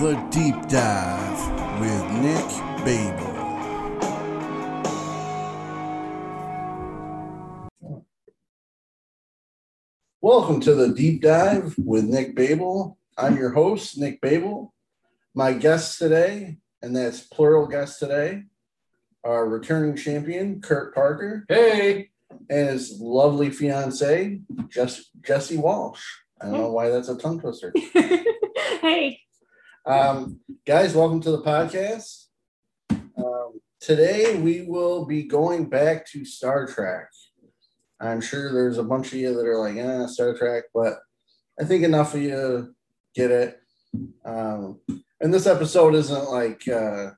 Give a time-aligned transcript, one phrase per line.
[0.00, 2.48] The Deep Dive with Nick
[2.82, 3.32] Babel.
[10.22, 12.96] Welcome to the Deep Dive with Nick Babel.
[13.18, 14.72] I'm your host, Nick Babel.
[15.34, 18.44] My guests today, and that's plural guests today,
[19.22, 22.08] are returning champion Kurt Parker Hey,
[22.48, 26.02] and his lovely fiance, Jess, Jessi Walsh.
[26.40, 26.72] I don't know oh.
[26.72, 27.74] why that's a tongue twister.
[27.94, 29.20] hey.
[29.84, 32.26] Um, guys, welcome to the podcast.
[32.90, 37.08] Um, today we will be going back to Star Trek.
[38.00, 41.00] I'm sure there's a bunch of you that are like, eh, Star Trek, but
[41.60, 42.76] I think enough of you
[43.12, 43.60] get it.
[44.24, 44.78] Um,
[45.20, 47.10] and this episode isn't like, uh,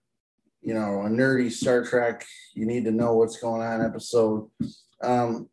[0.62, 4.48] you know, a nerdy Star Trek, you need to know what's going on episode.
[5.02, 5.50] Um,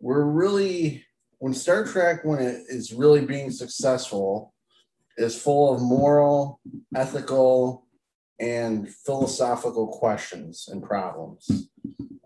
[0.00, 1.04] we're really,
[1.40, 4.53] when Star Trek, when it is really being successful,
[5.16, 6.60] is full of moral,
[6.94, 7.86] ethical,
[8.40, 11.68] and philosophical questions and problems.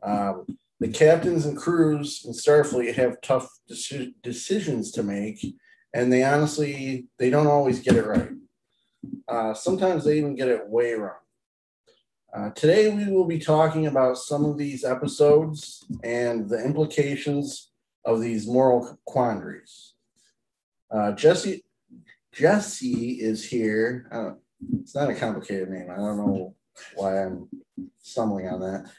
[0.02, 0.46] Um,
[0.80, 5.44] the captains and crews in Starfleet have tough deci- decisions to make,
[5.92, 8.30] and they honestly they don't always get it right.
[9.26, 11.14] Uh, sometimes they even get it way wrong.
[12.32, 17.70] Uh, today we will be talking about some of these episodes and the implications
[18.04, 19.94] of these moral quandaries.
[20.90, 21.62] Uh, Jessi
[22.38, 24.08] Jessi is here.
[24.12, 24.30] Uh,
[24.80, 25.88] it's not a complicated name.
[25.90, 26.54] I don't know
[26.94, 27.48] why I'm
[28.00, 28.90] stumbling on that.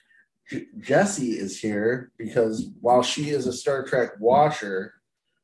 [0.50, 4.95] J- Jessi is here because while she is a Star Trek watcher,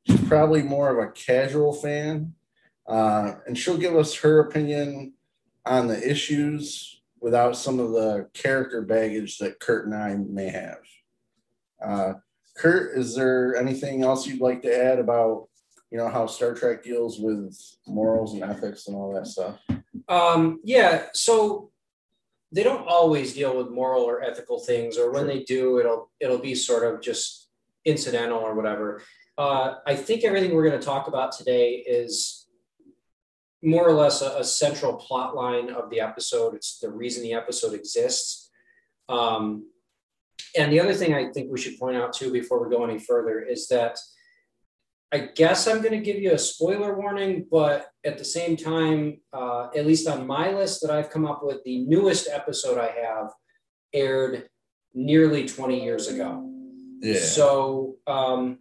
[0.06, 2.34] she's probably more of a casual fan.
[2.86, 5.14] Uh, and she'll give us her opinion
[5.64, 10.78] on the issues without some of the character baggage that Kurt and I may have.
[11.84, 12.12] Uh,
[12.56, 15.48] Kurt, is there anything else you'd like to add about,
[15.90, 17.56] you know, how Star Trek deals with
[17.86, 19.58] morals and ethics and all that stuff?
[20.08, 21.06] um, yeah.
[21.12, 21.70] So
[22.52, 26.38] they don't always deal with moral or ethical things, or when they do, it'll it'll
[26.38, 27.48] be sort of just
[27.84, 29.02] incidental or whatever.
[29.38, 32.46] Uh, I think everything we're going to talk about today is
[33.62, 36.54] more or less a, a central plot line of the episode.
[36.54, 38.50] It's the reason the episode exists.
[39.08, 39.66] Um,
[40.56, 42.98] and the other thing I think we should point out too before we go any
[42.98, 43.98] further is that
[45.12, 49.20] I guess I'm going to give you a spoiler warning, but at the same time,
[49.32, 52.90] uh, at least on my list that I've come up with, the newest episode I
[52.90, 53.30] have
[53.92, 54.48] aired
[54.94, 56.50] nearly 20 years ago.
[57.00, 57.20] Yeah.
[57.20, 58.58] So um,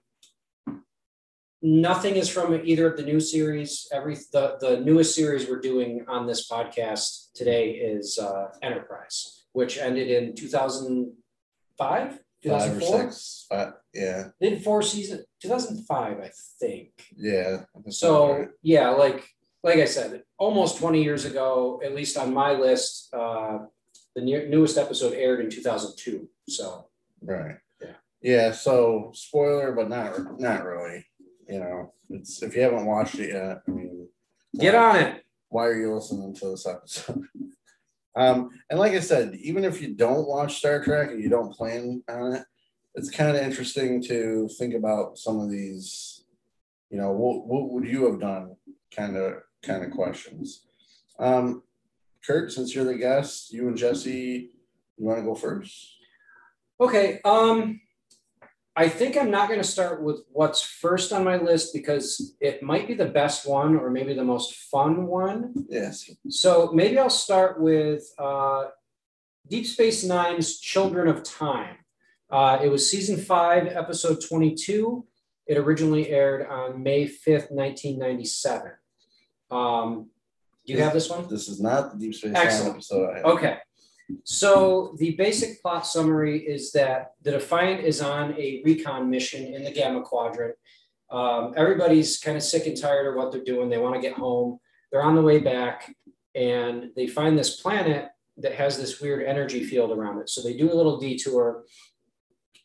[1.61, 3.87] nothing is from either of the new series.
[3.91, 9.77] Every the the newest series we're doing on this podcast today is uh, Enterprise, which
[9.77, 11.15] ended in 2005,
[11.77, 13.01] Five or 2004.
[13.01, 13.45] six.
[13.49, 14.27] Five, yeah.
[14.39, 16.91] Did four season 2005, I think.
[17.15, 17.63] Yeah.
[17.89, 18.47] So right.
[18.61, 19.27] yeah, like
[19.63, 23.59] like I said, almost 20 years ago, at least on my list, uh,
[24.15, 26.29] the new, newest episode aired in 2002.
[26.47, 26.87] So
[27.21, 27.57] Right.
[27.81, 27.87] Yeah.
[28.21, 28.51] Yeah.
[28.51, 31.05] So spoiler, but not not really.
[31.47, 33.61] You know, it's if you haven't watched it yet.
[33.67, 34.07] I mean,
[34.57, 35.25] get on it.
[35.49, 37.23] why are you listening to this episode?
[38.15, 41.53] um, and like I said, even if you don't watch Star Trek and you don't
[41.53, 42.43] plan on it,
[42.95, 46.23] it's kind of interesting to think about some of these.
[46.89, 48.55] You know, what what would you have done?
[48.95, 50.65] Kind of kind of questions.
[51.19, 51.63] Um,
[52.25, 54.49] Kurt, since you're the guest, you and Jessi,
[54.97, 55.97] you want to go first?
[56.79, 57.19] Okay.
[57.23, 57.81] Um,
[58.75, 62.61] I think I'm not going to start with what's first on my list because it
[62.61, 65.53] might be the best one or maybe the most fun one.
[65.69, 66.09] Yes.
[66.29, 68.65] So maybe I'll start with uh,
[69.47, 71.77] Deep Space Nine's Children of Time.
[72.29, 75.05] Uh, it was season five, episode 22.
[75.47, 78.71] It originally aired on May 5th, 1997.
[79.51, 80.09] Um,
[80.65, 81.27] do you have this one?
[81.29, 83.25] This is not the Deep Space Nine episode I have.
[83.25, 83.57] Okay.
[84.23, 89.63] So the basic plot summary is that the Defiant is on a recon mission in
[89.63, 90.55] the Gamma Quadrant.
[91.11, 93.69] Um, everybody's kind of sick and tired of what they're doing.
[93.69, 94.59] They want to get home.
[94.91, 95.93] They're on the way back,
[96.33, 100.29] and they find this planet that has this weird energy field around it.
[100.29, 101.63] So they do a little detour.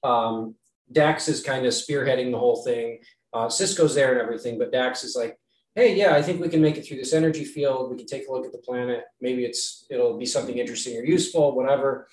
[0.02, 0.54] Um,
[0.92, 2.98] Dax is kind of spearheading the whole thing.
[3.32, 5.38] Uh, Sisko's there and everything, but Dax is like,
[5.74, 7.90] hey, yeah, I think we can make it through this energy field.
[7.90, 9.04] We can take a look at the planet.
[9.20, 12.08] Maybe it's it'll be something interesting or useful, whatever.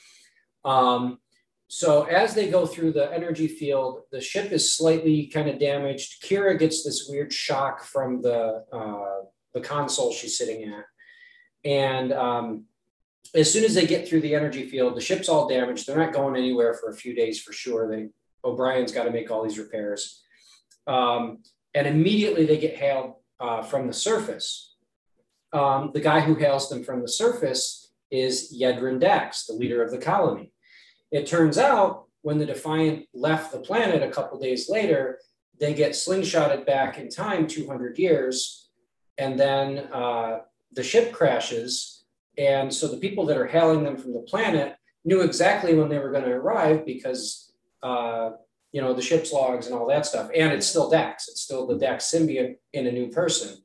[0.63, 1.19] Um,
[1.67, 6.23] so as they go through the energy field, the ship is slightly kind of damaged.
[6.23, 10.85] Kira gets this weird shock from the uh, the console she's sitting at,
[11.65, 12.65] and um,
[13.35, 15.87] as soon as they get through the energy field, the ship's all damaged.
[15.87, 17.89] They're not going anywhere for a few days for sure.
[17.89, 18.09] They
[18.43, 20.21] O'Brien's got to make all these repairs,
[20.85, 21.39] um,
[21.73, 24.67] and immediately they get hailed uh, from the surface
[25.53, 29.91] um, the guy who hails them from the surface is Yedrin Dax, the leader of
[29.91, 30.51] the colony.
[31.11, 35.19] It turns out when the Defiant left the planet a couple days later,
[35.59, 38.69] they get slingshotted back in time 200 years,
[39.17, 40.39] and then uh,
[40.73, 41.96] the ship crashes.
[42.37, 44.75] And so the people that are hailing them from the planet
[45.05, 47.51] knew exactly when they were going to arrive because,
[47.81, 48.31] uh,
[48.71, 50.29] you know, the ship's logs and all that stuff.
[50.35, 53.57] And it's still Dax, it's still the Dax symbiote in a new person.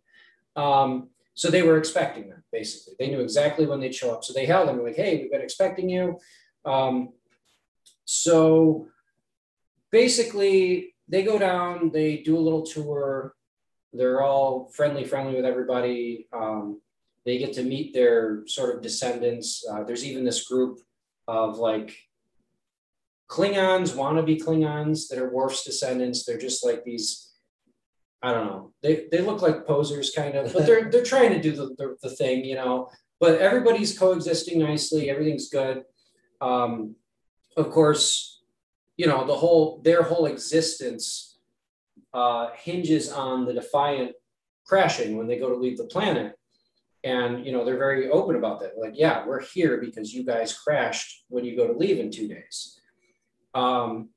[0.57, 2.95] Um, so they were expecting them, basically.
[2.99, 4.25] They knew exactly when they'd show up.
[4.25, 6.19] So they held them like, hey, we've been expecting you.
[6.65, 7.11] Um,
[8.05, 8.89] so
[9.91, 13.35] basically, they go down, they do a little tour.
[13.93, 16.29] They're all friendly, friendly with everybody.
[16.33, 16.81] Um,
[17.25, 19.65] they get to meet their sort of descendants.
[19.71, 20.81] Uh, there's even this group
[21.29, 21.97] of like
[23.31, 26.25] Klingons, wannabe Klingons that are Worf's descendants.
[26.25, 27.33] They're just like these
[28.23, 28.73] I don't know.
[28.83, 31.97] They they look like posers kind of, but they're they're trying to do the, the,
[32.03, 32.89] the thing, you know.
[33.19, 35.11] But everybody's coexisting nicely.
[35.11, 35.83] Everything's good.
[36.41, 36.95] Um,
[37.57, 38.43] of course,
[38.97, 41.39] you know the whole their whole existence
[42.15, 44.13] uh, hinges on the Defiant
[44.67, 46.39] crashing when they go to leave the planet,
[47.05, 48.73] and you know they're very open about that.
[48.79, 52.29] Like, yeah, we're here because you guys crashed when you go to leave in two
[52.29, 52.81] days.
[53.55, 54.11] Um,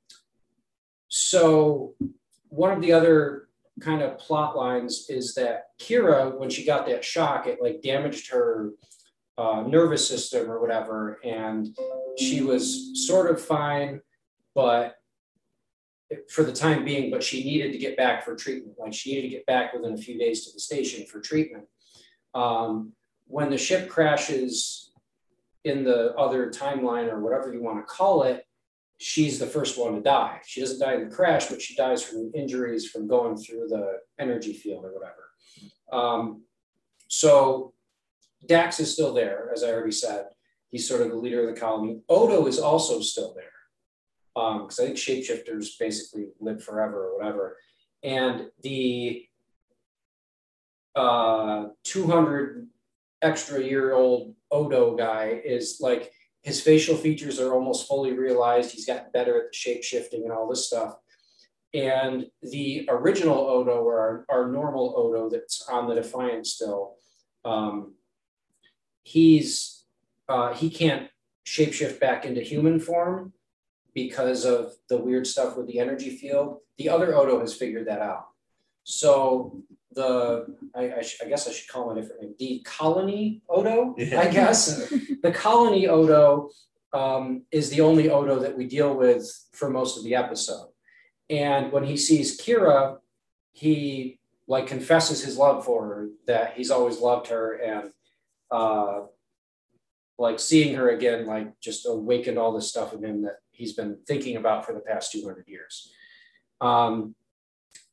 [1.08, 1.94] so
[2.48, 3.48] one of the other
[3.80, 8.30] kind of plot lines is that Kira, when she got that shock, it like damaged
[8.30, 8.70] her
[9.36, 11.76] uh, nervous system or whatever, and
[12.18, 14.00] she was sort of fine,
[14.54, 14.94] but
[16.30, 18.76] for the time being, but she needed to get back for treatment.
[18.78, 21.64] Like she needed to get back within a few days to the station for treatment.
[22.36, 22.92] Um,
[23.26, 24.92] when the ship crashes
[25.64, 28.46] in the other timeline or whatever you want to call it,
[28.98, 30.40] she's the first one to die.
[30.46, 34.00] She doesn't die in the crash, but she dies from injuries from going through the
[34.18, 35.30] energy field or whatever.
[35.90, 36.42] Um,
[37.08, 37.72] so
[38.44, 40.26] Dax is still there, as I already said.
[40.68, 42.00] He's sort of the leader of the colony.
[42.08, 43.44] Odo is also still there
[44.34, 47.56] because um, I think shapeshifters basically live forever or whatever.
[48.02, 49.26] And the
[50.96, 52.66] uh, 200
[53.22, 56.12] extra year old Odo guy is like
[56.42, 58.70] his facial features are almost fully realized.
[58.70, 60.94] He's gotten better at the shape shifting and all this stuff.
[61.74, 66.94] And the original Odo, or our, our normal Odo that's on the Defiant still,
[67.44, 67.94] um,
[69.02, 69.84] he's
[70.28, 71.08] uh, he can't
[71.44, 73.32] shapeshift back into human form
[73.94, 76.58] because of the weird stuff with the energy field.
[76.78, 78.28] The other Odo has figured that out.
[78.84, 79.62] So
[79.96, 82.34] the I, I, sh- I, guess I should call him a different name.
[82.38, 84.20] The colony Odo, yeah.
[84.20, 84.88] I guess.
[85.22, 86.50] the colony Odo
[86.92, 90.68] um, is the only Odo that we deal with for most of the episode.
[91.28, 92.98] And when he sees Kira,
[93.52, 97.90] he like confesses his love for her, that he's always loved her, and
[98.50, 99.00] uh,
[100.18, 103.98] like seeing her again, like just awakened all this stuff in him that he's been
[104.06, 105.90] thinking about for the past 200 years.
[106.60, 107.14] Um,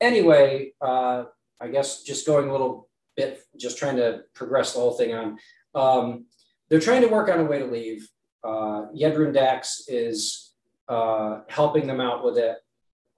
[0.00, 1.24] anyway, uh,
[1.64, 5.38] I guess just going a little bit, just trying to progress the whole thing on.
[5.74, 6.26] Um,
[6.68, 8.08] they're trying to work on a way to leave.
[8.42, 8.86] Uh,
[9.32, 10.52] Dax is
[10.88, 12.56] uh, helping them out with it.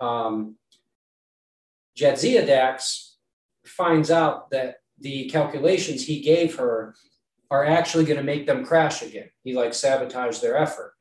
[0.01, 0.57] Um,
[1.97, 3.17] Jadzia Dax
[3.65, 6.95] finds out that the calculations he gave her
[7.51, 9.31] are actually going to make them crash again.
[9.43, 10.95] He like sabotaged their effort.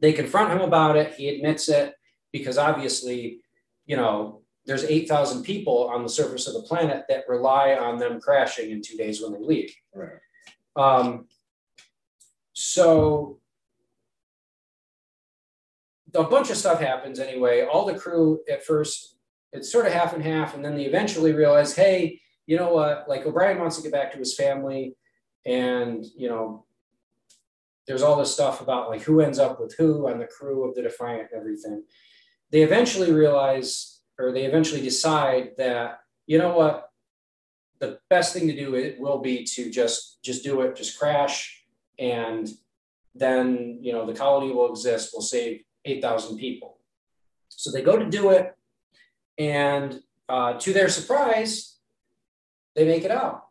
[0.00, 1.14] They confront him about it.
[1.14, 1.94] He admits it
[2.32, 3.40] because obviously,
[3.86, 8.20] you know, there's 8,000 people on the surface of the planet that rely on them
[8.20, 9.74] crashing in two days when they leave.
[9.94, 10.18] Right.
[10.74, 11.26] Um,
[12.52, 13.38] so
[16.14, 17.64] a bunch of stuff happens anyway.
[17.64, 19.16] All the crew at first,
[19.52, 23.08] it's sort of half and half, and then they eventually realize, hey, you know what?
[23.08, 24.96] Like O'Brien wants to get back to his family,
[25.44, 26.64] and you know,
[27.86, 30.74] there's all this stuff about like who ends up with who on the crew of
[30.74, 31.84] the Defiant and everything.
[32.50, 36.90] They eventually realize or they eventually decide that, you know what,
[37.78, 41.64] the best thing to do it will be to just just do it, just crash,
[41.98, 42.48] and
[43.14, 45.10] then you know the colony will exist.
[45.12, 46.78] We'll save eight thousand people.
[47.48, 48.54] So they go to do it,
[49.38, 51.76] and uh, to their surprise,
[52.74, 53.44] they make it out.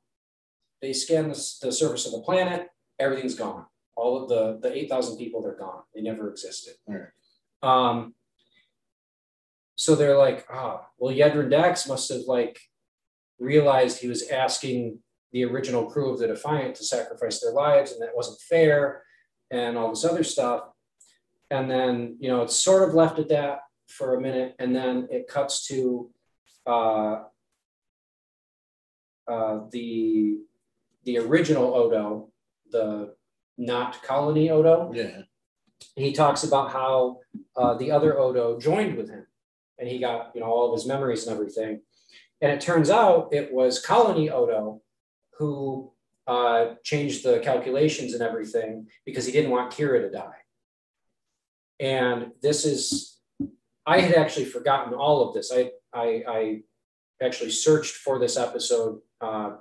[0.81, 2.69] They scan the, the surface of the planet.
[2.99, 3.65] Everything's gone.
[3.95, 5.83] All of the the eight thousand people, they're gone.
[5.93, 6.73] They never existed.
[6.87, 7.09] Right.
[7.61, 8.13] Um,
[9.75, 12.59] so they're like, ah, well, Yedrin Dax must have like
[13.39, 14.99] realized he was asking
[15.31, 19.03] the original crew of the Defiant to sacrifice their lives, and that wasn't fair,
[19.51, 20.63] and all this other stuff.
[21.51, 25.07] And then, you know, it's sort of left at that for a minute, and then
[25.11, 26.09] it cuts to
[26.65, 27.23] uh,
[29.27, 30.37] uh, the
[31.03, 32.29] the original Odo,
[32.71, 33.13] the
[33.57, 35.21] not colony Odo, Yeah.
[35.95, 37.19] he talks about how
[37.55, 39.27] uh, the other Odo joined with him,
[39.79, 41.81] and he got you know all of his memories and everything.
[42.41, 44.81] And it turns out it was colony Odo
[45.37, 45.91] who
[46.27, 50.37] uh, changed the calculations and everything because he didn't want Kira to die.
[51.79, 53.19] And this is,
[53.85, 55.51] I had actually forgotten all of this.
[55.53, 56.61] I I, I
[57.21, 59.55] actually searched for this episode, uh,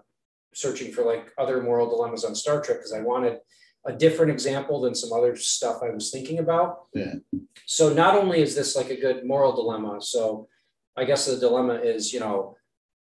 [0.52, 3.38] searching for like other moral dilemmas on Star Trek because I wanted
[3.86, 6.86] a different example than some other stuff I was thinking about.
[6.94, 7.14] Yeah.
[7.66, 10.48] So not only is this like a good moral dilemma, so
[10.96, 12.56] I guess the dilemma is, you know,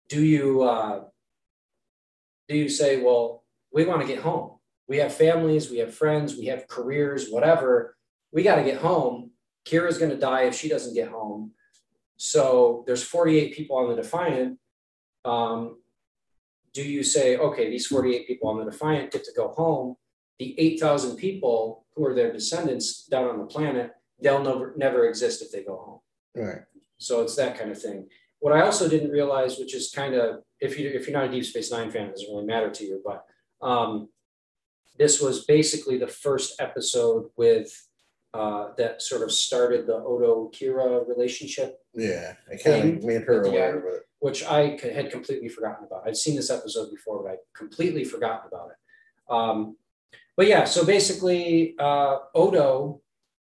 [0.08, 1.04] do you uh,
[2.48, 4.58] do you say, well, we want to get home.
[4.88, 7.96] We have families, we have friends, we have careers, whatever.
[8.32, 9.30] We got to get home.
[9.64, 11.52] Kira's going to die if she doesn't get home.
[12.16, 14.58] So there's 48 people on the Defiant.
[15.24, 15.78] Um,
[16.72, 19.96] do you say, okay, these 48 people on the Defiant get to go home?
[20.40, 23.92] The 8,000 people who are their descendants down on the planet,
[24.22, 25.76] they'll never, never exist if they go
[26.34, 26.44] home.
[26.44, 26.62] Right.
[26.96, 28.08] So it's that kind of thing.
[28.38, 31.30] What I also didn't realize, which is kind of, if you if you're not a
[31.30, 33.26] Deep Space Nine fan, it doesn't really matter to you, but
[33.60, 34.08] um,
[34.98, 37.70] this was basically the first episode with
[38.32, 42.32] uh, that sort of started the Odo Kira relationship, Yeah.
[42.50, 44.02] I kind of made her aware of it.
[44.20, 46.06] which I had completely forgotten about.
[46.06, 48.76] I'd seen this episode before, but I'd completely forgotten about it.
[49.34, 49.76] Um,
[50.40, 53.02] but yeah, so basically, uh, Odo,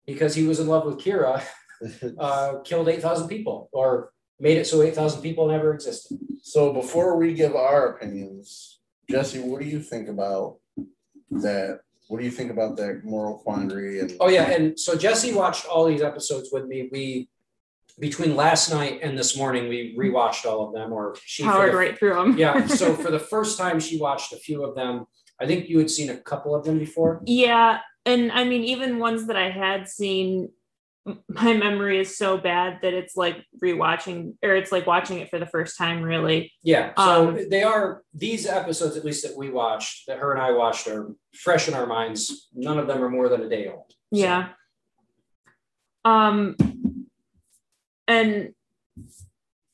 [0.05, 1.41] because he was in love with Kira,
[2.19, 6.17] uh, killed 8,000 people or made it so 8,000 people never existed.
[6.41, 10.57] So before we give our opinions, Jessi, what do you think about
[11.31, 11.79] that?
[12.09, 14.01] What do you think about that moral quandary?
[14.01, 14.49] And Oh, yeah.
[14.51, 16.89] And so Jessi watched all these episodes with me.
[16.91, 17.29] We,
[17.97, 21.77] between last night and this morning, we rewatched all of them, or she Powered the-
[21.77, 22.37] right through them.
[22.37, 22.67] Yeah.
[22.67, 25.05] So for the first time, she watched a few of them.
[25.39, 27.21] I think you had seen a couple of them before.
[27.25, 30.49] Yeah, and I mean, even ones that I had seen,
[31.27, 35.39] my memory is so bad that it's like rewatching, or it's like watching it for
[35.39, 36.01] the first time.
[36.01, 36.93] Really, Yeah.
[36.97, 40.51] So Um, they are these episodes, at least that we watched, that her and I
[40.51, 42.49] watched, are fresh in our minds.
[42.53, 43.85] None of them are more than a day old.
[43.89, 44.49] So- yeah.
[46.05, 46.55] Um,
[48.07, 48.53] and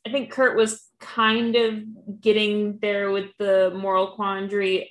[0.05, 4.89] I think Kurt was kind of getting there with the moral quandary.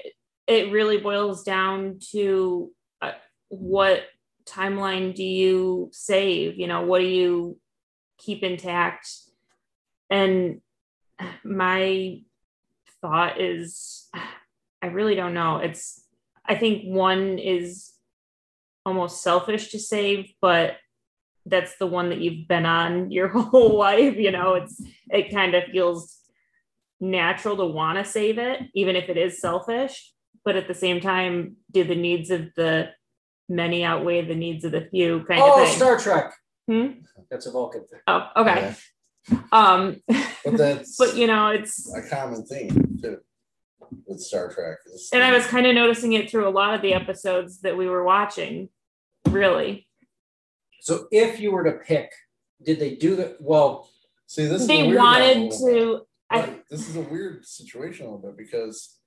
[0.49, 3.12] It really boils down to uh,
[3.49, 4.05] what
[4.47, 6.59] timeline do you save?
[6.59, 7.59] You know, what do you
[8.17, 9.09] keep intact?
[10.11, 10.62] And
[11.45, 12.23] my
[13.02, 14.09] thought is,
[14.83, 15.59] I really don't know.
[15.59, 16.02] It's,
[16.47, 17.93] I think one is
[18.87, 20.76] almost selfish to save, but
[21.45, 24.17] that's the one that you've been on your whole life.
[24.17, 26.17] You know, it's, it kind of feels
[27.00, 30.12] natural to want to save it, even if it is selfish.
[30.49, 32.88] But at the same time, do the needs of the
[33.50, 35.76] many outweigh the needs of the few kind Oh, of thing?
[35.76, 36.33] Star Trek.
[36.67, 36.87] Hmm?
[37.31, 38.00] That's a Vulcan thing.
[38.07, 38.75] oh, okay.
[39.31, 39.38] Yeah.
[39.52, 39.97] Um,
[40.47, 43.19] But that's but you know, it's a common theme too
[44.07, 44.78] with Star Trek.
[44.87, 47.76] is- and I was kind of noticing it through a lot of the episodes that
[47.76, 48.71] we were watching.
[49.28, 49.87] Really,
[50.81, 52.11] So if you were to pick,
[52.64, 53.90] did they do the well?
[54.26, 54.62] see this.
[54.62, 56.07] Is they weird one a wanted to.
[56.31, 58.98] I, this is a weird situation a little bit because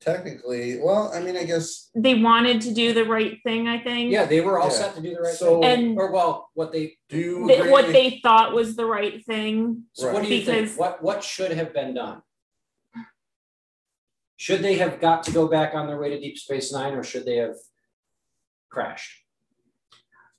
[0.00, 3.68] technically, well, I mean, I guess they wanted to do the right thing.
[3.68, 4.12] I think.
[4.12, 4.74] Yeah, they were all Yeah.
[4.74, 5.88] set to do the right So- thing.
[5.90, 7.70] And- or well, what they do you Th- agree?
[7.72, 9.84] what they thought was the right thing.
[9.92, 10.80] so what do you Because- think?
[10.80, 12.22] What what should have been done?
[14.36, 17.02] Should they have got to go back on their way to Deep Space Nine, or
[17.02, 17.56] should they have
[18.70, 19.24] crashed?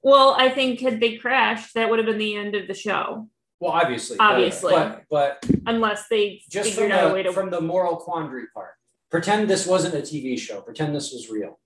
[0.01, 3.27] Well, I think had they crashed, that would have been the end of the show,
[3.59, 4.71] Well, obviously, Obviously.
[4.73, 7.33] but but unless they just from figured out a way the, to.
[7.33, 8.75] from the moral quandary part.
[9.09, 10.61] Pretend this wasn't a TV show.
[10.61, 11.59] Pretend this was real.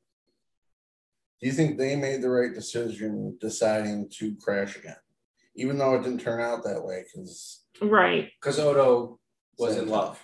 [1.41, 4.95] Do you think they made the right decision deciding to crash again,
[5.55, 7.03] even though it didn't turn out that way?
[7.03, 8.29] Because right.
[8.39, 9.19] Because Odo
[9.57, 10.19] was in love.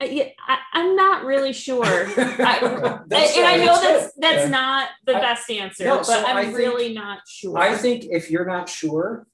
[0.00, 1.84] I, yeah, I, I'm not really sure.
[1.86, 4.48] I, and, That's I know that's that's Yeah.
[4.48, 7.56] not the I- best answer, No, but so I'm I think- really not sure.
[7.58, 9.26] I think if you're not sure,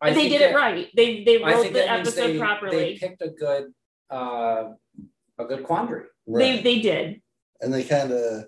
[0.00, 0.88] I they did that- it right.
[0.96, 2.98] They they I wrote think the that episode they, They properly.
[2.98, 3.72] picked a good,
[4.10, 4.64] uh,
[5.38, 6.06] a good quandary.
[6.26, 6.64] They right.
[6.64, 7.20] they did.
[7.60, 8.44] and they kind of,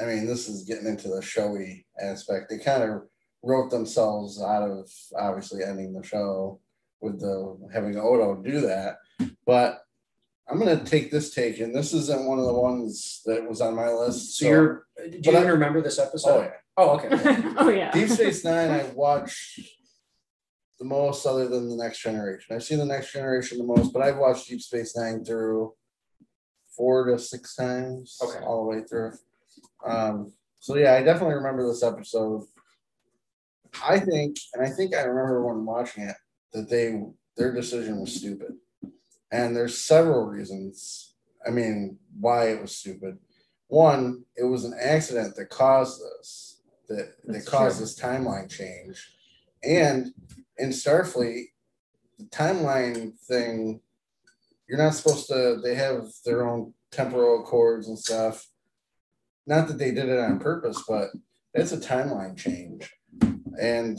[0.00, 2.50] I mean, this is getting into the showy aspect.
[2.50, 3.02] They kind of
[3.42, 6.60] wrote themselves out of obviously ending the show
[7.00, 8.96] with the having Odo do that,
[9.46, 9.80] but.
[10.46, 13.74] I'm gonna take this take, and this isn't one of the ones that was on
[13.74, 14.36] my list.
[14.36, 16.40] So you're, do you but I- remember this oh episode?
[16.42, 16.50] yeah.
[16.76, 17.08] Oh, okay.
[17.56, 17.90] oh yeah.
[17.92, 19.58] Deep Space Nine, I watched
[20.84, 22.54] the most other than the next generation.
[22.54, 25.72] I've seen the next generation the most, but I've watched Deep Space Nine through
[26.76, 28.44] four to six times Okay.
[28.44, 29.12] all the way through.
[29.86, 32.42] Um, so yeah, I definitely remember this episode.
[33.82, 36.16] I think, and I think I remember when watching it
[36.52, 37.02] that they
[37.36, 38.52] their decision was stupid,
[39.32, 41.14] and there's several reasons.
[41.46, 43.18] I mean, why it was stupid.
[43.68, 47.86] One, it was an accident that caused this, that that That's caused true.
[47.86, 49.16] this timeline change,
[49.64, 50.12] and
[50.58, 51.46] in Starfleet,
[52.18, 53.80] the timeline thing,
[54.68, 55.60] you're not supposed to.
[55.62, 58.46] They have their own temporal accords and stuff.
[59.46, 61.08] Not that they did it on purpose, but
[61.52, 62.90] it's a timeline change,
[63.60, 63.98] and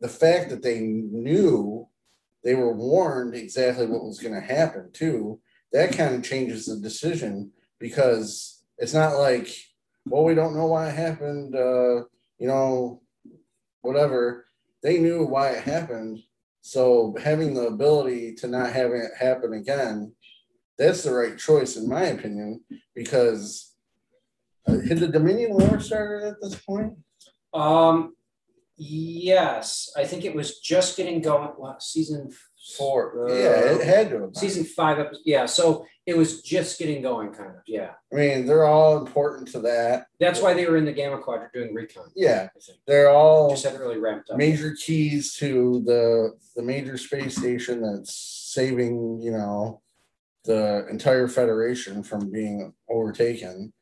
[0.00, 1.88] the fact that they knew
[2.42, 5.40] they were warned exactly what was going to happen too
[5.72, 9.48] that kind of changes the decision because it's not like
[10.06, 11.96] well we don't know why it happened uh
[12.38, 13.02] you know
[13.82, 14.45] whatever
[14.86, 16.20] they knew why it happened
[16.60, 20.12] so having the ability to not have it happen again
[20.78, 22.60] that's the right choice in my opinion
[22.94, 23.74] because
[24.68, 26.92] uh, had the dominion war started at this point
[27.52, 28.14] Um,
[28.76, 31.52] yes, I think it was just getting going.
[31.58, 32.30] Well, season
[32.76, 34.34] four Uh, yeah it had to have been.
[34.34, 35.22] Season five, episode.
[35.24, 37.56] Yeah, so it was just getting going, kind of.
[37.66, 41.18] Yeah, i mean they're all important to that that's why they were in the Gamma
[41.18, 42.04] Quadrant doing recon.
[42.16, 42.48] yeah
[42.86, 44.36] they're all just hadn't really ramped up.
[44.36, 48.14] major keys to the the major space station that's
[48.54, 49.80] saving you know
[50.44, 53.72] the entire federation from being overtaken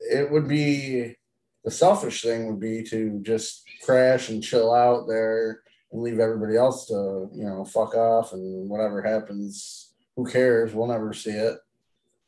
[0.00, 1.16] it would be
[1.64, 5.61] the selfish thing would be to just crash and chill out there
[5.92, 11.12] leave everybody else to you know fuck off and whatever happens who cares we'll never
[11.12, 11.58] see it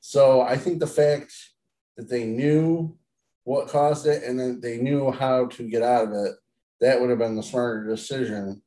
[0.00, 1.32] so i think the fact
[1.96, 2.96] that they knew
[3.44, 6.34] what caused it and then they knew how to get out of it
[6.80, 8.62] that would have been the smarter decision.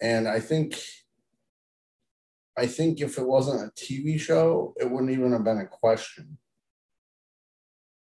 [0.00, 0.80] And I think
[2.56, 6.38] I think if it wasn't a TV show, it wouldn't even have been a question.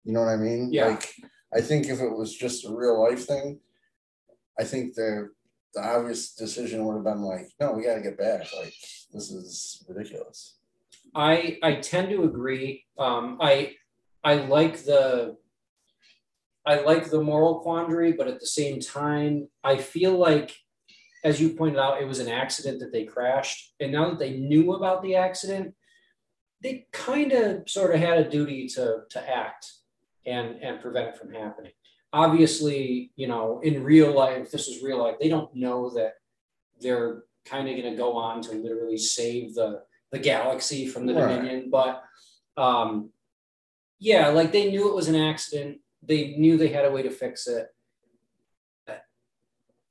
[0.04, 0.72] You know what I mean?
[0.72, 0.88] Yeah.
[0.88, 1.14] Like
[1.54, 3.60] I think if it was just a real life thing,
[4.60, 5.30] I think the
[5.74, 8.48] the obvious decision would have been like, no, we gotta get back.
[8.56, 8.74] Like
[9.12, 10.58] this is ridiculous.
[11.16, 12.86] I I tend to agree.
[12.98, 13.76] Um, I
[14.24, 15.38] I like the
[16.66, 20.56] I like the moral quandary, but at the same time, I feel like,
[21.24, 24.38] as you pointed out, it was an accident that they crashed, and now that they
[24.38, 25.76] knew about the accident,
[26.62, 29.72] they kind of sort of had a duty to to act
[30.26, 31.74] and and prevent it from happening.
[32.14, 36.14] Obviously, you know, in real life, this was real life, they don't know that
[36.80, 41.14] they're kind of going to go on to literally save the the galaxy from the
[41.16, 41.28] Right.
[41.38, 42.04] Dominion, but
[42.56, 43.10] um,
[43.98, 45.80] yeah, like they knew it was an accident.
[46.04, 47.68] They knew they had a way to fix it.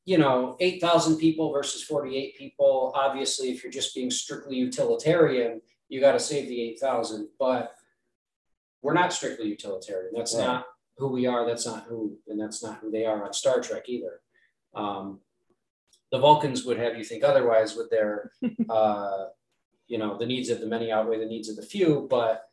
[0.05, 2.93] You know, 8,000 people versus 48 people.
[2.95, 7.29] Obviously, if you're just being strictly utilitarian, you got to save the 8,000.
[7.39, 7.73] But
[8.83, 10.13] we're not strictly utilitarian.
[10.15, 10.45] That's Right.
[10.47, 10.67] not
[10.99, 11.47] who we are.
[11.47, 14.21] That's not who, and that's not who they are on Star Trek either.
[14.75, 15.21] Um,
[16.11, 18.33] the Vulcans would have you think otherwise with their,
[18.69, 19.27] uh,
[19.87, 22.45] you know, the needs of the many outweigh the needs of the few, but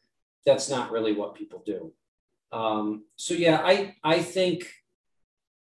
[0.46, 1.94] that's not really what people do.
[2.52, 4.68] Um, so yeah, I I think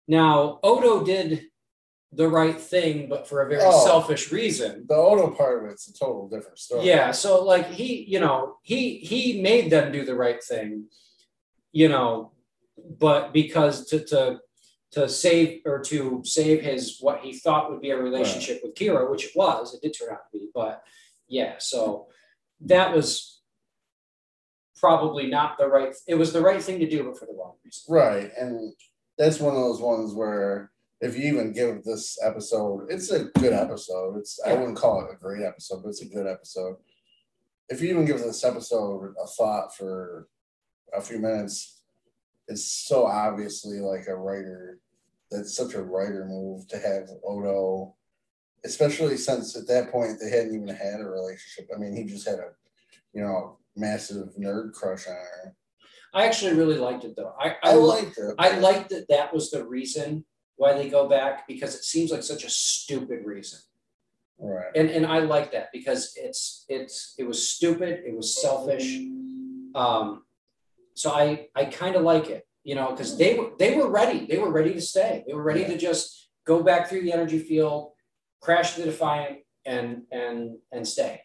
[0.06, 1.46] now Odo did
[2.12, 3.84] the right thing, but for a very Oh.
[3.84, 4.86] selfish reason.
[4.88, 6.86] The Odo part of it's a total different story.
[6.86, 10.84] Yeah, so like he, you know, he he made them do the right thing,
[11.72, 12.32] you know,
[12.98, 14.40] but because to to
[14.92, 19.10] to save or to save his what he thought would be a relationship with Kira,
[19.10, 20.82] which it was, it did turn out to be, but
[21.28, 22.06] yeah, so
[22.60, 23.40] that was
[24.76, 27.54] probably not the right it was the right thing to do, but for the wrong
[27.64, 27.82] reason.
[27.88, 28.30] Right.
[28.38, 28.72] And
[29.18, 33.52] that's one of those ones where if you even give this episode, it's a good
[33.52, 34.16] episode.
[34.18, 36.76] It's I wouldn't call it a great episode, but it's a good episode.
[37.68, 40.28] If you even give this episode a thought for
[40.94, 41.75] a few minutes,
[42.48, 44.78] it's so obviously like a writer
[45.30, 47.94] that's such a writer move to have Odo,
[48.64, 51.68] especially since at that point they hadn't even had a relationship.
[51.74, 52.50] I mean, he just had a,
[53.12, 55.56] you know, massive nerd crush on her.
[56.14, 57.34] I actually really liked it though.
[57.38, 58.34] I I I, liked it.
[58.38, 60.24] I liked that that was the reason
[60.56, 63.58] why they go back because it seems like such a stupid reason.
[64.38, 64.74] right.
[64.74, 68.98] and and I like that because it's it's it was stupid, it was selfish.
[69.74, 70.22] Um,
[70.96, 74.26] so I I kind of like it, you know, because they were they were ready,
[74.26, 77.38] they were ready to stay, they were ready to just go back through the energy
[77.38, 77.92] field,
[78.40, 81.20] crash the Defiant, and and and stay,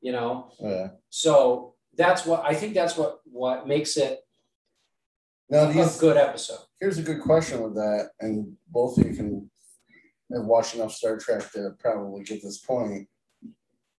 [0.00, 0.52] you know.
[0.62, 0.88] Oh, yeah.
[1.10, 2.74] So that's what I think.
[2.74, 4.20] That's what what makes it
[5.50, 6.60] Now, you a good episode.
[6.80, 9.50] here's a good question with that, and both of you can
[10.32, 13.08] have watched enough Star Trek to probably get this point.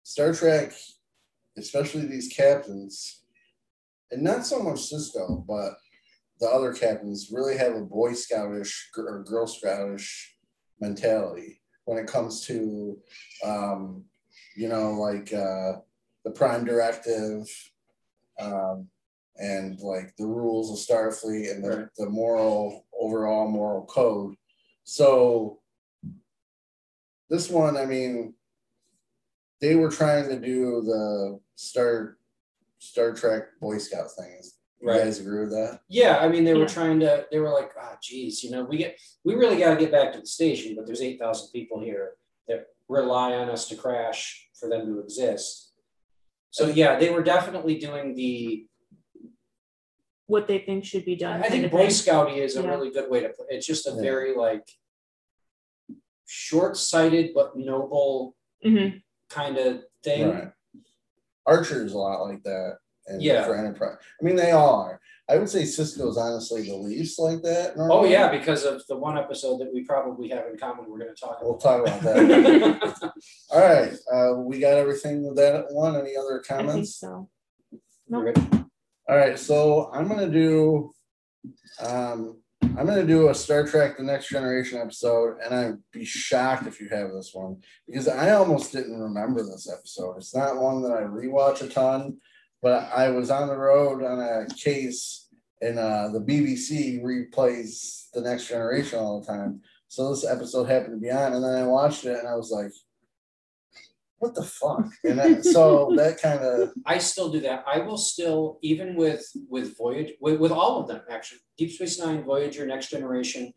[0.03, 0.71] Star Trek,
[1.57, 3.23] especially these captains,
[4.11, 5.73] and not so much Sisko, but
[6.39, 10.35] the other captains really have a Boy Scoutish or Girl Scoutish
[10.79, 12.97] mentality when it comes to,
[13.43, 14.03] um,
[14.55, 15.79] you know, like uh,
[16.23, 17.47] the Prime Directive
[18.39, 18.87] um,
[19.37, 21.87] and like the rules of Starfleet and the, Right.
[21.97, 24.35] the moral, overall moral code.
[24.83, 25.59] So
[27.29, 28.33] this one, I mean,
[29.59, 32.17] they were trying to do the Star
[32.79, 34.55] Star Trek Boy Scout things.
[34.79, 34.99] You Right.
[35.03, 35.79] guys agree with that?
[35.89, 37.25] Yeah, I mean, they were trying to.
[37.31, 40.13] They were like, "Ah, geez, you know, we get, we really got to get back
[40.13, 44.47] to the station, but there's eight thousand people here that rely on us to crash
[44.59, 45.73] for them to exist."
[46.51, 48.67] So yeah, they were definitely doing the.
[50.27, 51.41] what they think should be done.
[51.41, 51.89] I think Boy thing.
[51.89, 52.69] Scouty is a Yeah.
[52.71, 53.47] really good way to put.
[53.49, 54.01] It's just a Yeah.
[54.01, 54.67] very like
[56.25, 58.35] short-sighted but noble
[58.65, 59.01] Mhm.
[59.29, 60.29] kind of thing.
[60.29, 60.51] Right.
[61.47, 62.77] Archer is a lot like that.
[63.07, 63.45] And Yeah.
[63.45, 63.95] for Enterprise.
[64.21, 64.99] I mean, they all are.
[65.29, 67.73] I would say Sisko is honestly the least like that.
[67.77, 68.11] Oh normally.
[68.11, 70.85] yeah, because of the one episode that we probably have in common.
[70.89, 71.61] We're going to talk We'll about.
[71.61, 73.11] talk about that.
[73.51, 73.93] all right.
[74.11, 75.95] Uh, we got everything with that one.
[75.95, 76.95] Any other I think comments?
[76.95, 77.29] so.
[78.09, 78.37] Nope.
[79.09, 80.91] All right, so I'm gonna do
[81.81, 82.41] um
[82.77, 86.79] I'm gonna do a Star Trek The Next Generation episode, and I'd be shocked if
[86.79, 90.17] you have this one because I almost didn't remember this episode.
[90.17, 92.17] It's not one that I rewatch a ton,
[92.61, 95.27] but I was on the road on a case
[95.59, 99.61] and uh the BBC replays The Next Generation all the time.
[99.87, 102.51] So this episode happened to be on, and then I watched it and I was
[102.51, 102.71] like,
[104.19, 104.85] what the fuck?
[105.03, 107.63] And that, so that kind of I still do that.
[107.67, 111.99] I will still, even with with Voyage, with, with all of them actually, Deep Space
[111.99, 113.53] Nine, Voyager, Next Generation.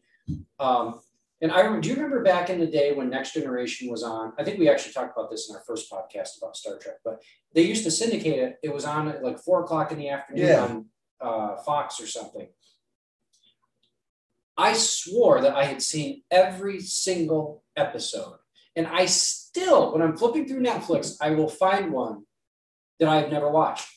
[0.58, 1.00] Um,
[1.42, 4.32] and I do you remember back in the day when Next Generation was on?
[4.38, 7.22] I think we actually talked about this in our first podcast about Star Trek, but
[7.54, 8.58] they used to syndicate it.
[8.62, 10.62] It was on at like four o'clock in the afternoon Yeah.
[10.64, 10.86] on
[11.22, 12.48] uh, Fox or something.
[14.56, 18.36] I swore that I had seen every single episode.
[18.76, 19.06] And I
[19.54, 22.24] still, when I'm flipping through Netflix, I will find one
[22.98, 23.88] that I've never watched.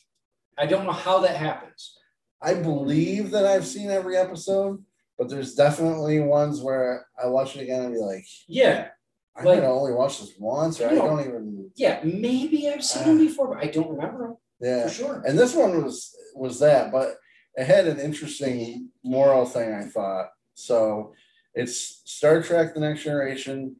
[0.58, 1.96] I don't know how that happens.
[2.42, 4.84] I believe that I've seen every episode,
[5.18, 8.88] but there's definitely ones where I watch it again and be like, Yeah,
[9.36, 11.70] I Like- have only watched this once, or I You know- don't even.
[11.76, 13.28] yeah, maybe I've seen them ah.
[13.28, 15.22] before, but I don't remember them Yeah, for sure.
[15.26, 17.16] and this one was was that, but
[17.54, 19.72] it had an interesting moral thing.
[19.72, 21.12] I thought so.
[21.54, 23.76] It's Star Trek: The Next Generation.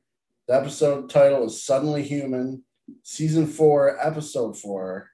[0.46, 2.64] The episode title is "Suddenly Human,"
[3.02, 5.10] season four, episode four.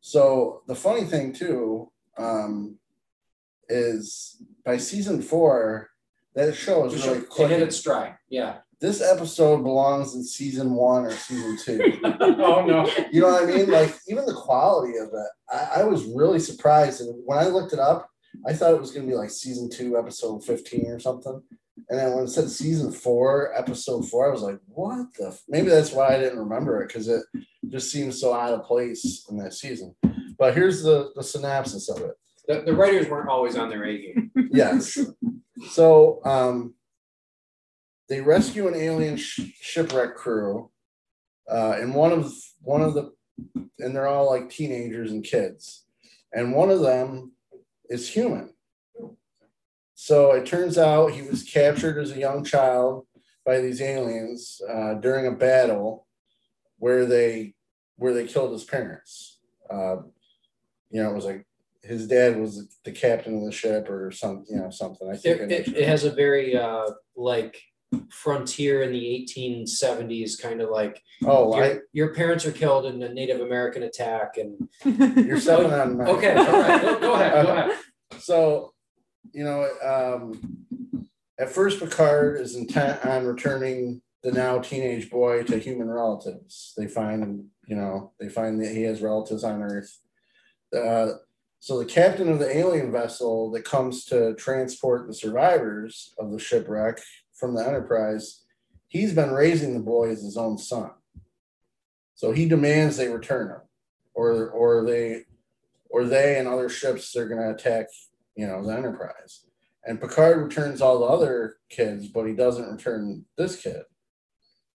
[0.00, 2.78] So the funny thing too um,
[3.68, 5.90] is by season four,
[6.34, 8.16] that show is really It hit its stride.
[8.28, 8.58] Yeah.
[8.80, 12.00] This episode belongs in season one or season two.
[12.20, 12.90] oh no.
[13.12, 13.70] You know what I mean?
[13.70, 17.02] Like even the quality of it, I, I was really surprised.
[17.02, 18.08] And when I looked it up,
[18.46, 21.42] I thought it was going to be like season two, episode fifteen or something.
[21.88, 25.42] And then when it said season four, episode four, I was like, "What the?" F-?
[25.48, 27.22] Maybe that's why I didn't remember it because it
[27.68, 29.94] just seems so out of place in that season.
[30.38, 32.12] But here's the the synopsis of it.
[32.48, 34.30] The, the writers weren't always on their A game.
[34.52, 34.98] Yes.
[35.70, 36.74] so um,
[38.08, 40.70] they rescue an alien sh- shipwreck crew,
[41.48, 43.12] uh, and one of one of the,
[43.78, 45.84] and they're all like teenagers and kids,
[46.32, 47.32] and one of them
[47.88, 48.52] is human.
[50.02, 53.06] So it turns out he was captured as a young child
[53.44, 56.06] by these aliens uh, during a battle
[56.78, 57.52] where they
[57.96, 59.40] where they killed his parents.
[59.68, 59.96] Uh,
[60.88, 61.46] you know, it was like
[61.82, 65.06] his dad was the captain of the ship or some, you know, something.
[65.06, 67.60] I think It, it, it has a very uh, like
[68.08, 73.02] frontier in the 1870s kind of like Oh, your, I, your parents are killed in
[73.02, 74.66] a Native American attack and
[75.26, 76.04] you're stepping on my.
[76.06, 77.78] okay, all right, go, go ahead, go ahead.
[78.18, 78.72] So,
[79.32, 81.06] you know, um,
[81.38, 86.74] at first Picard is intent on returning the now teenage boy to human relatives.
[86.76, 89.98] They find, you know, they find that he has relatives on Earth.
[90.76, 91.12] Uh,
[91.58, 96.38] so the captain of the alien vessel that comes to transport the survivors of the
[96.38, 97.00] shipwreck
[97.34, 98.44] from the Enterprise,
[98.88, 100.90] he's been raising the boy as his own son.
[102.14, 103.60] So he demands they return him,
[104.12, 105.24] or or they
[105.88, 107.86] or they and other ships are going to attack,
[108.40, 109.44] you know, the Enterprise.
[109.84, 113.82] And Picard returns all the other kids, but he doesn't return this kid.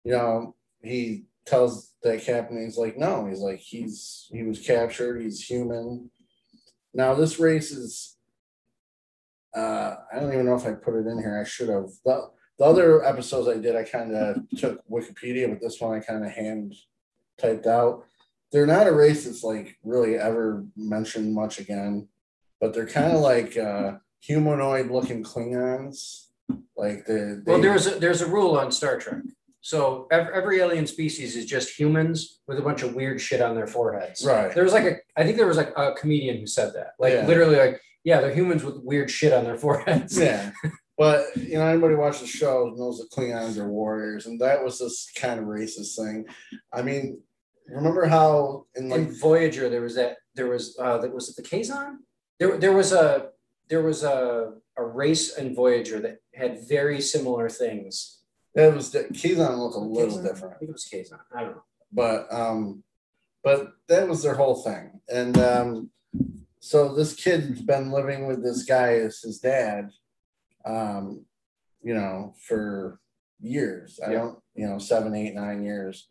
[0.03, 5.20] You know, he tells that captain, he's like, no, he's like, he's he was captured,
[5.20, 6.11] he's human.
[6.94, 8.16] Now this race is
[9.55, 11.38] uh I don't even know if I put it in here.
[11.38, 11.90] I should have.
[12.05, 16.01] The, the other episodes I did, I kind of took Wikipedia, but this one I
[16.01, 16.75] kind of hand
[17.38, 18.05] typed out.
[18.53, 22.09] They're not a race that's like really ever mentioned much again,
[22.61, 26.27] but they're kind of like uh, humanoid looking Klingons.
[26.77, 29.23] Like the well, there's a there's a rule on Star Trek.
[29.62, 33.55] So every, every alien species is just humans with a bunch of weird shit on
[33.55, 34.25] their foreheads.
[34.25, 34.55] right.
[34.55, 37.12] There was like a, I think there was like a comedian who said that, like
[37.12, 37.27] Yeah.
[37.27, 40.18] literally, like yeah, they're humans with weird shit on their foreheads.
[40.18, 40.53] Yeah.
[40.99, 44.79] But you know, anybody watch the show knows that Klingons are warriors, and that was
[44.79, 46.27] this kind of racist thing.
[46.75, 47.23] I mean,
[47.66, 51.37] remember how in like in Voyager, there was that there was uh that was it
[51.37, 52.01] the Kazon?
[52.40, 53.29] There there was a
[53.68, 58.22] there was a a race and Voyager that had very similar things.
[58.55, 60.55] that was Kazon looked a little different.
[60.55, 61.20] I think it was Kazon.
[61.37, 61.62] I don't know.
[61.92, 62.83] but um
[63.44, 65.90] but that was their whole thing and um
[66.61, 69.90] so this kid's been living with this guy as his dad
[70.66, 71.24] um
[71.83, 73.00] you know for
[73.40, 74.18] years i Yeah.
[74.18, 76.07] don't you know seven eight nine years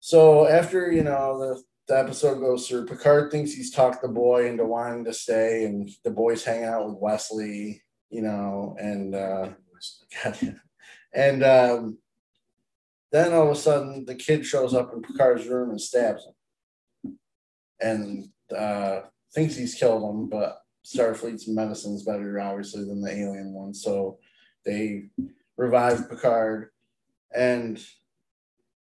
[0.00, 4.46] so after you know the the episode goes through picard thinks he's talked the boy
[4.46, 9.48] into wanting to stay and the boys hang out with wesley you know and uh
[11.14, 11.98] and um
[13.12, 16.26] then all of a sudden, the kid shows up in Picard's room and stabs
[17.04, 17.18] him,
[17.78, 19.02] and uh,
[19.34, 20.30] thinks he's killed him.
[20.30, 24.18] But Starfleet's medicine is better, obviously, than the alien one, so
[24.64, 25.10] they
[25.58, 26.70] revive Picard,
[27.36, 27.78] and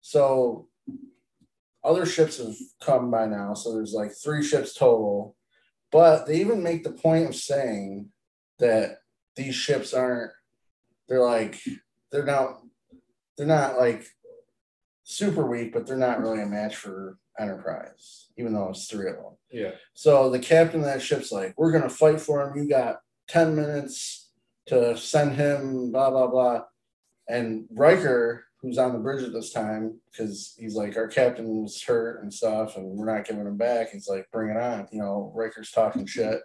[0.01, 0.68] so
[1.85, 3.55] other ships have come by now.
[3.55, 5.37] So there's like three ships total,
[5.92, 8.09] but they even make the point of saying
[8.59, 8.99] that
[9.37, 10.33] these ships aren't.
[11.09, 11.61] They're like
[12.11, 12.61] they're not
[13.37, 14.07] they're not like
[15.03, 19.16] super weak, but they're not really a match for Enterprise, even though it's three of
[19.16, 19.37] them.
[19.51, 19.73] Yeah.
[19.92, 22.57] So the captain of that ship's like, "We're gonna fight for him.
[22.57, 24.31] You got ten minutes
[24.66, 26.62] to send him." Blah blah blah.
[27.29, 31.83] And Riker, who's on the bridge at this time, because he's like, "Our captain was
[31.83, 35.00] hurt and stuff, and we're not giving him back." He's like, "Bring it on!" You
[35.00, 36.40] know, Riker's talking shit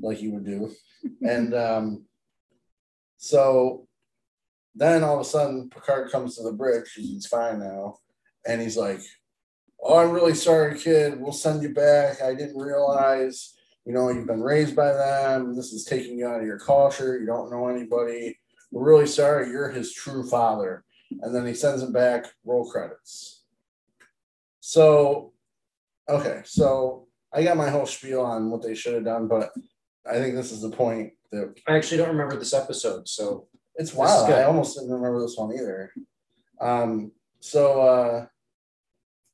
[0.00, 0.70] like he would do,
[1.22, 2.04] and um,
[3.16, 3.88] so
[4.74, 6.92] then all of a sudden, Picard comes to the bridge.
[6.94, 7.98] He's fine now.
[8.46, 9.00] And he's like,
[9.84, 11.20] Oh, I'm really sorry, kid.
[11.20, 12.22] We'll send you back.
[12.22, 13.54] I didn't realize,
[13.84, 15.56] you know, you've been raised by them.
[15.56, 17.18] This is taking you out of your culture.
[17.18, 18.38] You don't know anybody.
[18.70, 19.50] We're really sorry.
[19.50, 20.84] You're his true father.
[21.20, 23.44] And then he sends him back, roll credits.
[24.60, 25.32] So,
[26.08, 26.42] okay.
[26.44, 29.50] So I got my whole spiel on what they should have done, but
[30.06, 33.94] I think this is the point that I actually don't remember this episode, so it's
[33.94, 34.30] wild.
[34.30, 35.92] I almost didn't remember this one either.
[36.60, 38.26] Um, so uh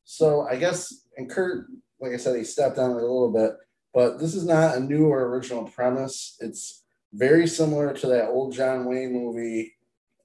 [0.04, 1.66] so I guess and Kurt,
[2.00, 3.52] like I said, he stepped on it a little bit,
[3.92, 6.36] but this is not a new or original premise.
[6.40, 9.74] It's very similar to that old John Wayne movie.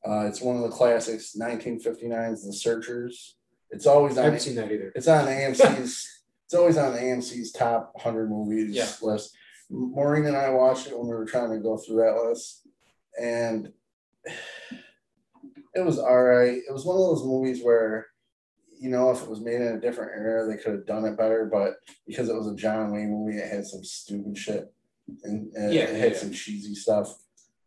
[0.08, 3.36] Uh, it's one of the classics, 1959's The Searchers.
[3.72, 4.92] It's always I haven't seen that either.
[4.96, 6.10] it's on AMC's.
[6.46, 8.90] it's always on AMC's top 100 movies Yeah.
[9.02, 9.36] list.
[9.70, 12.68] Maureen and I watched it when we were trying to go through that list,
[13.20, 13.72] and
[15.74, 16.58] it was all right.
[16.68, 18.08] It was one of those movies where,
[18.80, 21.18] you know, if it was made in a different era, they could have done it
[21.18, 21.50] better.
[21.52, 24.72] But because it was a John Wayne movie, it had some stupid shit
[25.24, 26.18] and, and Yeah, it had yeah.
[26.18, 27.18] some cheesy stuff.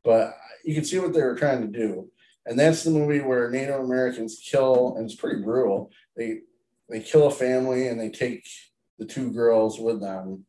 [0.04, 2.10] But you can see what they were trying to do.
[2.46, 5.90] And that's the movie where Native Americans kill, and it's pretty brutal.
[6.16, 6.40] They
[6.88, 8.46] they kill a family and they take
[8.98, 10.44] the two girls with them.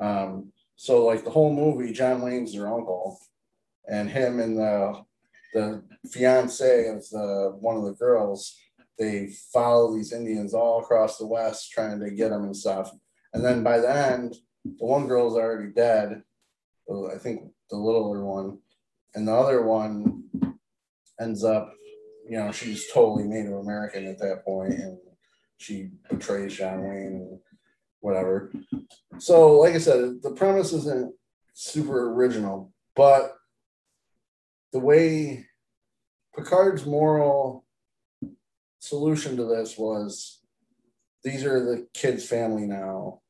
[0.00, 3.18] Um, so like the whole movie, John Wayne's their uncle,
[3.88, 5.04] and him and the
[5.54, 8.56] the fiance of the one of the girls,
[8.98, 12.92] they follow these Indians all across the West trying to get them and stuff.
[13.32, 16.22] And then by the end, the one girl's already dead.
[16.90, 18.58] uh, I think the littler one,
[19.14, 20.27] and the other one
[21.20, 21.72] ends up,
[22.28, 24.98] you know, she's totally Native American at that point, and
[25.56, 27.38] she betrays John Wayne and
[28.00, 28.52] whatever.
[29.18, 31.14] So, like I said, the premise isn't
[31.54, 33.34] super original, but
[34.72, 35.46] the way
[36.36, 37.64] Picard's moral
[38.78, 40.40] solution to this was
[41.24, 43.20] these are the kids' family now.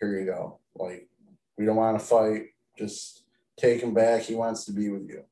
[0.00, 0.60] Here you go.
[0.74, 1.08] Like,
[1.56, 2.48] we don't want to fight.
[2.78, 3.24] Just
[3.58, 4.22] take him back.
[4.22, 5.24] He wants to be with you.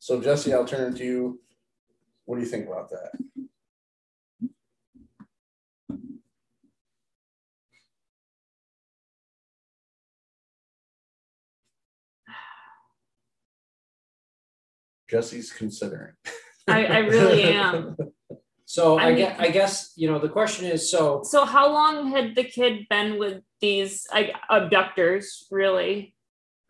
[0.00, 1.40] So, Jessi, I'll turn it to you.
[2.24, 3.12] What do you think about that?
[15.12, 16.14] Jessi's considering.
[16.66, 17.96] I, I really am.
[18.64, 21.72] So I I, mean- guess, I guess you know the question is so So how
[21.72, 26.14] long had the kid been with these like abductors, really?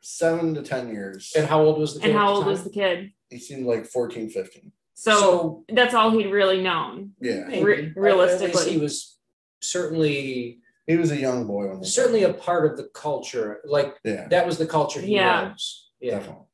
[0.01, 1.35] Seven to ten years.
[1.37, 2.09] and how old was the kid?
[2.09, 2.53] And how old time?
[2.53, 3.11] was the kid?
[3.31, 4.73] He seemed like 14, 15.
[4.95, 7.13] So, So- that's all he'd really known.
[7.21, 7.47] Yeah.
[7.63, 8.71] Re- realistically.
[8.73, 9.17] he was
[9.61, 13.61] certainly He was a young boy when they certainly a part of the culture.
[13.65, 14.27] Like Yeah.
[14.29, 15.51] that was the culture he Yeah.
[15.53, 15.91] was.
[16.01, 16.19] Yeah.
[16.19, 16.47] Definitely.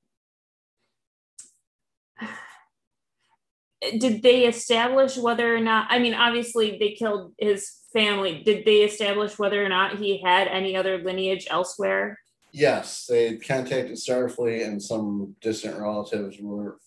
[3.99, 5.87] Did they establish whether or not?
[5.91, 8.43] I mean, obviously they killed his family.
[8.45, 12.19] Did they establish whether or not he had any other lineage elsewhere?
[12.57, 16.79] Yes, they contacted Starfleet, and some distant relatives were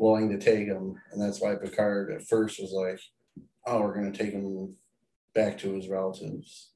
[0.00, 2.98] willing to take him, and that's why Picard at first was like,
[3.64, 4.74] "Oh, we're going to take him
[5.32, 6.70] back to his relatives."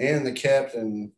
[0.00, 1.12] And the captain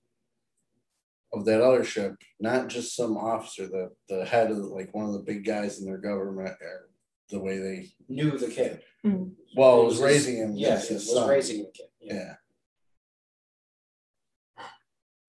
[1.33, 5.13] of that other ship, not just some officer, the the head of like one of
[5.13, 6.89] the big guys in their government, or
[7.31, 8.83] the way they Knew the kid.
[9.07, 9.35] Mm.
[9.57, 10.57] well It was his- raising him.
[10.57, 11.29] Yeah, as he his was son.
[11.29, 11.87] raising the kid.
[12.01, 12.15] Yeah.
[12.15, 12.35] Yeah.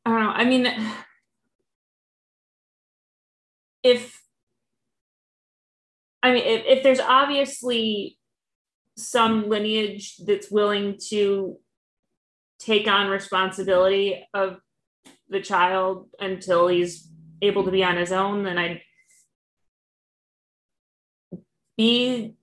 [0.05, 0.29] I don't know.
[0.29, 0.67] I mean,
[3.83, 4.21] if
[6.21, 8.17] I mean, if, if there's obviously
[8.97, 11.57] some lineage that's willing to
[12.59, 14.57] take on responsibility of
[15.29, 17.07] the child until he's
[17.41, 18.81] able to be on his own, then I'd
[21.77, 22.35] be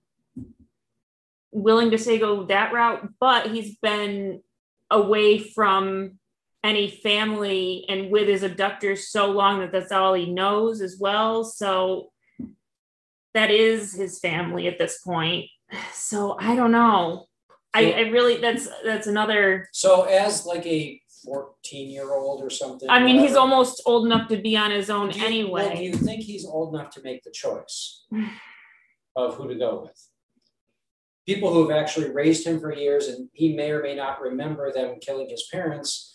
[1.51, 3.07] willing to say go that route.
[3.19, 4.41] But he's been
[4.89, 6.19] away from
[6.63, 11.43] any family and with his abductors so long that that's all he knows as well.
[11.43, 12.11] So
[13.33, 15.45] that is his family at this point.
[15.91, 17.25] So I don't know.
[17.73, 22.87] I, I really that's that's another So as like a 14 year old or something.
[22.89, 25.83] I mean he's almost old enough to be on his own you- well, do anyway.
[25.83, 28.05] you think he's old enough to make the choice
[29.15, 30.07] of who to go with?
[31.25, 34.71] People who have actually raised him for years and he may or may not remember
[34.71, 36.12] them killing his parents,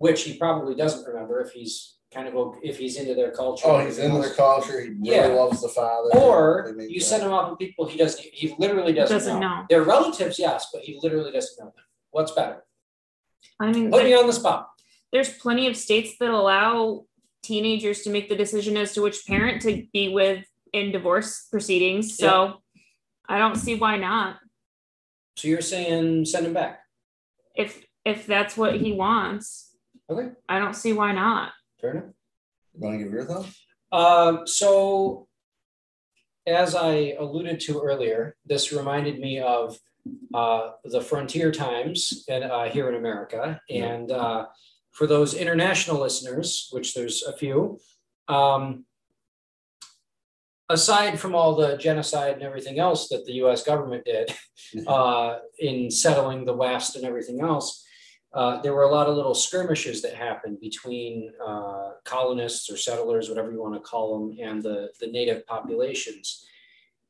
[0.00, 3.66] which he probably doesn't remember if he's kind of if he's into their culture.
[3.68, 4.80] Oh, he's everything into their culture.
[4.80, 5.26] He really Yeah.
[5.26, 6.08] loves the father.
[6.18, 9.64] Or you send him off with people he doesn't he literally doesn't, Doesn't know.
[9.68, 11.84] They're relatives, yes, but he literally doesn't know them.
[12.12, 12.64] What's better?
[13.60, 14.70] I mean Put me on the spot.
[15.12, 17.04] there's plenty of states that allow
[17.42, 22.16] teenagers to make the decision as to which parent to be with in divorce proceedings.
[22.16, 22.62] So
[23.28, 24.36] I don't see why not.
[25.36, 26.80] So you're saying send him back.
[27.54, 29.69] If if that's what he wants,
[30.10, 31.52] Okay, I don't see why not.
[31.80, 32.04] fair enough.
[32.74, 33.64] You want to give your thoughts?
[33.92, 35.28] Um, so
[36.46, 39.78] as I alluded to earlier, this reminded me of
[40.34, 43.60] uh, the frontier times and uh, here in America.
[43.68, 44.46] And uh,
[44.90, 47.78] for those international listeners, which there's a few,
[48.28, 48.84] um,
[50.68, 53.62] aside from all the genocide and everything else that the U.S.
[53.62, 54.32] government did
[54.86, 57.84] uh, in settling the West and everything else,
[58.32, 63.28] uh, there were a lot of little skirmishes that happened between uh, colonists or settlers,
[63.28, 66.46] whatever you want to call them, and the, the native populations.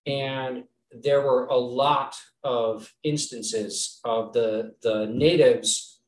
[0.07, 6.01] And there were a lot of instances of the, the natives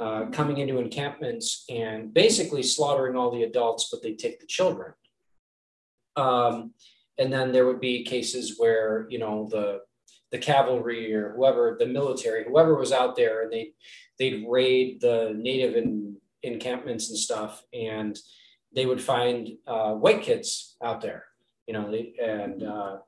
[0.00, 4.92] uh, coming into encampments and basically slaughtering all the adults, but they take the children.
[6.16, 6.72] Um,
[7.18, 9.80] and then there would be cases where, you know, the,
[10.36, 13.72] the cavalry or whoever, the military, whoever was out there, and they
[14.18, 18.18] they'd raid the native in, encampments and stuff, and
[18.74, 21.24] they would find uh, white kids out there,
[21.66, 22.98] you know, they, and uh,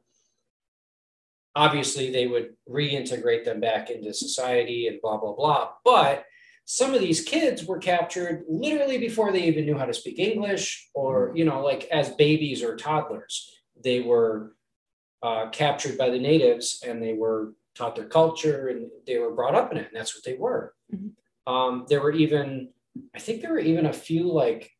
[1.54, 5.70] obviously they would reintegrate them back into society and blah blah blah.
[5.84, 6.24] But
[6.64, 10.88] some of these kids were captured literally before they even knew how to speak English,
[10.94, 13.52] or you know, like as babies or toddlers,
[13.84, 14.54] they were
[15.22, 19.54] uh, captured by the natives and they were taught their culture and they were brought
[19.54, 20.74] up in it, and that's what they were.
[20.94, 21.12] Mhm.
[21.46, 22.70] Um, there were even,
[23.14, 24.70] I think there were even a few like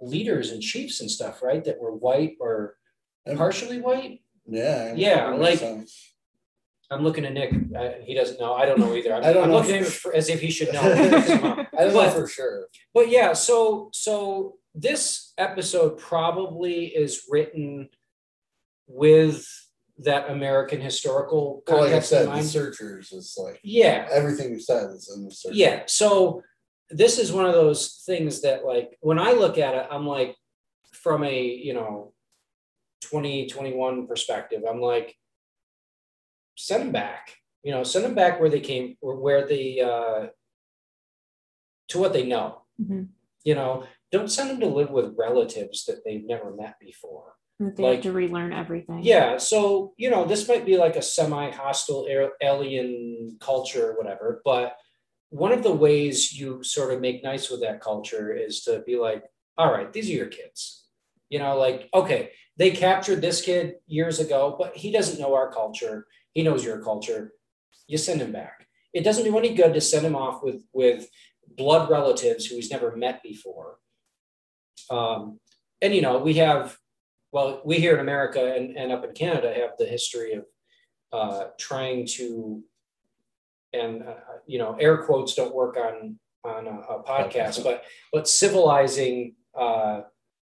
[0.00, 2.76] leaders and chiefs and stuff, right, that were white or
[3.36, 4.22] partially white.
[4.46, 4.94] Yeah.
[4.96, 6.14] Yeah, like- makes sense.
[6.90, 7.52] I'm looking at Nick.
[7.76, 8.54] Uh, he doesn't know.
[8.54, 9.12] I don't know either.
[9.12, 10.80] I'm, I don't I'm know looking at him for- for, as if he should know.
[10.80, 12.68] I don't know for sure.
[12.94, 17.90] but yeah, so so this episode probably is written
[18.86, 19.46] with
[19.98, 24.50] that American historical Well, like I context in said, the searchers is like yeah, everything
[24.50, 25.58] you said is in the searchers.
[25.58, 25.82] yeah.
[25.86, 26.42] So
[26.90, 30.36] this is one of those things that like when I look at it, I'm like
[30.92, 32.12] from a you know
[33.02, 35.16] 2021 perspective, I'm like
[36.56, 37.34] send them back.
[37.64, 40.28] You know, send them back where they came, or where they uh,
[41.88, 42.62] to what they know.
[42.80, 43.08] Mhm.
[43.44, 47.34] You know, don't send them to live with relatives that they've never met before.
[47.60, 49.00] They Like- have to relearn everything.
[49.02, 52.06] Yeah, so you know, this might be like a semi-hostile
[52.40, 54.76] alien culture or whatever, but
[55.30, 58.96] one of the ways you sort of make nice with that culture is to be
[58.96, 59.24] like,
[59.58, 60.86] all right, these are your kids.
[61.30, 65.52] You know, like, okay, they captured this kid years ago, but he doesn't know our
[65.52, 66.06] culture.
[66.32, 67.34] He knows your culture.
[67.88, 68.66] You send him back.
[68.94, 71.10] It doesn't do any good to send him off with with
[71.46, 73.78] blood relatives who he's never met before.
[74.90, 75.40] Um,
[75.82, 76.78] and you know, we have,
[77.32, 80.44] well, we here in America and, and up in Canada have the history of
[81.12, 82.62] uh, trying to,
[83.72, 84.14] and uh,
[84.46, 90.02] you know, air quotes don't work on on a, a podcast, but but civilizing uh,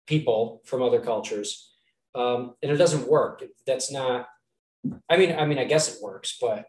[0.07, 1.71] people from other cultures,
[2.15, 3.43] um, and it doesn't work.
[3.65, 4.27] That's not.
[5.09, 6.65] I mean, I mean, I guess it works, but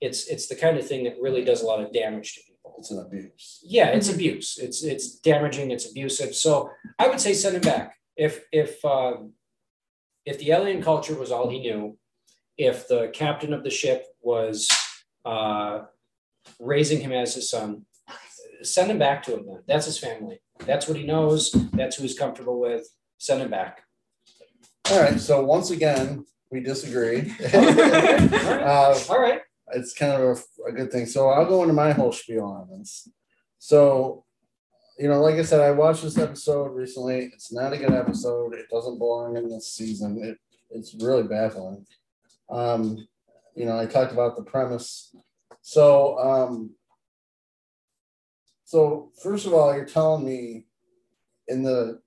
[0.00, 2.74] it's it's the kind of thing that really does a lot of damage to people.
[2.78, 3.60] It's an abuse.
[3.62, 4.58] Yeah, it's abuse.
[4.58, 5.70] It's it's damaging.
[5.70, 6.34] It's abusive.
[6.34, 7.96] So I would say send him back.
[8.16, 9.34] If if um,
[10.24, 11.96] if the alien culture was all he knew,
[12.58, 14.68] if the captain of the ship was
[15.24, 15.80] uh,
[16.58, 17.86] raising him as his son,
[18.62, 19.46] send him back to him.
[19.46, 20.40] Then that's his family.
[20.66, 21.50] That's what he knows.
[21.72, 22.86] That's who he's comfortable with.
[23.18, 23.82] Send him back.
[24.90, 25.18] All right.
[25.18, 27.32] So once again, we disagree.
[27.54, 29.40] uh, All right.
[29.72, 31.06] it's kind of a, a good thing.
[31.06, 33.08] So I'll go into my whole spiel on this.
[33.58, 34.24] So,
[35.00, 37.30] you know, like I said, I watched this episode recently.
[37.32, 38.52] It's not a good episode.
[38.52, 40.22] It doesn't belong in this season.
[40.22, 40.38] It
[40.68, 41.86] it's really baffling.
[42.50, 43.08] Um,
[43.56, 45.16] you know, I talked about the premise.
[45.62, 46.74] So, um,
[48.64, 50.66] so first of all, you're telling me
[51.48, 52.02] in the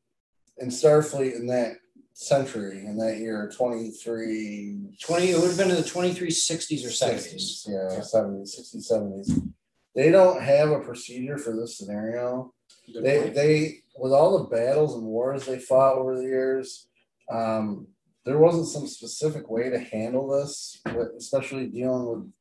[0.60, 1.78] in Starfleet in that
[2.14, 7.34] century in that year 23 20, it would have been in the 2360s or 70s.
[7.34, 9.52] 60s, yeah, 70s, 60s, 70s.
[9.96, 12.54] They don't have a procedure for this scenario.
[12.92, 13.36] Good They, point.
[13.36, 16.88] they, with all the battles and wars they fought over the years,
[17.32, 17.88] um,
[18.26, 22.32] there wasn't some specific way to handle this, with- especially dealing with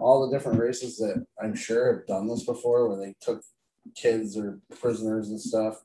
[0.00, 3.42] all the different races that I'm sure have done this before, where they took
[3.94, 5.82] kids or prisoners and stuff.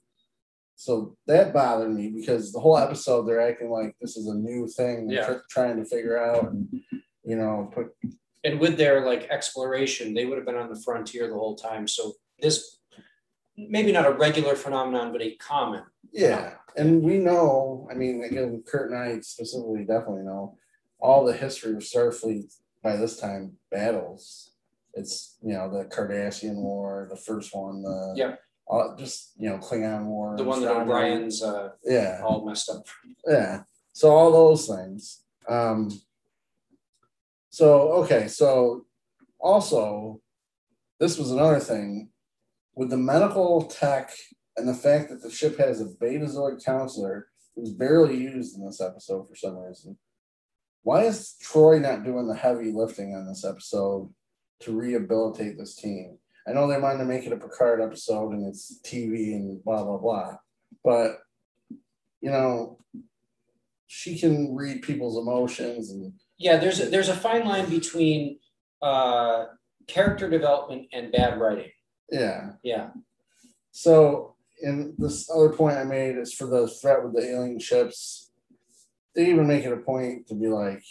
[0.75, 4.67] So that bothered me because the whole episode they're acting like this is a new
[4.67, 5.25] thing, Yeah.
[5.25, 6.67] tr- trying to figure out, and
[7.23, 7.95] you know, put
[8.43, 11.87] and with their like exploration, they would have been on the frontier the whole time.
[11.87, 12.79] So this
[13.57, 15.83] maybe not a regular phenomenon, but a common.
[16.11, 20.57] Yeah, and we know, I mean, again, Kurt and I specifically definitely know
[20.99, 24.51] all the history of Starfleet by this time battles.
[24.93, 28.35] It's you know the Cardassian War, the first one, the Yeah.
[28.67, 32.85] all, just you know Klingon War, The one that O'Brien's uh, yeah, all messed up.
[33.27, 33.63] yeah.
[33.91, 35.23] So all those things.
[35.49, 35.89] Um.
[37.49, 38.85] So okay, so
[39.39, 40.21] also,
[40.99, 42.09] this was another thing
[42.75, 44.11] with the medical tech
[44.57, 48.81] and the fact that the ship has a Betazoid counselor who's barely used in this
[48.81, 49.97] episode for some reason.
[50.83, 54.11] Why is Troi not doing the heavy lifting on this episode
[54.61, 56.17] to rehabilitate this team?
[56.47, 59.83] I know they wanted to make it a Picard episode and it's TV and blah
[59.83, 60.35] blah blah,
[60.83, 61.19] but
[62.19, 62.79] you know,
[63.87, 68.39] she can read people's emotions and Yeah, there's a, there's a fine line between
[68.81, 69.45] uh,
[69.87, 71.71] character development and bad writing.
[72.13, 72.51] Yeah.
[72.63, 72.89] Yeah,
[73.71, 78.31] So, and this other point I made is for the threat with the alien ships.
[79.15, 80.83] They even make it a point to be like,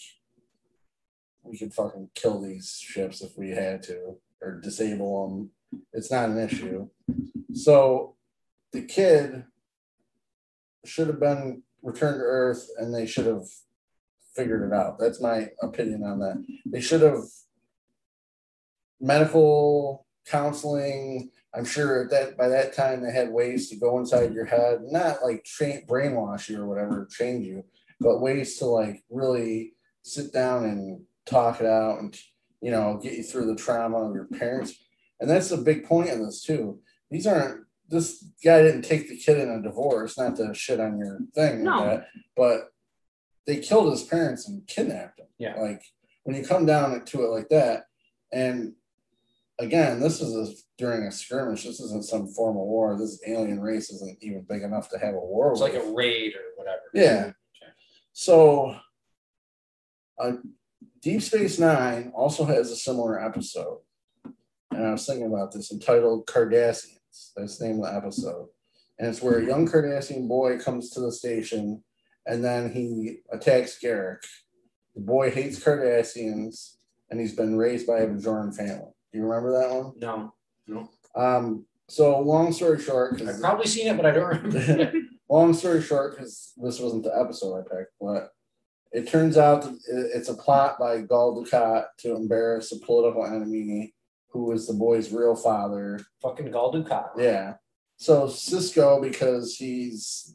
[1.43, 5.51] we could fucking kill these ships if we had to, or disable them.
[5.93, 6.89] It's not an issue.
[7.55, 8.17] So,
[8.73, 9.45] the kid
[10.85, 13.47] should have been returned to Earth, and they should have
[14.35, 14.99] figured it out.
[14.99, 16.45] That's my opinion on that.
[16.67, 17.25] They should have
[19.01, 21.31] medical counseling.
[21.55, 25.23] I'm sure that by that time they had ways to go inside your head, not
[25.23, 27.65] like train brainwash you or whatever, change you,
[28.01, 32.19] but ways to like really sit down and talk it out and
[32.61, 34.75] you know get you through the trauma of your parents.
[35.21, 36.81] And that's a big point in this too.
[37.11, 40.99] These aren't this guy didn't take the kid in a divorce, not to shit on
[40.99, 41.71] your thing, No.
[41.79, 42.69] like that, but
[43.47, 45.27] they killed his parents and kidnapped him.
[45.39, 45.61] Yeah.
[45.61, 45.83] Like
[46.23, 47.85] when you come down to it like that,
[48.33, 48.73] and
[49.63, 51.65] again, this is a, during a skirmish.
[51.65, 52.97] This isn't some formal war.
[52.99, 55.75] This alien race isn't even big enough to have a war it's with.
[55.75, 56.83] like a raid or whatever.
[56.95, 57.33] Yeah.
[58.13, 58.77] So,
[60.19, 60.33] uh,
[61.01, 63.79] Deep Space Nine also has a similar episode,
[64.71, 67.33] and I was thinking about this entitled Cardassians.
[67.37, 68.49] That's the name of the episode,
[68.99, 71.83] and it's where a young Cardassian boy comes to the station,
[72.27, 74.19] and then he attacks Garak.
[74.95, 76.77] The boy hates Cardassians,
[77.11, 78.93] and he's been raised by a Bajoran family.
[79.13, 79.93] Do you remember that one?
[79.99, 80.35] No,
[80.67, 80.89] No.
[81.15, 84.93] Um, so long story short, I've probably seen it, but I don't remember.
[85.29, 88.31] long story short, because this wasn't the episode I picked, but
[88.93, 93.95] it turns out it's a plot by Gul Dukat to embarrass a political enemy
[94.31, 96.01] who was the boy's real father.
[96.23, 97.11] Fucking Gul Dukat.
[97.19, 97.55] Yeah.
[97.99, 100.35] So Sisko, because he's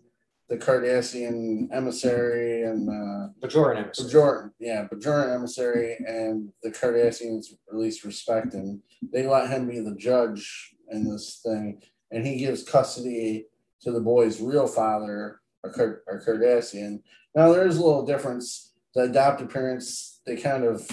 [0.50, 4.10] the Cardassian emissary and uh, Bajoran emissary.
[4.10, 8.82] Bajoran, yeah, Bajoran emissary, and the Cardassians at least respect him.
[9.12, 11.82] They let him be the judge in this thing,
[12.12, 13.48] and he gives custody
[13.82, 17.02] to the boy's real father, a, Card- a Cardassian.
[17.36, 18.74] Now there is a little difference.
[18.95, 20.89] The adopted parents, they kind of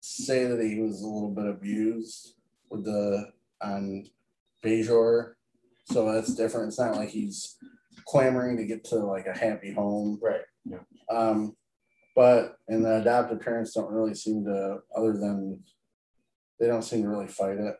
[0.00, 2.34] say that he was a little bit abused
[2.68, 3.30] with the
[3.62, 4.04] on
[4.64, 5.34] Bajor,
[5.84, 6.68] so that's different.
[6.68, 7.56] It's not like he's
[8.08, 10.18] clamoring to get to like a happy home.
[10.22, 10.40] Right.
[10.64, 10.78] Yeah.
[11.10, 11.56] Um,
[12.16, 15.60] but and the adoptive parents don't really seem to, other than
[16.58, 17.76] they don't seem to really fight it.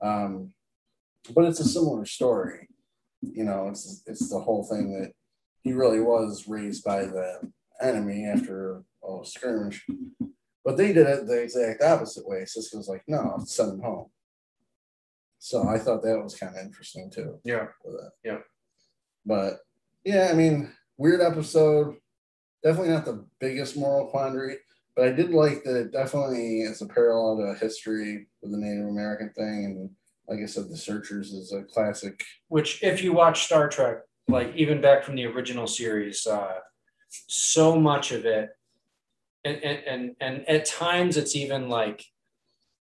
[0.00, 0.52] Um,
[1.34, 2.68] but it's a similar story.
[3.20, 5.12] You know, it's it's the whole thing that
[5.62, 7.40] he really was raised by the
[7.82, 9.84] enemy after a skirmish.
[10.64, 12.42] But they did it the exact opposite way.
[12.42, 14.10] Sisko's like, no, send him home.
[15.38, 17.40] So I thought that was kind of interesting too.
[17.44, 17.66] Yeah.
[18.24, 18.38] Yeah.
[19.28, 19.58] But
[20.04, 21.96] yeah, I mean, weird episode.
[22.64, 24.56] Definitely not the biggest moral quandary,
[24.96, 28.88] but I did like that it definitely is a parallel to history with the Native
[28.88, 29.64] American thing.
[29.64, 29.90] And
[30.26, 32.24] like I said, The Searchers is a classic.
[32.48, 33.98] Which, if you watch Star Trek,
[34.28, 36.58] like even back from the original series, uh,
[37.08, 38.50] so much of it,
[39.44, 42.04] and, and and and at times it's even like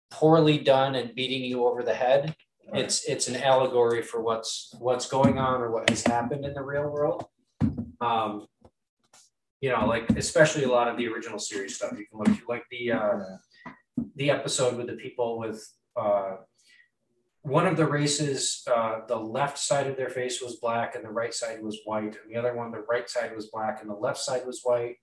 [0.10, 2.36] poorly done and beating you over the head.
[2.74, 6.64] It's it's an allegory for what's what's going on or what has happened in the
[6.64, 7.26] real world.
[8.00, 8.48] Um,
[9.60, 11.92] you know, like especially a lot of the original series stuff.
[11.98, 13.20] You can look like the uh,
[14.16, 16.38] the episode with the people with uh,
[17.44, 21.10] one of the races, uh, the left side of their face was black and the
[21.10, 23.96] right side was white, and the other one, the right side was black and the
[23.96, 24.98] left side was white,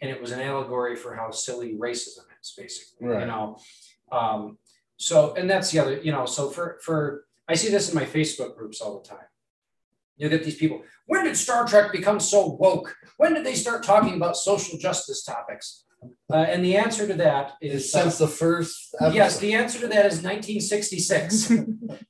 [0.00, 3.06] and it was an allegory for how silly racism is, basically.
[3.06, 3.20] Right.
[3.20, 3.58] You know,
[4.10, 4.58] um,
[4.96, 8.04] so and that's the other, you know, so for for I see this in my
[8.04, 9.26] Facebook groups all the time.
[10.16, 10.82] You get these people.
[11.06, 12.94] When did Star Trek become so woke?
[13.16, 15.84] When did they start talking about social justice topics?
[16.32, 19.14] Uh, and the answer to that is Since the first episode.
[19.16, 21.52] Yes, the answer to that is 1966.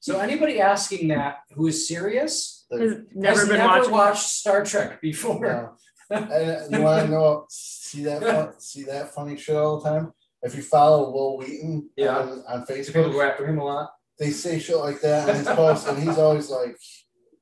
[0.01, 2.81] so anybody asking that who is serious Has
[3.15, 3.93] never has been never watching.
[3.93, 5.77] watched Star Trek before.
[6.11, 6.17] No.
[6.19, 7.47] and you want to know?
[7.49, 8.23] See that?
[8.23, 10.13] fun- see that funny shit all the time.
[10.45, 12.19] If you follow Wil Wheaton Yeah.
[12.19, 12.77] on, on People
[13.11, 13.91] go Facebook, after him a lot.
[14.19, 16.77] they say shit like that on his posts, and he's always like,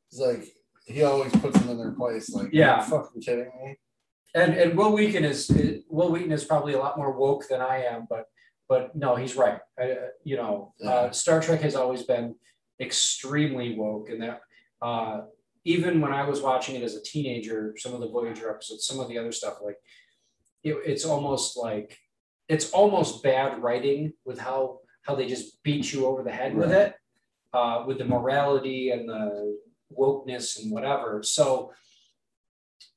[0.09, 0.45] he's like,
[0.87, 2.31] he always puts them in their place.
[2.33, 2.77] Like, Yeah.
[2.77, 3.77] "Are you fucking kidding me?
[4.35, 7.61] And and Wil Wheaton is is- Wil Wheaton is probably a lot more woke than
[7.61, 8.25] I am, but
[8.69, 9.61] but no, he's right.
[9.79, 12.37] I, uh, you know, uh, Star Trek has always been
[12.81, 14.41] extremely woke, and that
[14.81, 15.23] uh,
[15.65, 18.99] even when I was watching it as a teenager, some of the Voyager episodes, some
[19.01, 19.77] of the other stuff, like
[20.65, 21.99] it, it's almost like
[22.49, 26.71] it's almost bad writing with how how they just beat you over the head with
[26.73, 26.95] it,
[27.53, 29.59] uh, with the morality and the
[29.99, 31.23] wokeness and whatever.
[31.23, 31.73] So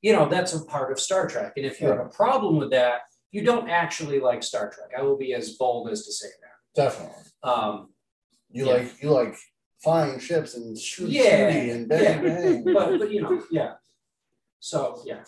[0.02, 2.70] you know that's a part of Star Trek, and if you have a problem with
[2.70, 3.00] that,
[3.32, 4.90] you don't actually like Star Trek.
[4.96, 6.82] I will be as bold as to say that.
[6.82, 7.22] Definitely.
[7.42, 7.92] Um,
[8.50, 8.72] You Yeah.
[8.74, 9.34] like you like
[9.82, 12.20] flying ships and shoot Yeah, and bang yeah.
[12.22, 12.64] bang.
[12.74, 13.74] but but you know, yeah.
[14.60, 15.22] So yeah,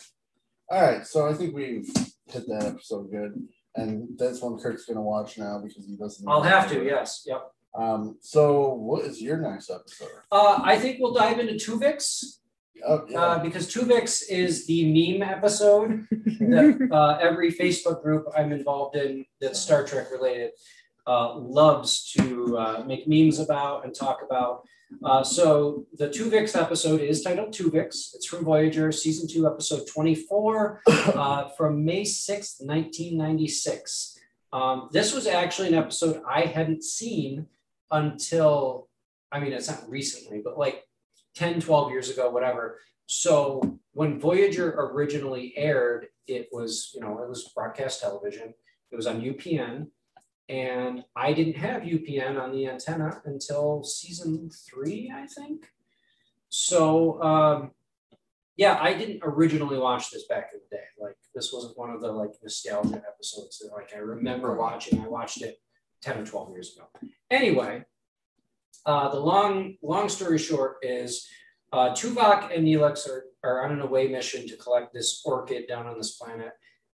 [0.71, 1.89] All right, so I think we've
[2.27, 3.33] hit that episode good,
[3.77, 6.29] and that's one Kurt's gonna watch now because he doesn't.
[6.29, 6.85] I'll have to.
[6.85, 7.51] Yes, yep.
[7.75, 8.17] Um.
[8.21, 10.09] So, what is your next episode?
[10.33, 12.39] Uh, I think we'll dive into Tuvix
[12.87, 13.21] Oh, yeah.
[13.21, 19.25] uh, because Tuvix is the meme episode that uh, every Facebook group I'm involved in
[19.41, 20.51] that's Star Trek related
[21.09, 24.63] uh, loves to uh, make memes about and talk about.
[25.03, 28.15] Uh, so the Tuvix episode is titled Tuvix.
[28.15, 34.19] It's from Voyager, season two, episode 24, uh, from May 6th, 1996.
[34.53, 37.47] Um, this was actually an episode I hadn't seen
[37.91, 38.89] until,
[39.33, 40.85] I mean, it's not recently, but like
[41.37, 42.81] 10, 12 years ago, whatever.
[43.07, 48.53] So when Voyager originally aired, it was, you know, it was broadcast television.
[48.91, 49.89] It was on UPN.
[50.49, 55.67] And I didn't have UPN on the antenna until season three, I think.
[56.49, 57.71] So um,
[58.57, 60.83] yeah, I didn't originally watch this back in the day.
[61.01, 65.01] Like this wasn't one of the like nostalgia episodes that like I remember watching.
[65.01, 65.59] I watched it
[66.03, 66.89] 10 or 12 years ago.
[67.31, 67.85] Anyway,
[68.85, 71.29] uh, the long long story short is
[71.73, 75.87] uh, Tuvok and Neelix are, are on an away mission to collect this orchid down
[75.87, 76.53] on this planet.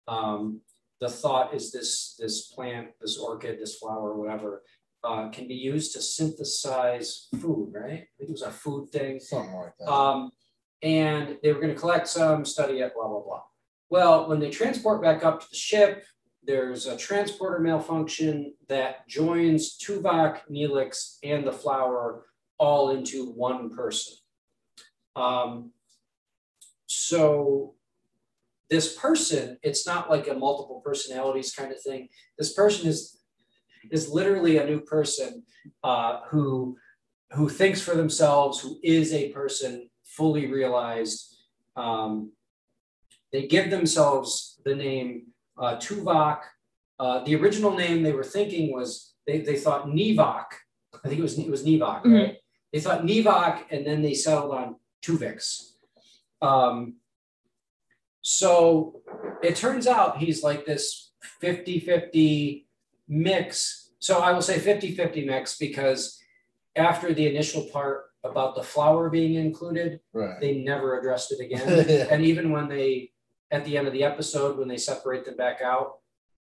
[0.09, 0.61] Um,
[1.01, 4.63] the thought is this this plant, this orchid, this flower, whatever,
[5.03, 7.93] uh, can be used to synthesize food, right?
[7.93, 9.19] I think it was a food thing.
[9.21, 9.91] something like that.
[9.91, 10.31] Um,
[10.83, 13.43] and they were going to collect some, study it, blah, blah, blah.
[13.89, 16.05] Well, when they transport back up to the ship,
[16.43, 22.25] there's a transporter malfunction that joins Tuvok, Neelix, and the flower
[22.59, 24.15] all into one person.
[25.17, 25.73] Um,
[26.87, 27.75] so
[28.71, 32.09] this person, it's not like a multiple personalities kind of thing.
[32.39, 33.19] This person is
[33.91, 35.43] is literally a new person
[35.83, 36.77] uh, who
[37.33, 41.37] who thinks for themselves, who is a person fully realized.
[41.77, 42.33] Um,
[43.33, 45.27] they give themselves the name
[45.59, 46.41] uh, Tuvok.
[46.99, 50.47] Uh, the original name they were thinking was they, they thought Nevok.
[51.05, 52.15] I think it was it was Nevok, mm-hmm.
[52.15, 52.37] right?
[52.73, 55.73] They thought Nevok, and then they settled on Tuvix.
[56.43, 57.00] Um,
[58.23, 59.01] so
[59.43, 62.67] it turns out he's like this 50 50
[63.09, 63.91] mix.
[63.99, 66.19] So I will say 50 50 mix because
[66.77, 70.41] after the initial part about the flower being included, right.
[70.41, 71.87] they never addressed it again.
[71.89, 72.07] yeah.
[72.11, 73.13] And even when they,
[73.51, 75.99] at the end of the episode, when they separate them back out,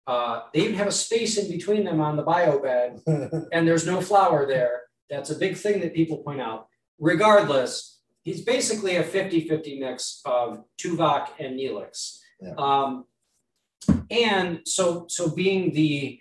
[0.06, 3.86] uh, they even have a space in between them on the bio bed, and there's
[3.86, 4.82] no flower there.
[5.10, 6.68] That's a big thing that people point out.
[7.00, 7.95] Regardless,
[8.26, 12.18] he's basically a 50 50 mix of Tuvok and Neelix.
[12.40, 12.54] Yeah.
[12.58, 13.04] Um,
[14.10, 16.18] and so, so being the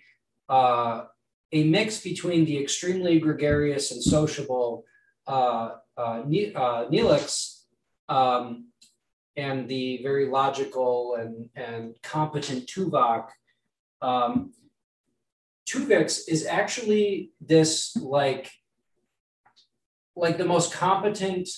[0.48, 1.04] uh,
[1.52, 4.84] a mix between the extremely gregarious and sociable
[5.26, 7.62] uh, uh, ne- uh, Neelix
[8.08, 8.68] um,
[9.36, 13.30] and the very logical and, and competent Tuvok,
[14.00, 14.52] um,
[15.68, 18.52] Tuvix is actually this like
[20.16, 21.48] like the most competent,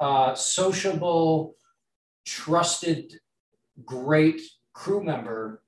[0.00, 1.56] uh, sociable,
[2.24, 3.20] trusted,
[3.84, 4.40] great
[4.72, 5.62] crew member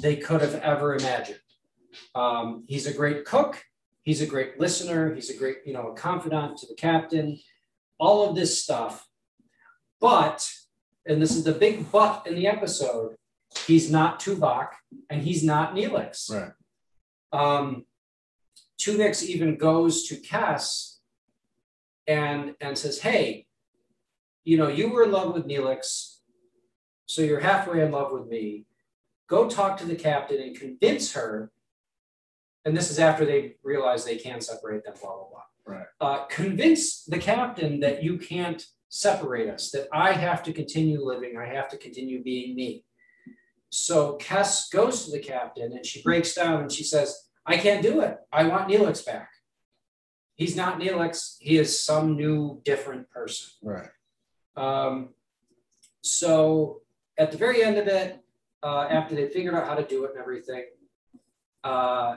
[0.00, 1.40] they could have ever imagined.
[2.14, 3.62] Um, he's a great cook.
[4.02, 5.14] He's a great listener.
[5.14, 7.38] He's a great, you know, a confidant to the captain.
[7.98, 9.08] All of this stuff,
[10.00, 10.48] but
[11.04, 13.16] and this is the big but in the episode.
[13.66, 14.68] He's not Tuvok
[15.10, 16.30] and he's not Neelix.
[16.30, 16.52] Right.
[17.32, 17.86] Um,
[18.78, 20.98] Tuvix even goes to Kes
[22.06, 23.47] and and says, "Hey,
[24.48, 26.18] you know, you were in love with Neelix,
[27.06, 28.66] so you're halfway in love with me.
[29.28, 31.52] Go talk to the captain and convince her
[32.68, 35.74] and this is after they realize they can separate them, blah, blah, blah.
[35.74, 35.86] Right.
[36.00, 41.38] Uh, convince the captain that you can't separate us, that I have to continue living,
[41.38, 42.84] I have to continue being me.
[43.70, 47.82] So Kes goes to the captain and she breaks down and she says, I can't
[47.82, 48.18] do it.
[48.30, 49.30] I want Neelix back.
[50.36, 53.48] He's not Neelix, he is some new, different person.
[53.62, 53.88] Right.
[54.58, 55.10] Um,
[56.02, 56.82] so
[57.16, 58.20] at the very end of it,
[58.62, 60.64] uh, after they figured out how to do it and everything,
[61.62, 62.16] uh,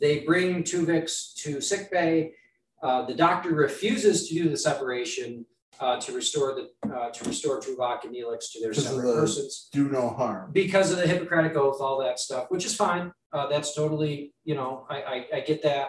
[0.00, 2.34] they bring Tuvix to sick bay.
[2.82, 5.44] Uh, the doctor refuses to do the separation
[5.80, 9.68] uh, to restore the uh, to restore Tuvok and Neelix to their separate the persons.
[9.72, 13.12] Do no harm because of the Hippocratic oath, all that stuff, which is fine.
[13.32, 15.88] Uh, that's totally, you know, I I, I get that.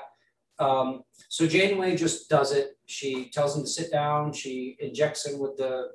[0.61, 2.77] Um, so Janeway just does it.
[2.85, 4.31] She tells him to sit down.
[4.33, 5.89] She injects him with the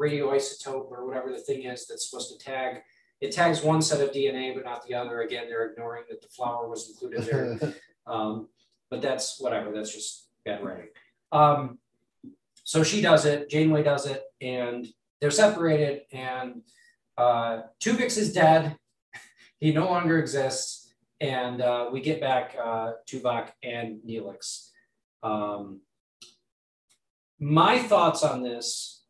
[0.00, 2.82] radioisotope or whatever the thing is that's supposed to tag
[3.20, 5.22] it tags one set of DNA, but not the other.
[5.22, 7.74] Again, they're ignoring that the flower was included there.
[8.06, 8.48] um,
[8.90, 9.72] but that's whatever.
[9.72, 10.88] That's just bad writing.
[11.32, 11.78] Um,
[12.62, 13.50] so she does it.
[13.50, 14.86] Janeway does it, and
[15.20, 16.02] they're separated.
[16.12, 16.62] And
[17.16, 18.76] uh, Tuvix is dead.
[19.58, 20.77] he no longer exists.
[21.20, 24.70] And uh, we get back uh, Tuvok and Neelix.
[25.22, 25.80] Um,
[27.40, 29.02] my thoughts on this.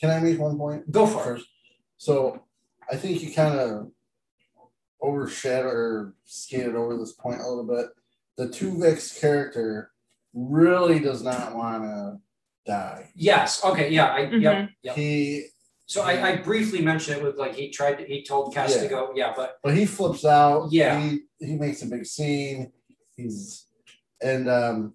[0.00, 0.90] Can I make one point?
[0.90, 1.42] Go for it.
[1.96, 2.42] So
[2.90, 3.90] I think you kind of
[5.02, 7.86] overshadowed or skated over this point a little bit.
[8.36, 9.90] The Tuvix character
[10.32, 12.18] really does not want to
[12.66, 13.10] die.
[13.14, 13.62] Yes.
[13.64, 13.90] Okay.
[13.90, 14.12] Yeah.
[14.12, 14.20] I.
[14.22, 14.40] Mm-hmm.
[14.40, 14.96] Yep, yep.
[14.96, 15.46] He.
[15.90, 18.82] So I, I briefly mentioned it with like he tried to he told Kes yeah.
[18.82, 22.70] to go yeah but but he flips out yeah he he makes a big scene
[23.16, 23.66] he's
[24.22, 24.94] and um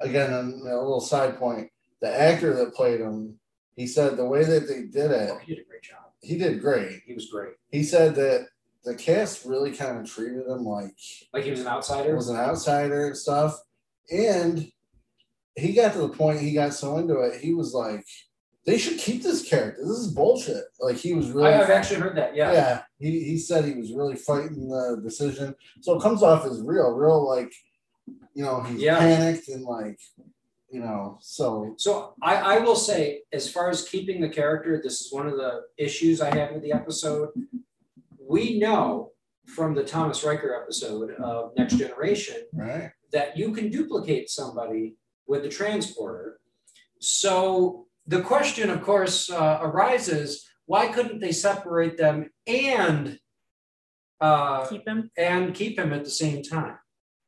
[0.00, 1.70] again a little side point
[2.02, 3.38] the actor that played him
[3.74, 6.36] he said the way that they did it oh, he did a great job he
[6.36, 7.02] did great.
[7.06, 7.54] He was great.
[7.70, 8.48] He said that
[8.84, 10.94] the cast really kind of treated him like
[11.32, 12.14] like he was an outsider.
[12.14, 13.58] Was an outsider and stuff.
[14.10, 14.70] And
[15.56, 18.04] he got to the point he got so into it, he was like,
[18.66, 19.80] they should keep this character.
[19.82, 20.64] This is bullshit.
[20.80, 21.48] Like he was really.
[21.48, 22.36] I, have actually heard that.
[22.36, 22.52] Yeah.
[22.52, 22.82] Yeah.
[22.98, 25.54] He he said he was really fighting the decision.
[25.80, 27.52] So it comes off as real, real like,
[28.34, 28.98] you know, he's yeah.
[28.98, 29.98] panicked and like,
[30.70, 35.00] you know, so so I, I will say, as far as keeping the character, this
[35.00, 37.30] is one of the issues I had with the episode.
[38.20, 39.12] We know
[39.46, 42.90] from the Thomas Riker episode of Next Generation right.
[43.12, 44.96] that you can duplicate somebody
[45.26, 46.38] with the transporter.
[47.00, 53.18] So the question, of course, uh, arises: Why couldn't they separate them and
[54.20, 56.78] uh, keep him and keep him at the same time?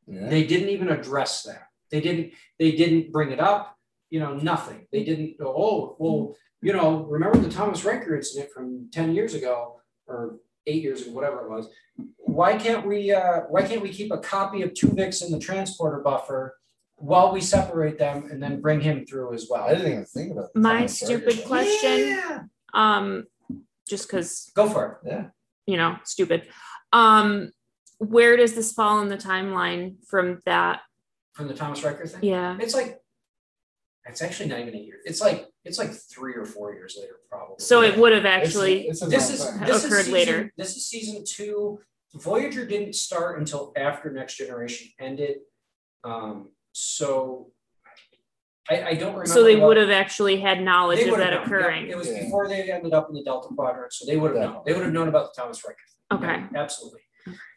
[0.06, 0.28] Yeah.
[0.28, 1.66] They didn't even address that.
[1.90, 3.76] They didn't they didn't bring it up.
[4.08, 4.86] you know, nothing.
[4.90, 9.80] They didn't oh, well, you know, remember the Thomas Riker incident from 10 years ago
[10.06, 11.68] or eight years ago, whatever it was.
[12.16, 16.00] Why can't we uh, why can't we keep a copy of Tuvix in the transporter
[16.00, 16.56] buffer
[17.00, 19.64] while we separate them and then bring him through as well?
[19.64, 21.46] I didn't even think about the My stupid Burger.
[21.48, 21.98] question.
[21.98, 22.42] Yeah.
[22.74, 23.24] Um,
[23.88, 25.08] just because Go for it.
[25.08, 25.24] Yeah.
[25.66, 26.46] you know, stupid.
[26.92, 27.52] Um,
[27.98, 30.80] where does this fall in the timeline from that?
[31.32, 32.22] From the Thomas Riker thing?
[32.22, 32.56] Yeah.
[32.60, 32.98] It's like
[34.06, 34.96] it's actually not even a year.
[35.04, 37.56] It's like it's like three or four years later, probably.
[37.58, 38.88] So it would have actually.
[38.88, 39.66] it's a this known is thing.
[39.66, 40.52] this is season, later.
[40.56, 41.80] This is season two.
[42.14, 45.36] Voyager didn't start until after Next Generation ended.
[46.02, 46.48] Um,
[46.80, 47.52] so
[48.68, 49.26] I, I don't remember.
[49.26, 51.40] so they what- would have actually had knowledge they of would've that known.
[51.40, 51.88] Yep, occurring.
[51.88, 52.24] It was Yeah.
[52.24, 54.62] before they ended up in the Delta Quadrant, so they would have known.
[54.64, 55.78] They would have known about the Thomas Riker.
[56.12, 56.26] Okay.
[56.52, 57.00] Yeah, absolutely.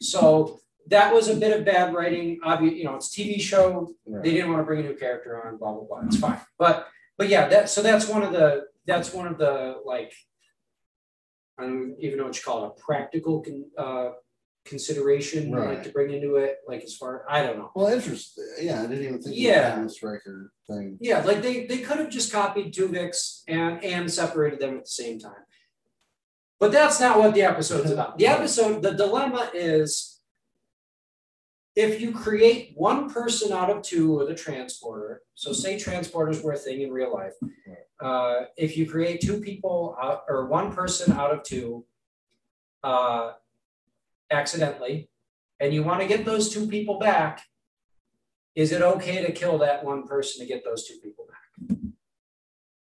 [0.01, 2.39] So that was a bit of bad writing.
[2.43, 3.93] Obviously, you know, it's TV show.
[4.05, 5.57] They didn't want to bring a new character on.
[5.57, 6.01] Blah blah blah.
[6.07, 6.39] It's fine.
[6.57, 10.11] But but yeah, that so that's one of the that's one of the like
[11.57, 14.09] I don't even know what you call it a practical con, uh,
[14.65, 15.83] consideration like Right.
[15.83, 16.59] to bring into it.
[16.67, 17.71] Like as far I don't know.
[17.75, 18.45] Well, interesting.
[18.61, 19.75] Yeah, I didn't even think Yeah.
[19.75, 20.97] Thomas Riker thing.
[21.01, 24.89] Yeah, like they they could have just copied Tuvix and and separated them at the
[24.91, 25.43] same time.
[26.59, 28.17] But that's not what the episode's about.
[28.17, 30.21] The episode, the dilemma is
[31.75, 36.53] if you create one person out of two with a transporter, so say transporters were
[36.53, 37.33] a thing in real life.
[37.99, 41.83] Uh, if you create two people out or one person out of two
[42.83, 43.31] uh,
[44.33, 45.09] accidentally,
[45.59, 47.41] and you want to get those two people back,
[48.55, 51.77] is it okay to kill that one person to get those two people back?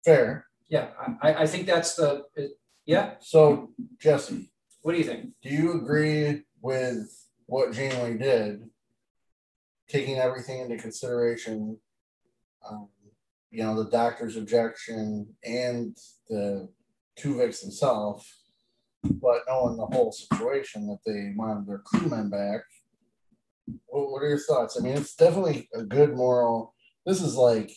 [0.03, 0.45] Fair.
[0.69, 0.89] Yeah,
[1.21, 2.23] I, I- think that's the,
[2.85, 3.71] yeah, So,
[4.03, 4.49] Jessi,
[4.81, 5.31] what do you think?
[5.41, 7.07] do you agree with
[7.45, 8.63] what Janeway did,
[9.87, 11.77] taking everything into consideration?
[12.69, 12.89] Um,
[13.49, 15.95] you know, the doctor's objection and
[16.29, 16.67] the
[17.17, 18.27] Tuvix himself,
[19.03, 22.61] but knowing the whole situation that they wanted their crewmen back.
[23.87, 24.77] What, what are your thoughts?
[24.79, 26.73] I mean, it's definitely a good moral.
[27.05, 27.71] This is like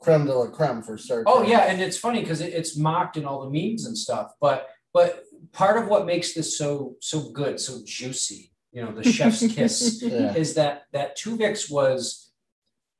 [0.00, 3.16] creme de la creme for Star Oh yeah, and it's funny because it, it's mocked
[3.16, 7.30] in all the memes and stuff, but but part of what makes this so so
[7.30, 10.34] good, so juicy, you know, the chef's kiss, Yeah.
[10.34, 12.32] is that that Tuvix was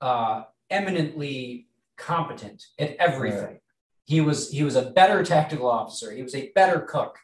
[0.00, 3.60] uh, eminently competent at everything.
[4.04, 6.12] He was he was a better tactical officer.
[6.12, 7.18] He was a better cook.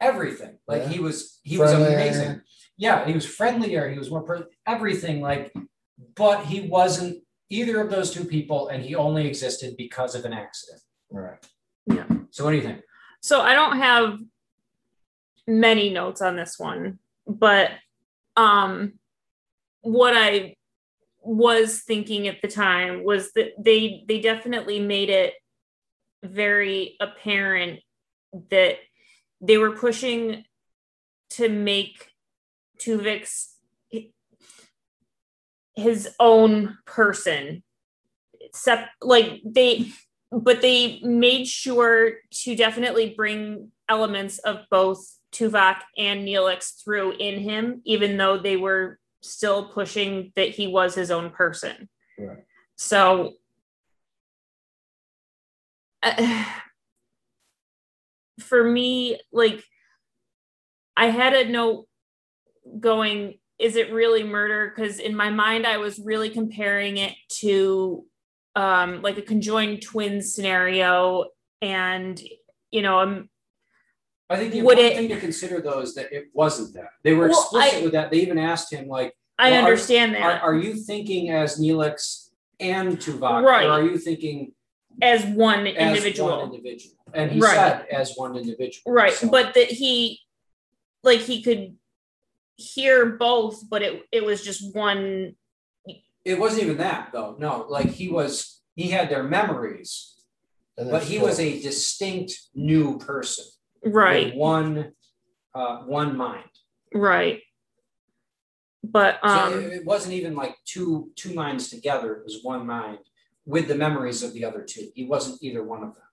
[0.00, 0.88] Everything like Yeah.
[0.88, 2.40] he was he was amazing.
[2.76, 3.88] Yeah, he was friendlier.
[3.90, 5.52] He was more per- everything like,
[6.14, 10.32] but he wasn't either of those two people, and he only existed because of an
[10.32, 10.80] accident.
[11.10, 11.38] Right.
[11.86, 12.06] Yeah.
[12.30, 12.80] So what do you think?
[13.20, 14.18] So I don't have
[15.46, 17.70] many notes on this one, but
[18.36, 18.94] um
[19.82, 20.56] what I
[21.22, 25.34] was thinking at the time was that they they definitely made it
[26.22, 27.80] very apparent
[28.50, 28.76] that
[29.40, 30.44] they were pushing
[31.30, 32.08] to make
[32.78, 33.48] Tuvix
[35.74, 37.62] his own person.
[38.40, 39.92] Except like they
[40.32, 47.40] but they made sure to definitely bring elements of both Tuvok and Neelix through in
[47.40, 51.88] him, even though they were still pushing that he was his own person.
[52.18, 52.38] Right.
[52.76, 53.34] So,
[56.02, 56.44] uh,
[58.42, 59.62] for me, like,
[60.96, 61.86] I had a note
[62.78, 64.72] going, is it really murder?
[64.74, 68.04] Because in my mind, I was really comparing it to
[68.56, 71.26] um, like a conjoined twins scenario.
[71.62, 72.20] And,
[72.70, 73.28] you know, I'm,
[74.28, 76.90] I think the Would important it- thing to consider though is that it wasn't that.
[77.02, 78.10] They were Well, explicit I- with that.
[78.10, 81.58] They even asked him like, I Well, are- understand are, that are you thinking as
[81.58, 82.28] Neelix
[82.58, 83.66] and Tuvok, Right.
[83.66, 84.52] or are you thinking
[85.02, 86.30] as one as individual.
[86.38, 86.94] one individual?
[87.14, 87.54] And he Right.
[87.54, 88.92] said as one individual.
[88.92, 90.20] right So- but that he
[91.02, 91.76] like he could
[92.56, 95.34] hear both but it it was just one
[96.26, 97.34] it wasn't even that though.
[97.38, 100.14] No, like he was he had their memories,
[100.76, 103.46] but he was a distinct new person.
[103.82, 104.92] with right One
[105.54, 106.50] uh one mind.
[106.92, 107.42] right
[108.84, 112.16] but So um it, it wasn't even like two two minds together.
[112.16, 112.98] It was one mind
[113.46, 114.90] with the memories of the other two.
[114.94, 116.04] He wasn't either one of them.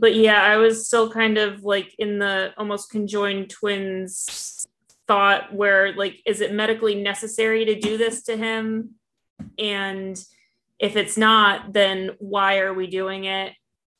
[0.00, 4.66] But yeah i was still kind of like in the almost conjoined twins
[5.06, 8.94] thought where like is it medically necessary to do this to him?
[9.58, 10.22] And
[10.78, 13.52] if it's not then why are we doing it?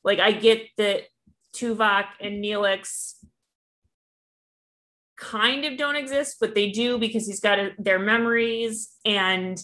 [0.03, 1.03] Like i get that
[1.55, 3.13] tuvok and neelix
[5.15, 8.89] kind of don't exist but they do because he's got a, their memories.
[9.05, 9.61] And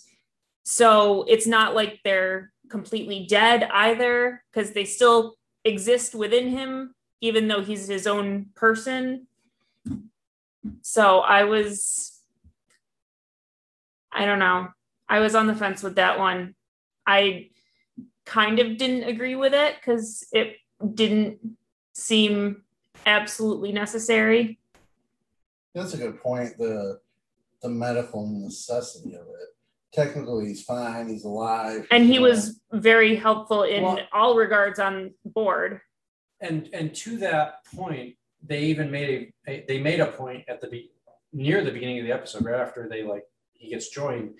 [0.64, 7.48] so it's not like they're completely dead either, because they still exist within him, even
[7.48, 9.28] though he's his own person.
[10.82, 12.20] So I was,
[14.12, 14.70] I don't know.
[15.10, 16.56] I was on the fence with that one.
[17.06, 17.50] I
[18.26, 20.58] kind of didn't agree with it because it
[20.94, 21.40] didn't
[21.94, 22.64] seem
[23.06, 24.60] absolutely necessary.
[25.74, 26.58] That's a good point.
[26.58, 27.00] The
[27.62, 29.53] the medical necessity of it.
[29.94, 31.08] Technically, he's fine.
[31.10, 31.86] He's alive.
[31.92, 35.82] And he you was very helpful in Well- all regards on board.
[36.42, 38.16] And and to that point,
[38.46, 40.92] they even made a, a they made a point at the be,
[41.32, 43.24] near the beginning of the episode, right after they like
[43.54, 44.38] he gets joined,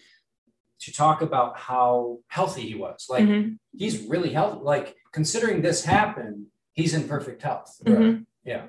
[0.82, 3.06] to talk about how healthy he was.
[3.10, 4.60] Like Mhm, he's really healthy.
[4.64, 7.80] Like considering this happened, he's in perfect health.
[7.86, 8.26] mhm.
[8.44, 8.66] Yeah.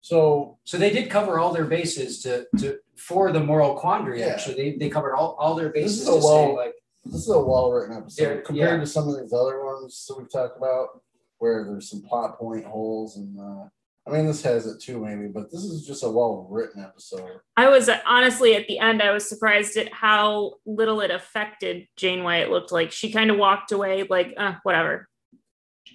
[0.00, 4.20] So So they did cover all their bases to to for the moral quandary.
[4.20, 4.26] Yeah.
[4.26, 6.00] Actually, they they covered all, all their bases.
[6.00, 6.74] This bases is to a well- say like
[7.04, 8.80] this is a well written episode Yeah, compared yeah.
[8.80, 11.00] to some of these other ones that we've talked about,
[11.38, 13.38] where there's some plot point holes and.
[13.38, 13.68] Uh,
[14.06, 17.40] I mean, this has it too, maybe, but this is just a well written episode.
[17.58, 22.40] I was honestly at the end, I was surprised at how little it affected Janeway.
[22.40, 25.10] It looked like she kind of walked away, like, uh, whatever,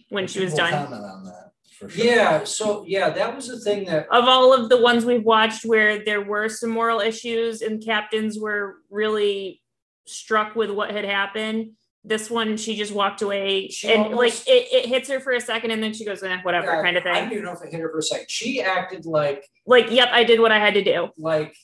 [0.10, 0.72] when she was done.
[0.72, 1.53] Comment on that
[1.84, 2.06] for sure.
[2.06, 2.44] yeah.
[2.44, 6.04] So yeah, that was the thing that Of all of the ones we've watched where
[6.04, 9.62] there were some moral issues and captains were really
[10.06, 11.72] struck with what had happened,
[12.04, 15.32] this one she just walked away She and almost- like it, it hits her for
[15.34, 17.14] a second and then she goes, eh, whatever, Yeah, kind of thing.
[17.16, 18.30] I don't even know if it hit her for a second.
[18.30, 21.10] She acted like Like, yep, I did what I had to do.
[21.18, 21.56] like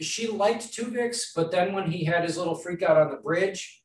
[0.00, 3.80] she liked Tuvix, but then when he had his little freak out on the bridge,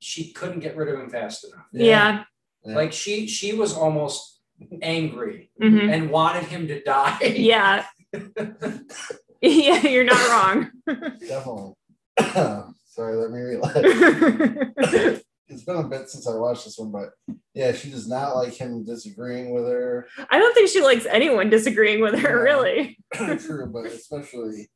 [0.00, 1.66] she couldn't get rid of him fast enough.
[1.72, 1.84] Yeah.
[1.84, 2.24] Yeah.
[2.64, 4.40] Like she she was almost
[4.82, 5.90] angry mhm.
[5.90, 7.18] and wanted him to die.
[7.36, 7.84] Yeah.
[9.40, 10.70] yeah, you're not wrong.
[10.86, 11.72] Definitely.
[12.86, 13.78] Sorry, let me relax.
[15.48, 17.10] it's been a bit since I watched this one, but
[17.54, 20.08] yeah, she does not like him disagreeing with her.
[20.28, 22.52] I don't think she likes anyone disagreeing with her, Yeah.
[22.54, 22.98] really.
[23.14, 24.68] True, but especially,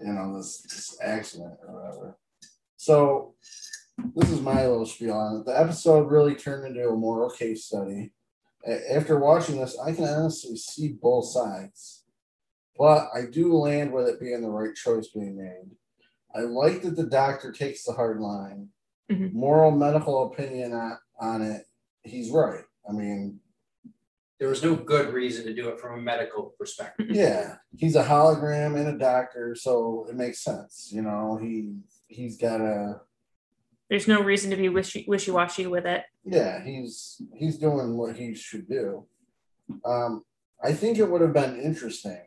[0.00, 2.18] you know, this, this accident or whatever.
[2.76, 3.34] So,
[4.14, 5.46] this is my little spiel on it.
[5.46, 8.12] The episode really turned into a moral case study.
[8.90, 12.04] After watching this, I can honestly see both sides,
[12.76, 15.70] but I do land with it being the right choice being made.
[16.34, 18.68] I like that the doctor takes the hard line.
[19.10, 19.32] Mhm.
[19.32, 21.64] Moral medical opinion on, on it,
[22.04, 22.64] he's right.
[22.88, 23.40] I mean,
[24.38, 27.08] There was no good reason to do it from a medical perspective.
[27.10, 30.90] yeah, he's a hologram and a doctor, so it makes sense.
[30.92, 31.74] You know, he
[32.08, 33.00] he's got a
[33.90, 36.04] There's no reason to be wishy washy with it.
[36.24, 39.04] yeah, he's he's doing what he should do.
[39.84, 40.24] Um,
[40.62, 42.20] I think it would have been interesting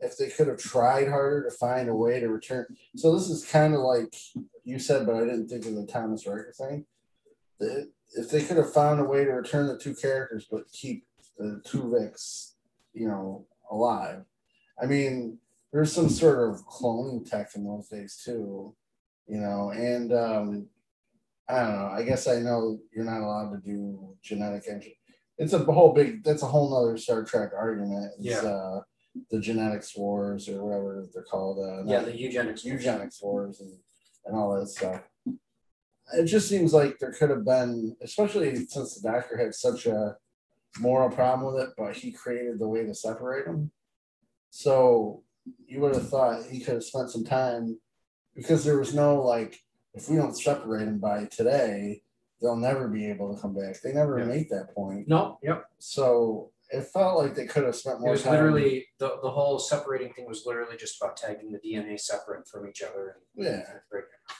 [0.00, 2.66] if they could have tried harder to find a way to return.
[2.96, 4.14] So this is kind of like
[4.64, 6.84] you said, but I didn't think of the Thomas Riker thing.
[7.58, 11.06] The- If they could have found a way to return the two characters but keep
[11.38, 12.52] the Tuvix,
[12.92, 14.24] you know, alive.
[14.82, 15.38] I mean,
[15.72, 18.74] there's some sort of cloning tech in those days too,
[19.30, 20.66] you know, and um,
[21.48, 21.86] I don't know.
[21.86, 24.98] I guess I know you're not allowed to do genetic entry.
[25.38, 26.24] It's a whole big.
[26.24, 28.12] That's a whole nother Star Trek argument.
[28.18, 28.40] It's, Yeah.
[28.50, 28.80] Uh,
[29.30, 31.58] the genetics wars or whatever they're called.
[31.58, 32.64] Uh, Yeah, the eugenics.
[32.64, 33.72] eugenics wars and,
[34.24, 35.02] and all that stuff.
[36.14, 40.16] It just seems like there could have been, especially since the doctor had such a
[40.78, 43.72] moral problem with it, but he created the way to separate them.
[44.50, 45.24] So
[45.66, 47.80] you would have thought he could have spent some time
[48.34, 49.58] because there was no like,
[49.94, 52.02] if we don't separate them by today,
[52.40, 53.80] they'll never be able to come back.
[53.82, 54.24] They never Yeah.
[54.26, 55.08] make that point.
[55.08, 55.64] No, yep.
[55.78, 58.10] So it felt like they could have spent more.
[58.10, 58.32] It was time.
[58.34, 62.68] literally the, the whole separating thing was literally just about tagging the DNA separate from
[62.68, 63.16] each other.
[63.36, 63.62] And, Yeah.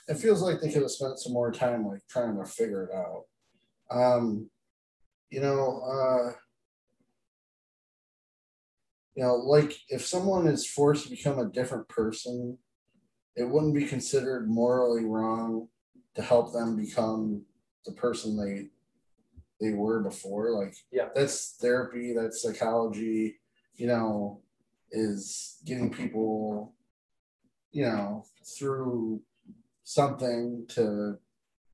[0.09, 2.95] It feels like they could have spent some more time like trying to figure it
[2.95, 3.25] out.
[3.91, 4.49] Um,
[5.31, 6.33] you know, uh,
[9.15, 12.59] you know, like if someone is forced to become a different person,
[13.41, 15.69] it wouldn't be considered morally wrong
[16.15, 17.43] to help them become
[17.87, 18.69] the person they
[19.61, 20.51] they were before.
[20.53, 21.09] Like, Yeah.
[21.15, 23.41] that's therapy, that's psychology.
[23.75, 24.41] You know,
[24.91, 26.75] is getting people,
[27.71, 28.25] you know,
[28.59, 29.21] through
[29.85, 31.19] something to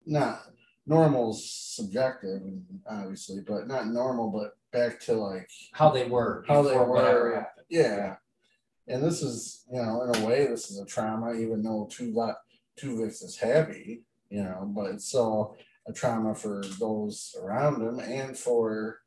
[0.06, 0.42] not
[0.86, 2.40] normal's subjective
[2.88, 6.44] obviously but not normal but back to like How they were.
[6.46, 7.34] How they were.
[7.34, 7.66] happened.
[7.68, 8.16] yeah
[8.88, 12.12] and this is you know in a way this is a trauma even though two
[12.12, 12.36] lot
[12.80, 15.56] Tuvix is happy you know but it's still
[15.86, 19.00] a trauma for those around him and for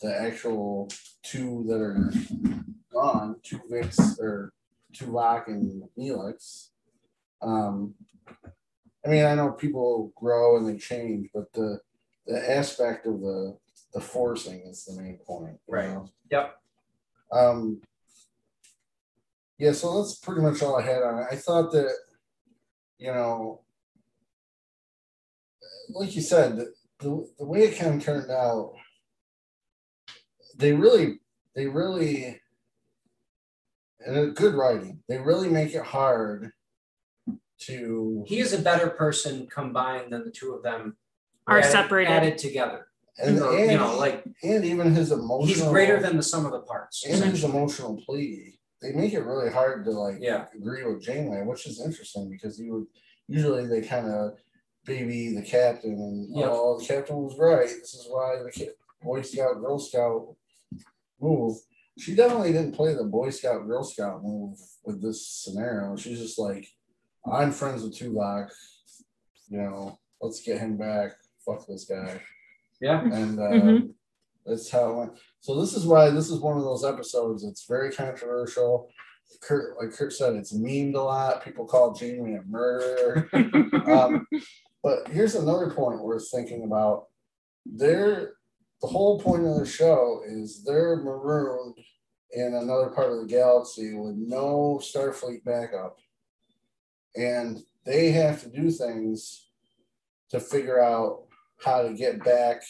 [0.00, 0.88] the actual
[1.22, 2.12] two that are
[2.92, 4.52] gone two Vix or
[4.92, 6.68] Tuvok and Neelix
[7.42, 7.94] um
[9.04, 11.80] I mean, I know people grow and they change, but the
[12.26, 13.56] the aspect of the
[13.92, 15.58] the forcing is the main point.
[15.68, 15.90] Right.
[15.90, 16.08] know?
[16.30, 16.56] Yep.
[17.32, 17.80] Um.
[19.64, 21.26] Yeah, so that's pretty much all I had on it.
[21.32, 21.90] I thought that,
[22.98, 23.62] you know,
[25.88, 28.74] like you said, the, the, the way it kind of turned out,
[30.58, 31.20] they really,
[31.56, 32.38] they really,
[34.00, 36.50] and a good writing, they really make it hard
[37.60, 40.98] to, He is a better person combined than the two of them
[41.46, 42.10] Are added- separated.
[42.12, 42.88] added together.
[43.18, 46.44] and, Or, and, you know, like and even his emotional, he's greater than the sum
[46.44, 47.02] of the parts.
[47.06, 48.60] and his emotional plea.
[48.84, 50.44] They make it really hard to like Yeah.
[50.54, 52.86] agree with Janeway, which is interesting because you would
[53.28, 54.34] usually they kind of
[54.84, 56.48] baby the captain and Yep.
[56.52, 57.66] oh the captain was right.
[57.66, 60.36] This is why the Ca- Boy Scout Girl Scout
[61.18, 61.56] move.
[61.98, 65.96] She definitely didn't play the Boy Scout Girl Scout move with this scenario.
[65.96, 66.66] She's just like,
[67.24, 68.50] I'm friends with Tuvok.
[69.48, 71.12] You know, let's get him back.
[71.46, 72.20] Fuck this guy.
[72.82, 73.00] Yeah.
[73.02, 73.94] And uh, Mhm.
[74.46, 75.12] That's how it went.
[75.40, 77.44] So this is why this is one of those episodes.
[77.44, 78.90] It's very controversial.
[79.40, 81.44] Kurt, like Kurt said, it's memed a lot.
[81.44, 83.28] People call Jamie a murderer.
[83.86, 84.26] um,
[84.82, 87.06] but here's another point worth thinking about.
[87.66, 88.34] They're
[88.82, 91.78] the whole point of the show is they're marooned
[92.32, 95.96] in another part of the galaxy with no Starfleet backup,
[97.16, 99.48] and they have to do things
[100.30, 101.22] to figure out
[101.64, 102.62] how to get back.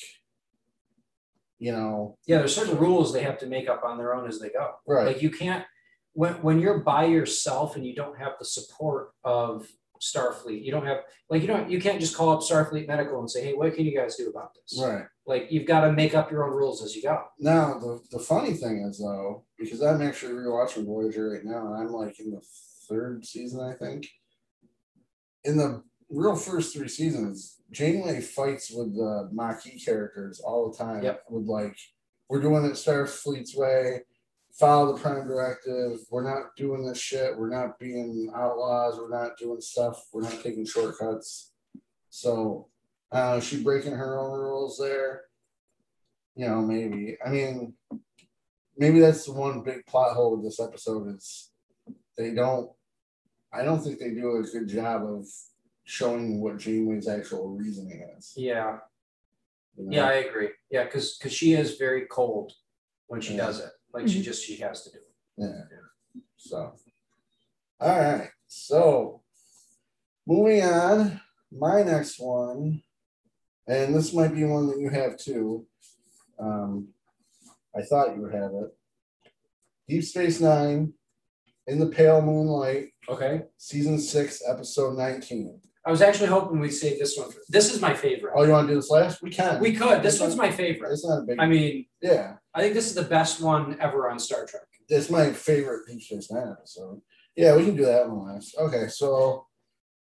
[1.64, 4.38] You know, Yeah, there's certain rules they have to make up on their own as
[4.38, 4.66] they go.
[4.86, 5.06] right?
[5.06, 5.64] Like you can't
[6.12, 9.66] when when you're by yourself and you don't have the support of
[10.02, 10.98] Starfleet, you don't have
[11.30, 13.86] like you don't you can't just call up Starfleet Medical and say, hey, what can
[13.86, 14.78] you guys do about this?
[14.78, 15.06] Right.
[15.26, 17.16] Like you've got to make up your own rules as you go.
[17.38, 21.76] Now the, the funny thing is though, because I'm actually rewatching Voyager right now, and
[21.80, 22.42] I'm like in the
[22.90, 24.06] third season, I think.
[25.44, 31.02] In the real first three seasons, Janeway fights with the Maquis characters all the time.
[31.02, 31.24] Yep.
[31.28, 31.76] With like,
[32.28, 34.00] we're doing it Starfleet's way,
[34.52, 35.98] follow the Prime Directive.
[36.10, 37.36] We're not doing this shit.
[37.36, 38.96] We're not being outlaws.
[38.96, 40.02] We're not doing stuff.
[40.12, 41.52] We're not taking shortcuts.
[42.08, 42.68] So,
[43.12, 45.22] uh, she breaking her own rules there
[46.34, 47.16] you know, maybe.
[47.24, 47.74] I mean,
[48.76, 51.50] maybe that's the one big plot hole with this episode is
[52.16, 52.70] they don't.
[53.52, 55.26] I don't think they do a good job of
[55.84, 58.32] showing what Janeway's actual reasoning is.
[58.36, 58.78] Yeah.
[59.76, 59.96] you know?
[59.96, 60.50] Yeah, I agree.
[60.70, 62.52] Yeah, because because she is very cold
[63.08, 63.46] when she Yeah.
[63.46, 63.70] does it.
[63.92, 64.24] Like she Mhm.
[64.24, 65.12] just she has to do it.
[65.36, 65.64] Yeah.
[66.36, 66.76] So,
[67.80, 68.30] all right.
[68.46, 69.22] So,
[70.26, 71.20] moving on.
[71.50, 72.82] My next one,
[73.66, 75.66] and this might be one that you have too.
[76.38, 76.94] Um,
[77.76, 78.76] I thought you would have it.
[79.88, 80.94] Deep Space Nine,
[81.66, 83.46] in the Pale Moonlight, Okay.
[83.56, 85.60] season six, episode nineteen.
[85.86, 87.30] I was actually hoping we'd save this one.
[87.30, 88.32] For, this is my favorite.
[88.34, 89.22] Oh, you want to do this last?
[89.22, 89.60] We can.
[89.60, 90.02] we could.
[90.02, 90.92] This one's my favorite.
[90.92, 91.38] It's not a big.
[91.38, 94.62] I mean, yeah, I think this is the best one ever on Star Trek.
[94.88, 97.02] it's my favorite Deep Space Nine episode.
[97.36, 98.56] Yeah, we can do that one last.
[98.56, 99.46] Okay, so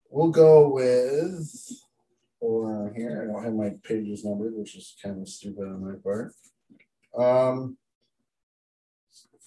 [0.09, 1.49] we'll go with
[2.39, 3.23] or here.
[3.23, 6.33] I don't have my pages numbered, which is kind of stupid on my part.
[7.17, 7.77] Um.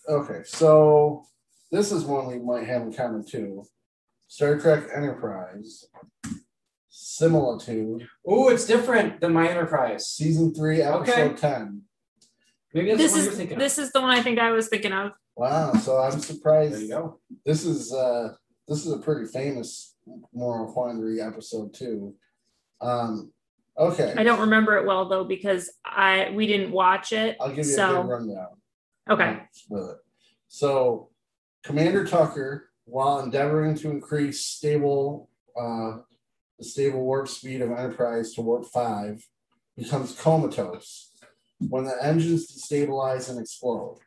[0.08, 1.24] Okay, so
[1.70, 3.64] this is one we might have in common too.
[4.28, 5.84] Star Trek Enterprise,
[6.98, 10.06] Similitude, Oh, it's different than my Enterprise.
[10.08, 11.34] season three, episode Okay.
[11.36, 11.82] ten.
[12.72, 13.58] Maybe that's This what you're is thinking.
[13.58, 15.12] this is the one I think I was thinking of.
[15.36, 16.24] Wow, so I'm of.
[16.24, 16.72] surprised.
[16.72, 17.20] There you go.
[17.44, 18.32] This is uh
[18.66, 19.94] this is a pretty famous
[20.32, 22.14] moral quandary episode too.
[22.80, 23.30] Um
[23.76, 24.14] okay.
[24.16, 27.36] I don't remember it well though because I we didn't watch it.
[27.42, 28.48] I'll give you a good so rundown.
[29.10, 29.42] okay.
[29.68, 29.96] With it.
[30.48, 31.10] So
[31.62, 35.28] Commander Tucker, while endeavoring to increase stable
[35.60, 35.98] uh
[36.58, 39.26] the stable warp speed of Enterprise to warp five,
[39.76, 41.10] becomes comatose
[41.58, 43.98] when the engines destabilize and explode.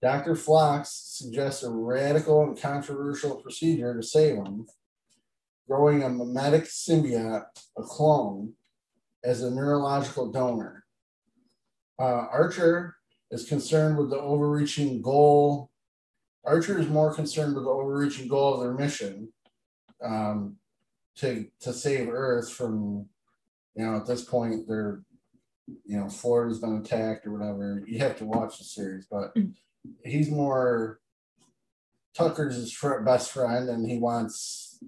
[0.00, 0.36] Dr.
[0.36, 4.66] Phlox suggests a radical and controversial procedure to save him,
[5.66, 7.46] growing a mimetic symbiote,
[7.76, 8.54] a clone,
[9.24, 10.84] as a neurological donor.
[11.98, 12.94] Uh, Archer
[13.32, 15.70] is concerned with the overreaching goal.
[16.44, 19.32] Archer is more concerned with the overreaching goal of their mission
[20.04, 20.57] um,
[21.18, 23.06] to to save Earth from,
[23.74, 25.02] you know, at this point they're,
[25.84, 27.82] you know, Florida's been attacked or whatever.
[27.86, 29.54] You have to watch the series, but Mm.
[30.04, 31.00] he's more
[32.14, 34.82] Tucker's his best friend, and he wants,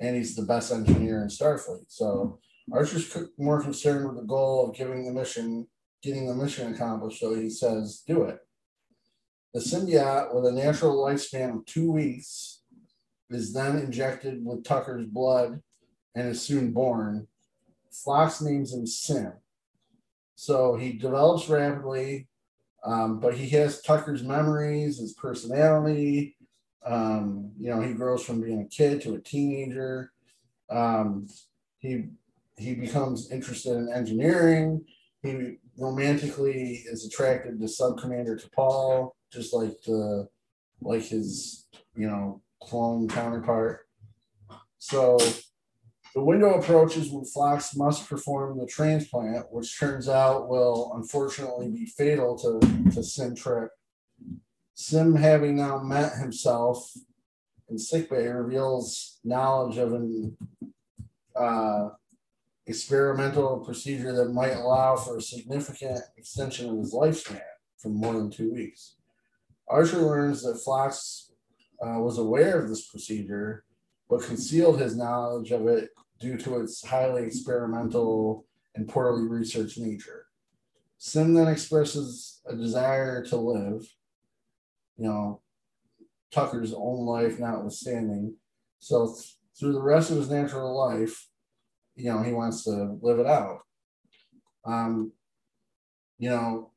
[0.00, 1.84] and he's the best engineer in Starfleet.
[1.86, 2.40] So
[2.72, 5.68] Archer's more concerned with the goal of giving the mission,
[6.02, 7.20] getting the mission accomplished.
[7.20, 8.40] So he says, "Do it."
[9.54, 12.62] The symbiote, with a natural lifespan of two weeks,
[13.30, 15.62] is then injected with Tucker's blood
[16.14, 17.26] and is soon born,
[17.90, 19.32] Phlox names him Sim.
[20.34, 22.26] So he develops rapidly,
[22.84, 26.36] um, but he has Tucker's memories, his personality.
[26.84, 30.12] Um, you know, he grows from being a kid to a teenager.
[30.68, 31.28] Um,
[31.78, 32.06] he
[32.56, 34.84] he becomes interested in engineering.
[35.22, 40.28] He romantically is attracted to Sub Commander T'Pol, just like the
[40.80, 43.86] like his you know clone counterpart.
[44.78, 45.18] So
[46.14, 51.86] the window approaches when Phlox must perform the transplant, which turns out will unfortunately be
[51.86, 53.70] fatal to, to Sim Trip.
[54.74, 56.92] Sim, having now met himself
[57.68, 60.36] in sickbay, reveals knowledge of an
[61.34, 61.88] uh,
[62.66, 67.40] experimental procedure that might allow for a significant extension of his lifespan
[67.78, 68.96] from more than two weeks.
[69.68, 71.32] Archer learns that Phlox
[71.80, 73.64] uh, was aware of this procedure,
[74.10, 75.90] but concealed his knowledge of it
[76.22, 78.46] due to its highly experimental
[78.76, 80.26] and poorly researched nature.
[80.96, 83.82] Sim then expresses a desire to live,
[84.96, 85.40] you know,
[86.30, 88.36] Tucker's own life notwithstanding.
[88.78, 91.28] So th- through the rest of his natural life,
[91.96, 93.58] you know, he wants to live it out.
[94.64, 95.12] Um,
[96.18, 96.70] you know,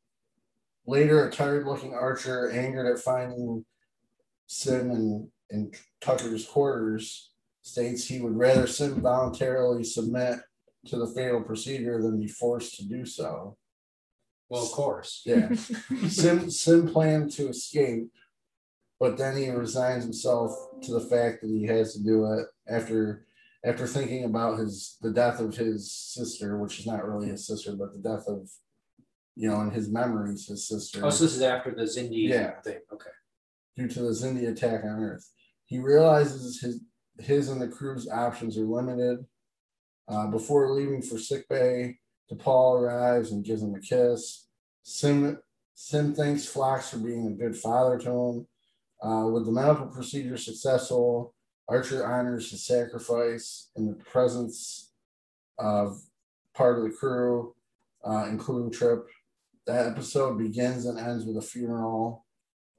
[0.87, 3.63] later a tired looking archer, angered at finding
[4.47, 5.71] Sim in, in
[6.01, 7.31] Tucker's quarters,
[7.69, 10.39] states he would rather Sim voluntarily submit
[10.85, 13.57] to the fatal procedure than be forced to do so.
[14.49, 15.23] Well, of course.
[15.25, 15.51] Yeah.
[16.07, 18.11] Sim Sim planned to escape,
[18.99, 20.51] but then he resigns himself
[20.83, 23.25] to the fact that he has to do it after
[23.65, 27.73] after thinking about his the death of his sister, which is not really his sister,
[27.75, 28.47] but the death of
[29.37, 31.01] you know, in his memories, his sister.
[31.03, 32.61] Oh, so this is after the Xindi Yeah.
[32.61, 32.79] thing.
[32.93, 33.09] Okay.
[33.75, 35.29] due to the Xindi attack on Earth.
[35.65, 36.79] He realizes his
[37.19, 39.25] his and the crew's options are limited.
[40.07, 41.97] Uh, before leaving for sickbay,
[42.31, 44.47] T'Pol arrives and gives him a kiss.
[44.83, 45.39] Sim
[45.73, 48.47] Sim thanks Phlox for being a good father to him.
[49.03, 51.35] Uh, with the medical procedure successful,
[51.67, 54.93] Archer honors his sacrifice in the presence
[55.59, 56.01] of
[56.53, 57.55] part of the crew,
[58.05, 59.05] uh, including Trip.
[59.67, 62.24] That episode begins and ends with a funeral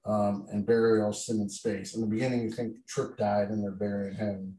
[0.06, 1.94] um, and burial Sim in space.
[1.94, 4.58] In the beginning, you think Trip died and they're burying him,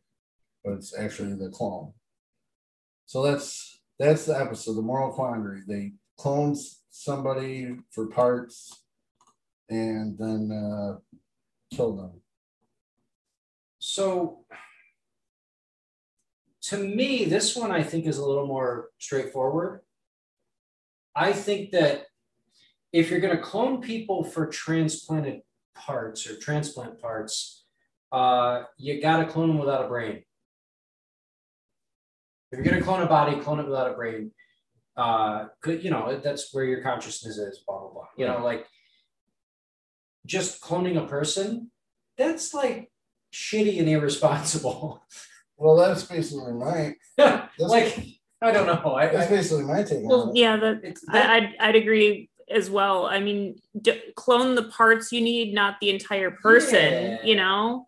[0.63, 1.93] but it's actually the clone.
[3.05, 5.61] So that's that's the episode, the moral quandary.
[5.67, 6.55] They clone
[6.89, 8.83] somebody for parts
[9.69, 10.97] and then uh,
[11.73, 12.21] kill them.
[13.79, 14.45] So
[16.63, 19.81] to me, this one I think is a little more straightforward.
[21.15, 22.06] I think that
[22.93, 25.41] if you're going to clone people for transplanted
[25.75, 27.65] parts or transplant parts,
[28.11, 30.23] uh, you got to clone them without a brain.
[32.51, 34.31] If you're going to clone a body, clone it without a brain.
[34.95, 38.07] Uh, could you know that's where your consciousness is, blah blah blah.
[38.17, 38.65] You know, like
[40.25, 41.69] just cloning a person,
[42.17, 42.89] that's like
[43.33, 45.03] shitty and irresponsible.
[45.59, 47.99] Well, that's basically my that's, like
[48.43, 48.93] I don't know.
[48.93, 50.37] I, that's I basically my take on Well, it.
[50.37, 53.05] yeah, that that, I, I'd, I'd agree as well.
[53.05, 56.75] I mean, d- clone the parts you need, not the entire person.
[57.03, 57.23] Yeah.
[57.23, 57.87] You know?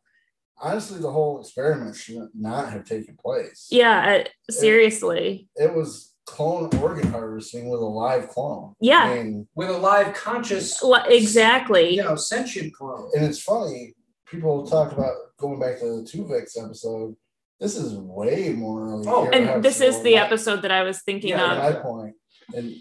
[0.61, 3.67] Honestly, the whole experiment should not have taken place.
[3.71, 4.23] Yeah.
[4.25, 5.47] uh, seriously.
[5.55, 8.75] It was clone organ harvesting with a live clone.
[8.81, 9.03] Yeah.
[9.05, 11.95] I mean, with a live conscious, Li- Exactly.
[11.95, 13.09] you know, sentient clone.
[13.15, 13.93] and it's funny,
[14.27, 17.15] people talk about going back to the Tuvix episode.
[17.59, 19.01] This is way more.
[19.07, 21.73] Oh, and this is the My- episode that I was thinking Yeah, of.
[21.75, 22.15] my point.
[22.53, 22.75] And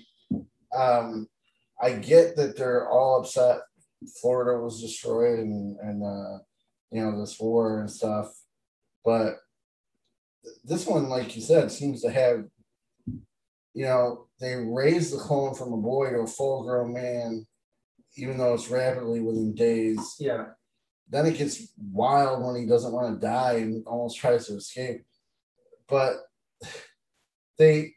[0.76, 1.26] um,
[1.80, 3.60] I get that they're all upset.
[4.20, 6.38] Florida was destroyed, and and uh,
[6.90, 8.32] you know this war and stuff.
[9.04, 9.36] But
[10.64, 12.44] this one, like you said, seems to have.
[13.74, 17.46] You know, they raise the clone from a boy to a full-grown man,
[18.16, 20.16] even though it's rapidly within days.
[20.18, 20.46] Yeah.
[21.08, 25.04] Then it gets wild when he doesn't want to die and almost tries to escape.
[25.88, 26.14] But
[27.56, 27.94] they,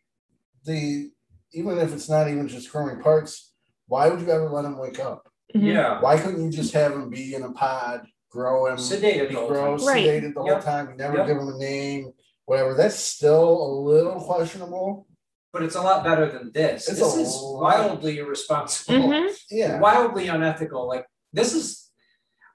[0.66, 1.08] they,
[1.54, 3.51] even if it's not even just growing parts,
[3.92, 5.28] why would you ever let him wake up?
[5.54, 5.74] Mhm.
[5.74, 6.00] Yeah.
[6.02, 9.40] Why couldn't you just have him be in a pod, grow him, Sedated be the
[9.42, 9.86] whole grow, time.
[9.88, 10.06] Right.
[10.08, 10.54] sedated the Yep.
[10.54, 11.28] whole time, you never Yep.
[11.28, 12.14] give him a name,
[12.46, 12.74] whatever?
[12.74, 15.08] That's still a little questionable.
[15.52, 16.88] But it's a lot better than this.
[16.88, 19.38] It's this is lot- wildly irresponsible, Mhm.
[19.50, 19.80] Yeah.
[19.82, 20.88] wildly unethical.
[20.88, 21.90] Like this is.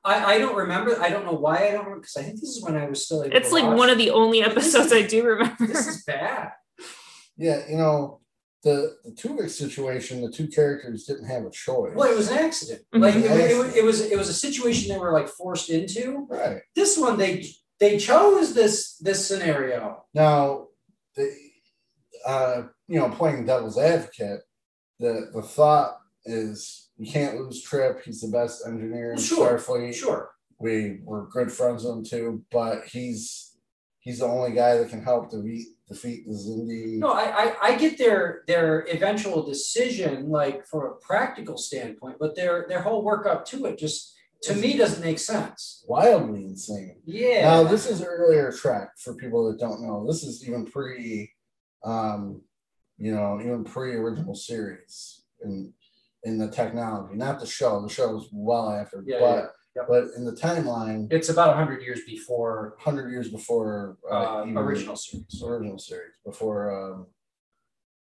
[0.02, 0.98] I, I don't remember.
[0.98, 3.22] I don't know why I don't because I think this is when I was still
[3.24, 3.76] able It's to like watch.
[3.76, 5.66] one of the only episodes is- I do remember.
[5.66, 6.52] This is bad.
[7.36, 8.20] Yeah, you know,
[8.62, 11.92] the the Tuvix situation, the two characters didn't have a choice.
[11.94, 12.82] Well, it was an accident.
[12.94, 13.00] Mhm.
[13.00, 15.70] Like it, An it, was- it was it was a situation they were like forced
[15.70, 16.26] into.
[16.30, 16.60] right.
[16.74, 17.46] This one they
[17.80, 20.04] they chose this this scenario.
[20.14, 20.68] Now,
[21.14, 21.32] the,
[22.26, 24.40] uh, you know, playing devil's advocate,
[24.98, 28.02] the the thought is you can't lose Trip.
[28.04, 29.94] He's the best engineer in Sure, Starfleet.
[29.94, 30.30] Sure.
[30.58, 33.54] We were good friends with him too, but he's
[34.00, 36.98] he's the only guy that can help defeat defeat the Xindi.
[36.98, 42.34] No, I, I I get their their eventual decision, like from a practical standpoint, but
[42.34, 45.84] their their whole work up to it just to me doesn't make sense.
[45.88, 46.96] Wildly insane.
[47.04, 47.42] Yeah.
[47.42, 50.06] Now this is earlier track for people that don't know.
[50.06, 51.30] This is even pre,
[51.84, 52.42] um,
[52.98, 55.72] you know, even pre original series in
[56.24, 57.80] in the technology, not the show.
[57.80, 59.46] The show is well after, Yeah, but yeah,
[59.76, 59.86] yep.
[59.88, 64.96] but in the timeline, it's about hundred years before hundred years before uh, even original
[64.96, 65.42] series.
[65.44, 66.60] original series before
[66.94, 67.06] um,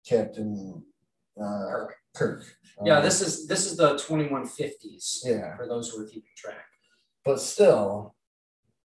[0.07, 0.83] Captain
[1.41, 1.95] uh, Kirk.
[2.15, 2.43] Kirk.
[2.85, 6.07] Yeah, Um, this is this is the twenty one fifties yeah, for those who are
[6.07, 6.65] keeping track.
[7.25, 8.15] but still,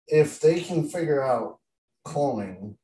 [0.06, 1.58] if they can figure out
[2.06, 2.76] cloning,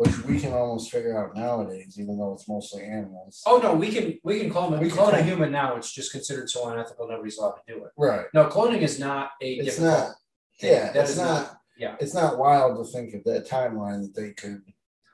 [0.00, 3.42] which we can almost figure out nowadays, even though it's mostly animals.
[3.44, 5.76] Oh no, we can we can clone We can clone a human now.
[5.76, 7.06] It's just considered so unethical.
[7.06, 7.90] Nobody's allowed to do it.
[7.98, 8.24] Right.
[8.32, 10.12] No, cloning is not a It's not.
[10.58, 10.72] thing.
[10.72, 11.58] Yeah, That it's is not.
[11.76, 11.96] yeah.
[12.00, 14.62] It's not wild to think of that timeline that they could.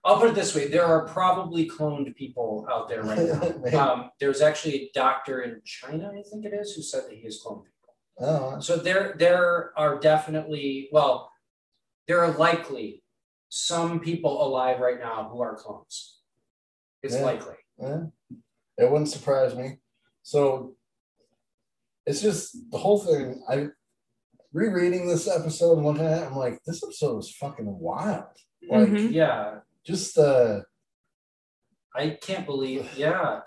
[0.04, 3.18] I'll put it this way: there are probably cloned people out there right
[3.72, 3.92] now.
[3.92, 7.24] um, there's actually a doctor in China, I think it is, who said that he
[7.24, 7.94] has cloned people.
[8.20, 11.32] Oh, So there, there are definitely well,
[12.06, 13.02] there are likely
[13.48, 16.20] some people alive right now who are clones.
[17.02, 17.23] It's Yeah.
[17.24, 17.55] likely.
[17.81, 18.05] yeah.
[18.78, 19.78] It wouldn't surprise me.
[20.23, 20.77] So
[22.05, 23.43] it's just the whole thing.
[23.48, 23.68] I
[24.52, 28.24] rereading this episode and looking at it, I'm like, this episode is fucking wild.
[28.68, 29.12] Like, Mhm.
[29.12, 30.62] Yeah, just uh,
[31.94, 32.89] I can't believe.
[32.97, 33.40] Yeah,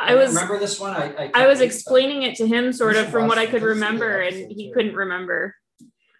[0.00, 0.92] I was remember this one.
[0.94, 1.64] I I, I was believe that.
[1.64, 4.74] explaining it to him sort of from what I could remember, and he too.
[4.74, 5.54] couldn't remember.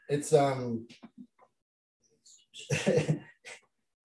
[0.08, 0.86] it's um,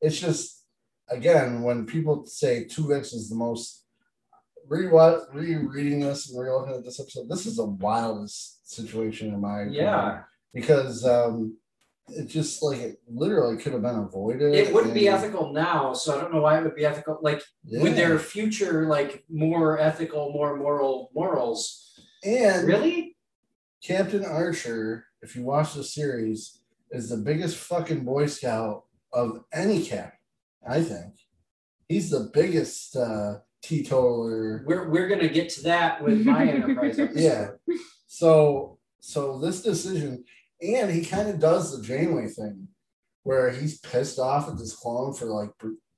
[0.02, 0.66] it's just
[1.10, 3.86] again when people say Tuvix is the most
[4.68, 4.88] re
[5.34, 9.84] rereading this and re-looking at this episode, this is the wildest situation in my opinion.
[9.86, 10.22] Yeah,
[10.54, 11.58] because um
[12.10, 14.54] it just like it literally could have been avoided.
[14.54, 17.18] it wouldn't be ethical now, so I don't know why it would be ethical.
[17.22, 17.82] Like Yeah.
[17.82, 21.98] with their future, like more ethical, more moral morals.
[22.24, 23.18] and Really?
[23.82, 26.60] Captain Archer, if you watch the series,
[26.94, 30.12] is the biggest fucking Boy Scout of any captain.
[30.66, 31.16] I think
[31.90, 34.64] he's the biggest uh, teetotaler.
[34.66, 37.20] We're we're gonna get to that with my enterprise episode.
[37.20, 37.48] Yeah.
[38.08, 40.24] So so this decision,
[40.62, 42.68] and he kind of does the Janeway thing,
[43.24, 45.50] where he's pissed off at this clone for like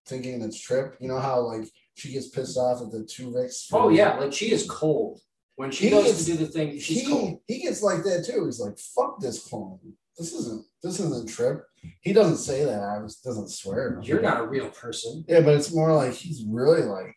[0.08, 0.96] thinking it's Trip.
[1.00, 3.32] You know how like she gets pissed off at the two
[3.70, 5.22] for- Oh yeah, like she is cold.
[5.58, 7.40] When she He goes is- to do the thing, she's he, cold.
[7.48, 8.46] he gets like that too.
[8.46, 9.80] He's like, "Fuck this clone.
[10.18, 11.64] This isn't this isn't Trip."
[12.02, 12.82] He doesn't say that.
[12.82, 14.00] I was doesn't swear.
[14.04, 15.24] You're not a real person.
[15.28, 17.16] Yeah, but it's more like he's really like,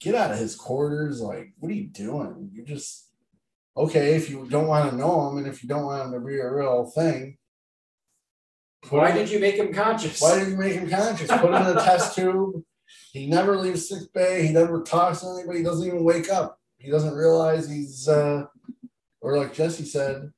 [0.00, 1.20] get out of his quarters.
[1.20, 2.50] Like, what are you doing?
[2.52, 3.08] You're just
[3.76, 6.26] okay if you don't want to know him and if you don't want him to
[6.26, 7.36] be a real thing.
[8.88, 10.20] Why him- did you make him conscious?
[10.20, 11.30] Why did you make him conscious?
[11.30, 12.62] Put him in a test tube.
[13.12, 14.46] He never leaves sick bay.
[14.46, 15.58] He never talks to anybody.
[15.58, 16.58] He doesn't even wake up.
[16.78, 18.44] He doesn't realize he's, uh,
[19.20, 20.32] or like Jesse said,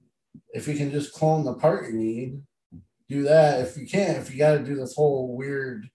[0.53, 2.43] if you can just clone the part you need,
[3.09, 3.61] do that.
[3.61, 5.89] If you can't, if you got to do this whole weird,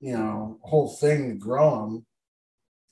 [0.00, 2.06] you know, whole thing to grow him.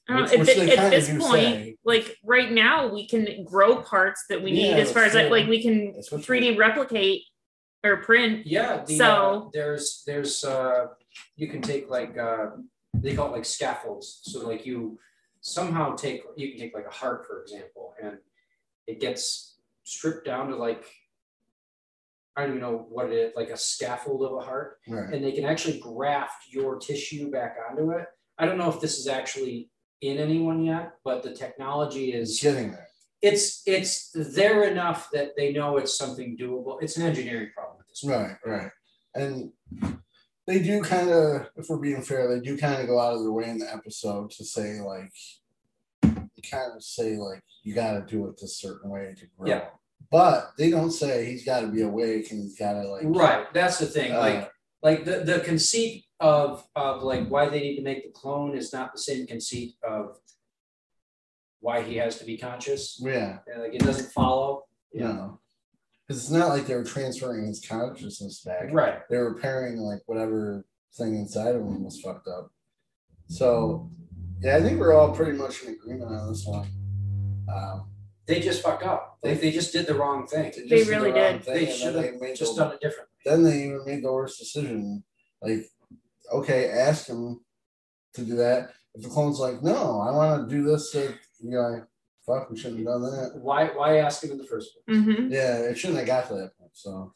[0.09, 1.77] Uh, Which- at, which thi- at this point, say.
[1.85, 5.49] like right now, we can grow parts that we need as far as like, like
[5.49, 7.23] we can 3D replicate
[7.83, 8.47] or print.
[8.47, 10.89] Yeah, the, uh, So- there's there's uh
[11.37, 12.51] you can take like uh
[12.93, 14.21] they call it like scaffolds.
[14.25, 14.99] So like you
[15.41, 18.19] somehow take you can take like a heart for example, and
[18.87, 19.54] it gets
[19.85, 20.85] stripped down to like
[22.37, 25.15] I don't even know what it is, like a scaffold of a heart, Right.
[25.15, 28.07] and they can actually graft your tissue back onto it.
[28.39, 29.71] I don't know if this is actually
[30.01, 32.89] in anyone yet, but the technology is getting there.
[33.23, 36.83] it's it's there enough that they know it's something doable.
[36.83, 38.37] It's an engineering problem at this point.
[38.45, 38.71] Right, right.
[39.15, 39.53] And
[40.49, 43.21] they do kind of, if we're being fair, they do kind of go out of
[43.23, 45.13] their way in the episode to say, like,
[46.51, 49.49] kind of say, like, you got to do it this certain way to grow.
[49.49, 49.65] Yeah.
[50.11, 53.53] But they don't say he's got to be awake and he's got to, like, Right,
[53.55, 54.13] that's the thing.
[54.13, 54.51] uh, Like,
[54.83, 58.73] like the the conceit of of like why they need to make the clone is
[58.73, 60.19] not the same conceit of
[61.61, 63.01] why he has to be conscious.
[63.03, 64.65] yeah, Like it doesn't follow.
[64.93, 65.41] you know.
[66.07, 68.69] Because it's not like they were transferring his consciousness back.
[68.73, 68.99] Right.
[69.09, 70.67] They were repairing, like, whatever
[70.99, 72.51] thing inside of him was fucked up.
[73.29, 73.91] So,
[74.45, 76.69] yeah, I think we're all pretty much in agreement on this one.
[77.53, 77.89] Um,
[78.27, 79.19] They just fucked up.
[79.23, 80.53] Like they just did the wrong thing.
[80.53, 81.45] just They did the really wrong did.
[81.45, 83.17] thing, They and should then have made just the- done it differently.
[83.25, 85.03] then they even made the worst decision.
[85.43, 85.67] Like,
[86.33, 87.41] okay, ask him
[88.15, 88.71] to do that.
[88.95, 91.83] If the clone's like, no, I want to do this, to, you're like,
[92.25, 93.33] fuck, we shouldn't have done that.
[93.43, 94.99] Why why ask him in the first place?
[95.05, 96.71] hmm Yeah, it shouldn't have got to that point.
[96.75, 97.13] So,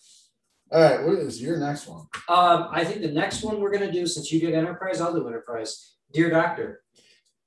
[0.71, 2.07] all right, what is your next one?
[2.29, 5.27] Um, I think the next one we're gonna do, since you did Enterprise, I'll do
[5.27, 5.95] Enterprise.
[6.13, 6.83] Dear Doctor.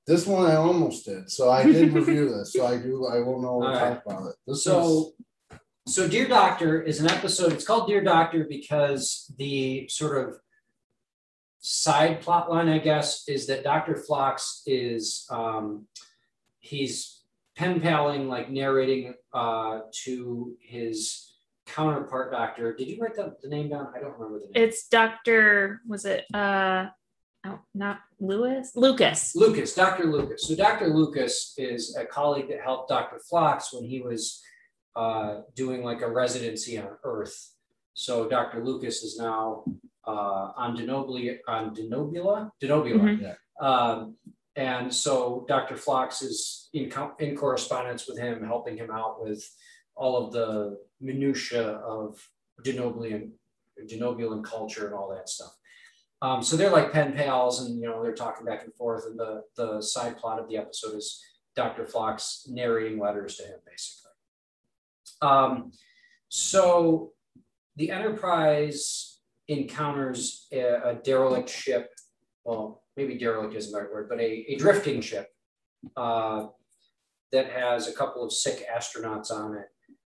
[0.06, 3.06] This one I almost did, so I did review this, so I do.
[3.06, 3.94] I will know All to right.
[3.94, 4.34] talk about it.
[4.46, 5.12] This is So,
[5.86, 7.52] so Dear Doctor is an episode.
[7.52, 10.36] It's called Dear Doctor because the sort of
[11.60, 15.86] side plot line, I guess, is that Doctor Phlox is um,
[16.58, 17.22] he's
[17.56, 21.32] pen paling, like narrating uh, to his
[21.66, 22.74] counterpart doctor.
[22.74, 23.92] Did you write the, the name down?
[23.94, 24.66] I don't remember the name.
[24.68, 25.80] It's Dr.
[25.86, 26.86] Was it uh
[27.46, 28.72] oh not Lewis?
[28.74, 29.34] Lucas.
[29.34, 30.04] Lucas, Dr.
[30.04, 30.46] Lucas.
[30.46, 30.88] So Dr.
[30.88, 33.18] Lucas is a colleague that helped Dr.
[33.28, 34.42] Phlox when he was
[34.96, 37.54] uh, doing like a residency on Earth.
[37.94, 38.64] So Dr.
[38.64, 39.64] Lucas is now
[40.06, 43.00] uh, on Denobula, on Denobula, Denobula.
[43.00, 43.36] Mhm.
[43.64, 44.16] Um,
[44.56, 45.76] and so Dr.
[45.76, 49.42] Phlox is in, co- in correspondence with him, helping him out with
[49.94, 52.18] all of the minutia of
[52.64, 53.30] Denobulan,
[53.90, 55.54] Denobulan culture and all that stuff.
[56.22, 59.04] Um, so they're like pen pals, and you know they're talking back and forth.
[59.06, 61.20] And the the side plot of the episode is
[61.56, 61.84] Dr.
[61.84, 64.12] Phlox narrating letters to him, basically.
[65.20, 65.72] Um,
[66.28, 67.12] so
[67.76, 69.18] the Enterprise
[69.48, 71.90] encounters a, a derelict ship.
[72.44, 75.28] Well, maybe derelict isn't the right word, but a, a drifting ship
[75.96, 76.46] uh,
[77.32, 79.66] that has a couple of sick astronauts on it.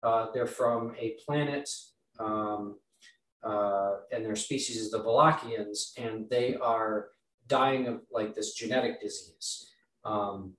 [0.03, 1.69] Uh, they're from a planet.
[2.21, 2.77] Um,
[3.47, 7.09] uh, and their species is the Valakians, and they are
[7.47, 9.71] dying of like this genetic disease.
[10.05, 10.55] Um,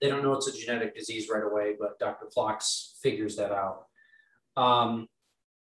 [0.00, 2.26] they don't know it's a genetic disease right away, but Dr.
[2.32, 3.86] Phlox figures that out.
[4.56, 5.06] Um,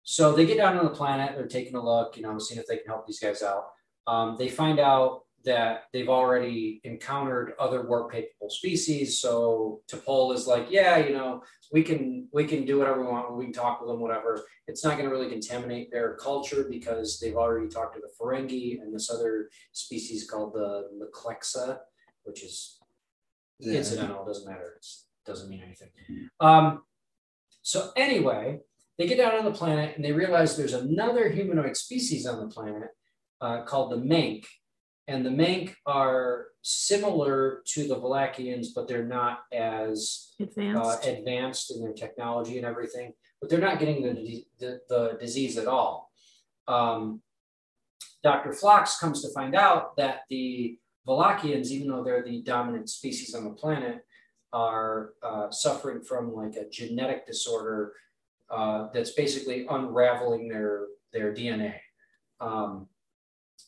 [0.02, 2.66] so they get down on the planet, they're taking a look, you know, seeing if
[2.66, 3.66] they can help these guys out.
[4.06, 9.18] Um, they find out that they've already encountered other warp capable species.
[9.18, 11.42] So T'Pol is like, yeah, you know,
[11.72, 14.84] we can we can do whatever we want, we can talk with them, whatever it's
[14.84, 18.94] not going to really contaminate their culture because they've already talked to the Ferengi and
[18.94, 21.78] this other species called the Leclexa,
[22.24, 22.78] which is
[23.60, 23.74] yeah.
[23.74, 24.86] incidental, doesn't matter, it
[25.24, 25.88] doesn't mean anything.
[26.40, 26.82] Um,
[27.62, 28.60] so anyway,
[28.98, 32.48] they get down on the planet and they realize there's another humanoid species on the
[32.48, 32.88] planet
[33.40, 34.44] uh, called the Mank.
[35.08, 41.06] And the Mank are similar to the Valakians, but they're not as uh, Advanced.
[41.06, 45.68] advanced in their technology and everything, but they're not getting the, the, the disease at
[45.68, 46.10] all.
[46.66, 47.22] Um,
[48.24, 48.52] Dr.
[48.52, 50.76] Phlox comes to find out that the
[51.06, 54.04] Valakians, even though they're the dominant species on the planet,
[54.52, 57.92] are uh, suffering from like a genetic disorder
[58.50, 61.74] uh, that's basically unraveling their, their DNA.
[62.40, 62.88] Um,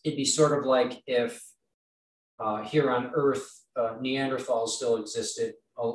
[0.05, 1.43] it'd be sort of like if
[2.41, 3.47] uh, here on Earth,
[3.77, 5.55] uh, Neanderthals still existed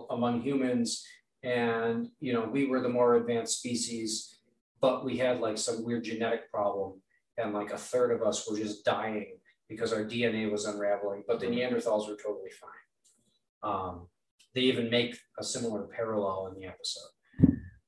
[0.10, 1.06] among humans,
[1.44, 4.40] and you know we were the more advanced species,
[4.82, 7.02] but we had like some weird genetic problem,
[7.38, 9.38] and like a third of us were just dying
[9.70, 13.72] because our DNA was unraveling, but the Neanderthals were totally fine.
[13.72, 14.08] Um,
[14.54, 17.10] they even make a similar parallel in the episode.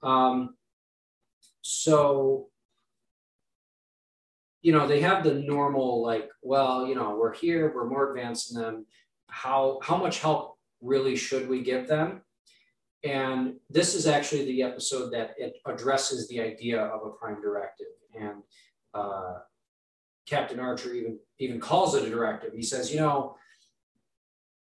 [0.02, 0.56] Um,
[1.62, 2.48] so
[4.66, 8.52] you know they have the normal like well you know we're here we're more advanced
[8.52, 8.86] than them.
[9.28, 12.24] How how much help really should we give them?
[13.04, 17.94] And this is actually the episode that it addresses the idea of a prime directive.
[18.20, 18.42] And
[18.96, 19.36] uh,
[20.28, 22.52] captain archer even even calls it a directive.
[22.56, 23.38] He says you know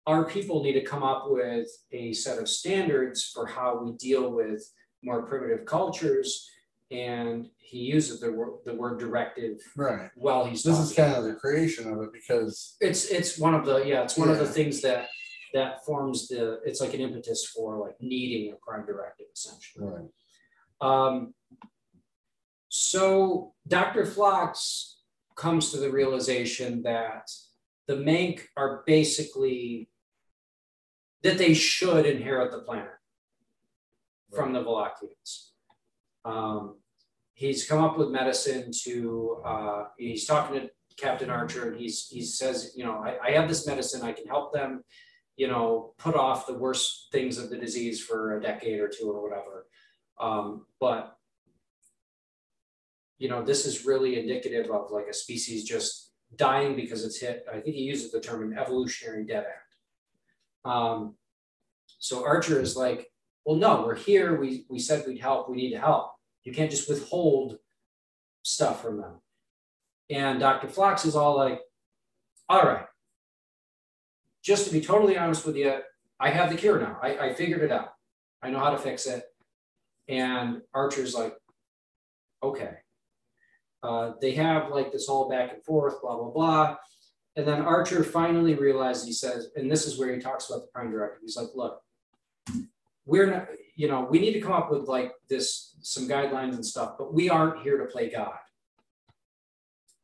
[0.07, 4.31] our people need to come up with a set of standards for how we deal
[4.31, 4.63] with
[5.03, 6.51] more primitive cultures
[6.91, 10.11] and he uses the word, the word directive right.
[10.15, 10.91] while he's This talking.
[10.91, 14.17] is kind of the creation of it because it's it's one of the yeah it's
[14.17, 15.09] one of the things that
[15.53, 20.07] that forms the it's like an impetus for like needing a prime directive essentially right.
[20.81, 21.35] um,
[22.69, 25.01] so dr Phlox
[25.37, 27.29] comes to the realization that
[27.89, 29.89] the Mank are basically
[31.23, 32.91] that they should inherit the planet
[34.35, 35.51] from the Valakians.
[36.27, 36.79] Um,
[37.35, 42.23] he's come up with medicine to uh, he's talking to Captain Archer and he's he
[42.23, 44.83] says, you know, I, I have this medicine, I can help them,
[45.37, 49.11] you know, put off the worst things of the disease for a decade or two
[49.11, 49.67] or whatever.
[50.19, 51.17] Um, but
[53.19, 57.47] you know, this is really indicative of like a species just dying because it's hit.
[57.49, 60.73] I think he uses the term an evolutionary dead end.
[60.73, 61.15] Um,
[61.99, 63.11] so Archer is like,
[63.45, 64.41] well, no, we're here.
[64.41, 65.49] We we said we'd help.
[65.49, 66.16] We need to help.
[66.47, 67.59] You can't just withhold
[68.43, 69.15] stuff from them.
[70.09, 70.69] And Dr.
[70.69, 71.61] Phlox is all like,
[72.49, 72.87] all right,
[74.45, 75.81] just to be totally honest with you,
[76.21, 76.99] I have the cure now.
[77.03, 77.95] I, I figured it out.
[78.41, 79.25] I know how to fix it.
[80.09, 81.35] And Archer's like,
[82.45, 82.75] okay.
[83.83, 86.77] Uh, they have like this whole back and forth, blah, blah, blah.
[87.35, 90.69] And then Archer finally realizes, he says, and this is where he talks about the
[90.73, 91.23] prime directive.
[91.23, 91.83] He's like, look,
[93.05, 96.67] we're not, you know, we need to come up with like this, some guidelines and
[96.67, 98.35] stuff, but we aren't here to play God.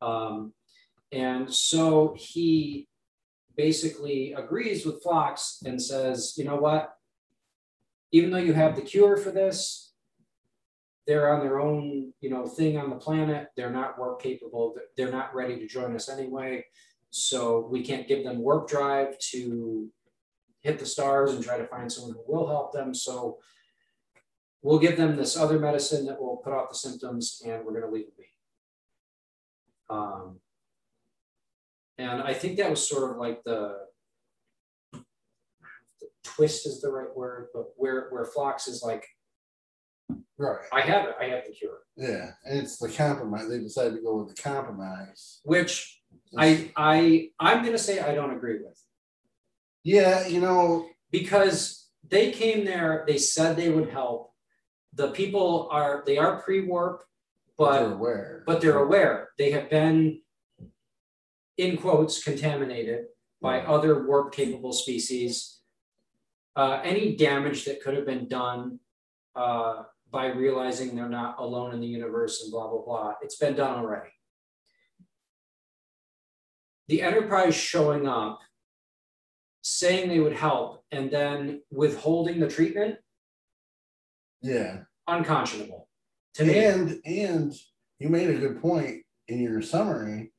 [0.01, 0.53] Um,
[1.11, 2.87] and so he
[3.57, 6.95] basically agrees with Phlox and says, you know what?
[8.13, 9.91] Even though you have the cure for this,
[11.05, 13.49] they're on their own, you know, thing on the planet.
[13.57, 14.75] They're not work capable.
[14.95, 16.65] They're not ready to join us anyway.
[17.09, 19.89] So we can't give them warp drive to
[20.61, 22.93] hit the stars and try to find someone who will help them.
[22.93, 23.39] So
[24.63, 27.83] we'll give them this other medicine that will put off the symptoms and we're going
[27.83, 28.25] to leave them be.
[29.89, 30.39] Um,
[31.97, 33.75] and I think that was sort of like the,
[34.93, 39.05] the twist is the right word, but where, where Phlox is like,
[40.37, 40.65] Right.
[40.73, 41.79] I have it, I have the cure.
[41.95, 42.31] Yeah.
[42.43, 43.47] And it's the compromise.
[43.47, 45.39] They decided to go with the compromise.
[45.43, 46.01] Which
[46.37, 48.81] I I I'm gonna say I don't agree with.
[49.83, 54.32] Yeah, you know, because they came there, they said they would help.
[54.95, 57.03] The people are they are pre-warp,
[57.57, 58.43] but they're aware.
[58.45, 59.29] but they're aware.
[59.37, 60.21] They have been
[61.57, 63.05] in quotes contaminated
[63.41, 65.59] by other warp capable species.
[66.55, 68.79] Uh, any damage that could have been done
[69.35, 73.55] uh, by realizing they're not alone in the universe and blah blah blah, it's been
[73.55, 74.11] done already.
[76.87, 78.39] The Enterprise showing up,
[79.61, 82.97] saying they would help, and then withholding the treatment,
[84.43, 84.79] Yeah.
[85.07, 85.87] unconscionable
[86.35, 86.57] to me.
[86.59, 87.53] And and
[87.99, 90.31] you made a good point in your summary.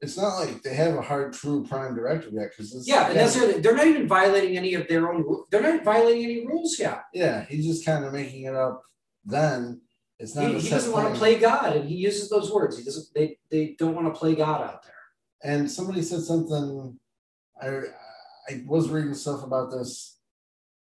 [0.00, 3.34] It's not like they have a hard true prime directive yet because Yeah, and that's
[3.38, 5.24] the- they're not even violating any of their own.
[5.50, 7.04] They're not violating any rules yet.
[7.14, 8.82] yeah, he's just kind of making it up.
[9.24, 9.80] Then
[10.18, 10.48] it's not.
[10.50, 12.76] He, he doesn't want to play God, and he uses those words.
[12.76, 13.06] He doesn't.
[13.14, 14.92] They they don't want to play God out there.
[15.52, 16.98] And somebody said something.
[17.60, 17.68] I
[18.48, 20.13] I was reading stuff about this.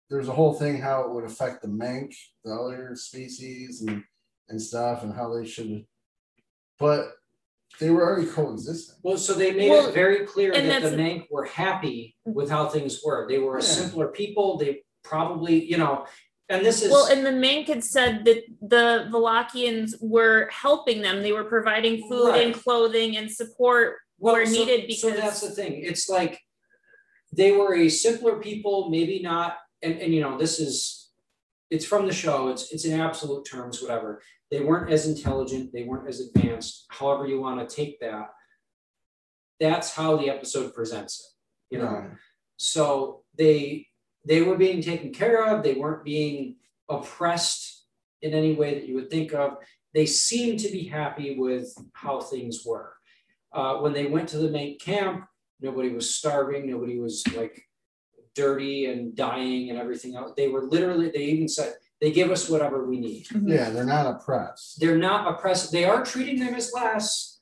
[0.10, 2.14] There's a whole thing how it would affect the mank,
[2.44, 4.04] the other species, and
[4.50, 5.86] and stuff, and how they should.
[6.78, 7.14] But
[7.80, 8.96] they were already coexisting.
[9.04, 12.36] Well, so they made Well, it very clear that the that's- Mank were happy mm-hmm.
[12.36, 13.28] with how things were.
[13.28, 14.58] They were a simpler people.
[14.58, 16.06] They probably, you know,
[16.50, 21.22] and this is Well, and the Mank had said that the Valakians were helping them.
[21.24, 25.50] They were providing food and clothing and support well, were so- needed so that's the
[25.50, 25.84] thing.
[25.84, 26.40] It's like
[27.32, 31.12] they were a simpler people, maybe not, and, and you know, this is
[31.70, 34.22] it's from the show, it's it's in absolute terms, whatever.
[34.52, 38.30] They weren't as intelligent, they weren't as advanced, however you want to take that.
[39.60, 41.92] That's how the episode presents it, you know.
[41.92, 42.10] Right.
[42.58, 43.88] So they
[44.26, 46.58] they were being taken care of, they weren't being
[46.90, 47.86] oppressed
[48.22, 49.58] in any way that you would think of.
[49.94, 52.94] They seemed to be happy with how things were.
[53.52, 55.26] Uh, when they went to the main camp,
[55.60, 57.64] nobody was starving, nobody was like
[58.36, 60.32] dirty and dying and everything else.
[60.36, 63.28] They were literally, they even said, they give us whatever we need.
[63.46, 64.80] Yeah, they're not oppressed.
[64.80, 65.72] They're not oppressed.
[65.72, 67.40] They are treating them as less,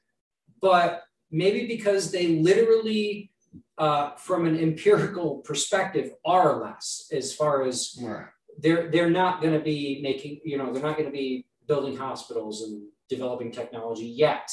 [0.61, 3.31] but maybe because they literally,
[3.77, 8.27] uh, from an empirical perspective, are less as far as Right.
[8.59, 11.97] they're they're not going to be making you know they're not going to be building
[11.97, 14.49] hospitals and developing technology yet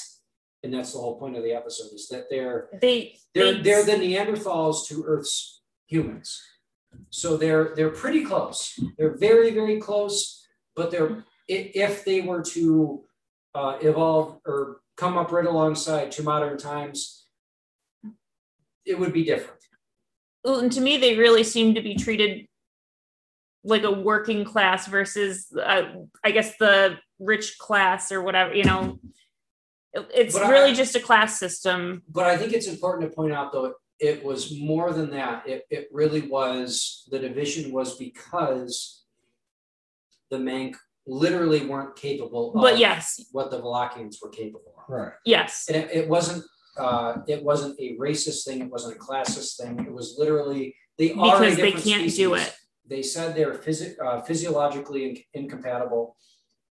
[0.62, 3.84] and that's the whole point of the episode is that they're they they're they- they're
[3.84, 5.57] the neanderthals to earth's
[5.88, 6.40] humans.
[7.10, 8.78] So they're they're pretty close.
[8.96, 10.38] They're very very close
[10.78, 13.02] but they're if they were to
[13.54, 17.26] uh, evolve or come up right alongside to modern times
[18.86, 19.60] it would be different.
[20.44, 22.46] Well, and to me they really seem to be treated
[23.64, 25.82] like a working class versus uh,
[26.24, 29.00] i guess the rich class or whatever you know?
[30.14, 32.02] It's But I- really just a class system.
[32.08, 35.48] But I think it's important to point out, though, it was more than that.
[35.48, 39.04] It, it really was the division was because
[40.30, 40.76] the Mank
[41.06, 44.84] literally weren't capable of but yes what the Valakians were capable of.
[44.94, 45.12] Right.
[45.24, 46.44] yes And it, it wasn't
[46.76, 49.80] uh, it wasn't a racist thing, it wasn't a classist thing.
[49.84, 52.54] It was literally they are because they can't do it
[52.86, 56.16] They said they're physi- uh, physiologically in- incompatible.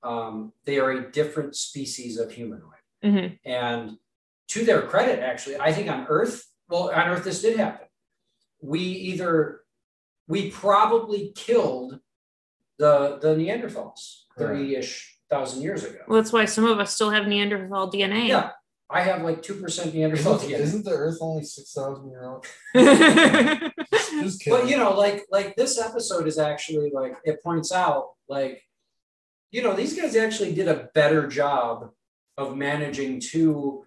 [0.03, 2.84] Um, they are a different species of humanoid.
[3.03, 3.39] Mhm.
[3.45, 3.97] And
[4.49, 7.87] to their credit, actually, I think on Earth, well, on Earth, this did happen.
[8.61, 9.61] We either,
[10.27, 11.99] we probably killed
[12.79, 15.97] the the Neanderthals 30 ish thousand years ago.
[16.07, 18.51] well that's why some of us still have neanderthal dna Yeah.
[18.89, 20.59] I have like two percent Neanderthal Isn't, DNA.
[20.59, 22.45] isn't the Earth only six thousand years old?
[24.21, 24.59] Just kidding.
[24.59, 28.61] But you know, like like this episode is actually like it points out like
[29.51, 31.89] you know these guys actually did a better job
[32.37, 33.85] of managing two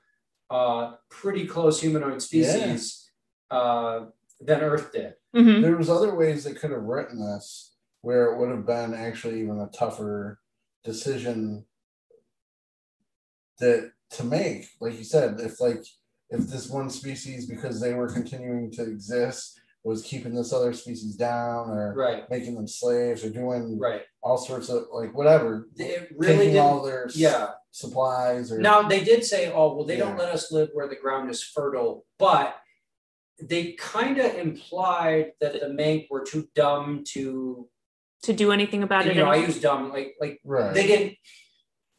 [0.51, 3.11] uh, pretty close humanoid species
[3.51, 4.07] uh,
[4.41, 5.15] than Earth did.
[5.37, 5.61] Mhm.
[5.63, 9.41] there was other ways they could have written this where it would have been actually
[9.41, 10.39] even a tougher
[10.85, 11.67] decision
[13.59, 15.85] that to make like you said if like
[16.31, 21.15] if this one species because they were continuing to exist was keeping this other species
[21.17, 24.03] down or Right, making them slaves or doing right.
[24.23, 27.51] all sorts of like whatever It really taking all their Yeah.
[27.71, 30.97] Supplies or Now they did say, "Oh, well, they don't let us live where the
[30.97, 32.57] ground is fertile," but
[33.41, 37.69] they kind of implied that the Mank were too dumb to.
[38.23, 39.17] To do anything about You it.
[39.17, 39.47] know, I anymore.
[39.49, 41.17] use dumb like like right they didn't.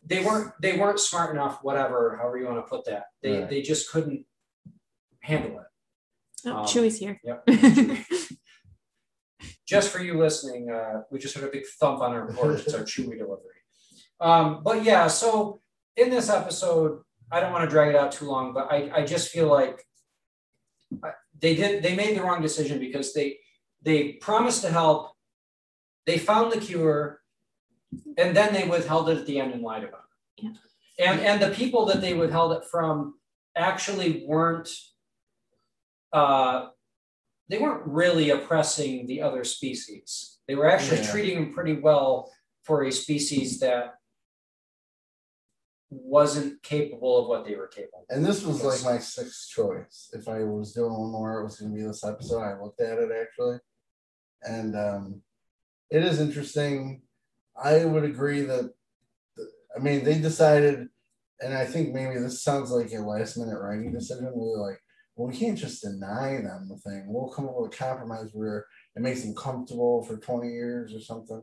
[0.06, 0.52] They weren't.
[0.62, 1.60] They weren't smart enough.
[1.62, 3.06] Whatever, however you want to put that.
[3.22, 3.50] They Right.
[3.50, 4.26] they just couldn't
[5.22, 5.66] handle it.
[6.46, 7.20] Oh, um, Chewy's here.
[7.24, 7.46] Yep.
[9.68, 12.62] just for you listening, uh, we just heard a big thump on our porch.
[12.62, 13.59] It's our chewy delivery.
[14.20, 15.62] Um, but yeah, so
[15.96, 17.02] in this episode,
[17.32, 19.86] I don't want to drag it out too long, but I, I just feel like
[21.40, 23.38] they did they made the wrong decision because they
[23.82, 25.12] they promised to help,
[26.06, 27.22] they found the cure,
[28.18, 30.02] and then they withheld it at the end and lied about
[30.38, 30.44] it.
[30.44, 30.54] Yeah.
[31.12, 33.16] And and the people that they withheld it from
[33.56, 34.70] actually weren't
[36.12, 36.70] uh,
[37.50, 40.40] they weren't really oppressing the other species.
[40.48, 41.12] They were actually Yeah.
[41.12, 42.32] treating them pretty well
[42.64, 43.99] for a species that
[45.90, 48.06] wasn't capable of what they were capable.
[48.10, 50.10] And this was like my sixth choice.
[50.14, 52.42] If I was doing one more, it was going to be this episode.
[52.42, 53.58] I looked at it actually,
[54.44, 55.22] and um,
[55.90, 57.02] it is interesting.
[57.62, 58.72] I would agree that,
[59.76, 60.88] I mean, they decided,
[61.42, 64.26] and I think maybe this sounds like a last minute writing decision.
[64.26, 64.80] They're like,
[65.16, 67.06] well, we can't just deny them the thing.
[67.08, 71.02] We'll come up with a compromise where it makes them comfortable for twenty years or
[71.02, 71.42] something.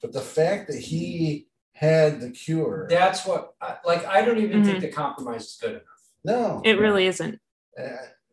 [0.00, 1.47] But the fact that he
[1.78, 5.70] had the cure, That's what I- like I don't even think the compromise is good
[5.70, 5.82] enough.
[6.24, 7.38] no, It really isn't.
[7.78, 7.82] uh,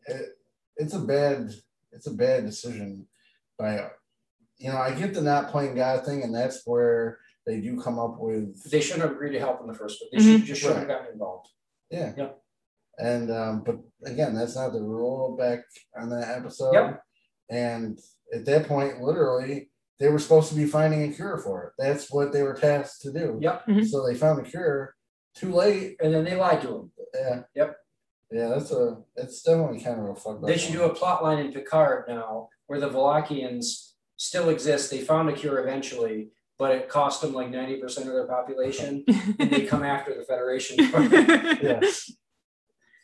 [0.08, 0.38] it,
[0.78, 1.54] it's a bad
[1.92, 3.08] it's a bad decision
[3.58, 3.88] by
[4.58, 7.98] you know i get the not playing god thing and that's where they do come
[8.00, 10.26] up with They shouldn't have agreed to help in the first place.
[10.26, 11.48] They should just shouldn't have gotten involved.
[11.92, 12.42] yeah Yep.
[12.98, 13.78] and um but
[14.12, 15.60] again that's not the rule back
[16.00, 17.04] on that episode Yep.
[17.50, 18.00] and
[18.34, 19.70] at that point literally
[20.00, 23.02] they were supposed to be finding a cure for it that's what they were tasked
[23.02, 23.66] to do Yep.
[23.68, 23.86] Mhm.
[23.88, 24.96] so they found a cure
[25.36, 26.92] too late And then they lied to him.
[27.14, 27.78] yeah Yep.
[28.32, 31.24] yeah that's a it's definitely kind of a fucked up They should do a plot
[31.24, 34.90] line in Picard now where the Valakians still exist.
[34.90, 39.04] They found a cure eventually, but it cost them like 90% of their population.
[39.40, 40.78] and they come after the Federation.
[41.62, 41.80] yeah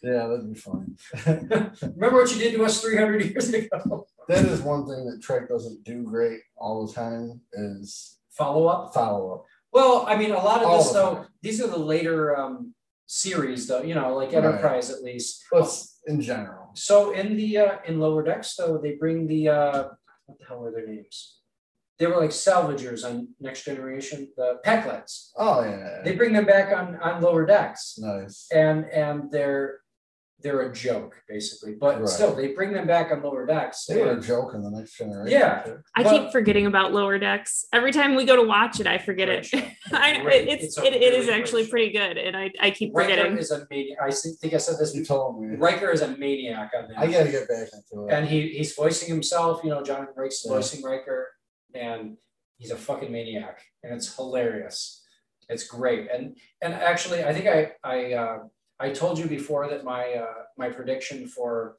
[0.03, 0.95] yeah that'd be fun
[1.95, 4.07] Remember what you did to us 300 years ago?
[4.27, 8.93] that is one thing that Trek doesn't do great all the time is Follow up.
[8.93, 9.45] follow up.
[9.73, 11.25] Well, I mean, a lot of All this though, them.
[11.41, 12.73] these are the later um,
[13.07, 14.37] series though, you know, like Right.
[14.43, 15.43] Enterprise at least.
[15.51, 15.69] But
[16.07, 16.71] in general.
[16.75, 19.83] So in the uh, in Lower Decks though, they bring the uh,
[20.25, 21.37] what the hell were their names?
[21.99, 25.31] They were like salvagers on Next Generation, the Pakleds.
[25.37, 26.01] Oh yeah.
[26.03, 28.47] They bring them back on on Lower Decks, nice.
[28.51, 29.81] and and they're
[30.41, 32.09] they're a joke basically, but Right.
[32.09, 33.85] still they bring them back on Lower Decks.
[33.85, 35.31] They were a joke in the next generation.
[35.39, 35.61] Yeah.
[35.63, 35.77] too.
[35.95, 37.65] I But- keep forgetting about lower decks.
[37.73, 39.47] Every time we go to watch it, I forget it.
[39.91, 41.69] I know it's, It's it, it is really great actually show.
[41.71, 43.37] pretty good, and I, I keep Riker forgetting.
[43.37, 43.97] is a maniac.
[44.01, 44.95] I think think I said this.
[44.95, 45.55] You told me.
[45.57, 46.97] Riker is a maniac on that.
[46.97, 48.13] I gotta get back into it.
[48.13, 49.61] and he he's voicing himself.
[49.63, 50.53] You know, John Frakes Yeah.
[50.53, 51.29] voicing Riker,
[51.73, 52.17] and
[52.57, 54.97] he's a fucking maniac, and it's hilarious.
[55.49, 58.37] It's great, and and actually, I think I I uh,
[58.81, 61.77] I told you before that my uh, my prediction for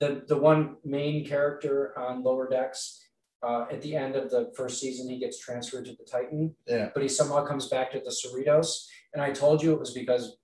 [0.00, 3.06] the the one main character on Lower Decks.
[3.42, 6.90] Uh, at the end of the first season, he gets transferred to the Titan, yeah.
[6.92, 8.84] but he somehow comes back to the Cerritos.
[9.14, 10.36] And I told you it was because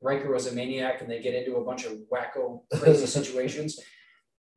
[0.00, 3.80] Riker was a maniac and they get into a bunch of wacko, crazy situations.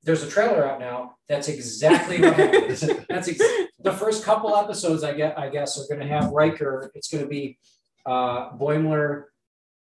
[0.03, 1.15] There's a trailer out now.
[1.27, 2.81] That's exactly what happens.
[3.09, 3.41] That's ex-
[3.79, 5.03] the first couple episodes.
[5.03, 5.39] I get.
[5.39, 6.91] I guess are going to have Riker.
[6.93, 7.57] It's going to be
[8.05, 9.23] uh, Boimler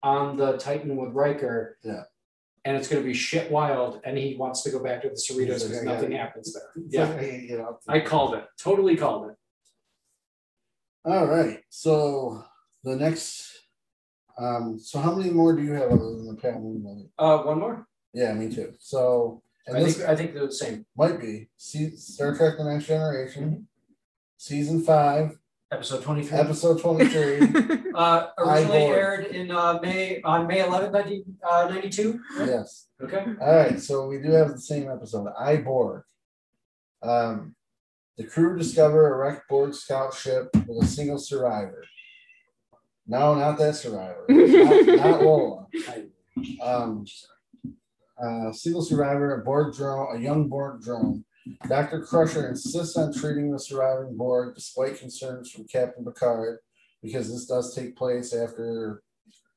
[0.03, 1.77] on the Titan with Riker.
[1.83, 2.03] Yeah.
[2.63, 5.15] And it's going to be shit wild, and he wants to go back to the
[5.15, 5.81] Cerritos because Yeah.
[5.93, 6.71] nothing happens there.
[6.89, 8.45] Yeah, like, hey, I called it.
[8.59, 9.35] Totally called it.
[11.03, 11.63] All right.
[11.69, 12.43] So
[12.83, 13.47] the next
[14.37, 17.09] um so how many more do you have other than the Pat Moon movie?
[17.17, 17.87] Uh, one more.
[18.13, 18.73] Yeah, me too.
[18.79, 20.85] So and I this think I think they're the same.
[20.95, 23.63] might be see Star Trek The Next Generation, Mm-hmm.
[24.37, 25.39] season five,
[25.71, 26.37] Episode 23.
[26.37, 27.39] Episode 23.
[27.95, 28.97] uh, originally Borg.
[28.97, 32.19] aired in uh, May on May 11th, 1992.
[32.39, 32.87] yes.
[33.01, 33.25] Okay.
[33.39, 35.31] All right, so we do have the same episode.
[35.39, 36.03] I Borg.
[37.01, 37.55] Um,
[38.17, 41.85] the crew discover a wrecked Borg scout ship with a single survivor.
[43.07, 44.25] No, not that survivor.
[44.29, 45.67] not, not Lola.
[46.61, 47.05] Um,
[48.21, 51.23] uh, single survivor, a Borg drone, a young Borg drone.
[51.67, 52.01] Dr.
[52.01, 56.59] Crusher insists on treating the surviving Borg despite concerns from Captain Picard,
[57.01, 59.01] because this does take place after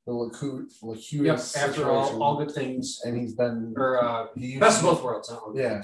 [0.06, 0.82] the Lacu- Yep.
[0.82, 5.02] Locutus After all, all good things, and he's been or uh, he best of both
[5.02, 5.32] worlds.
[5.54, 5.82] Yeah.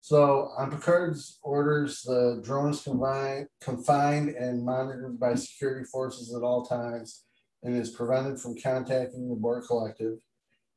[0.00, 6.42] So on Picard's orders, the drone is confined, confined and monitored by security forces at
[6.42, 7.24] all times
[7.62, 10.18] and is prevented from contacting the Borg Collective.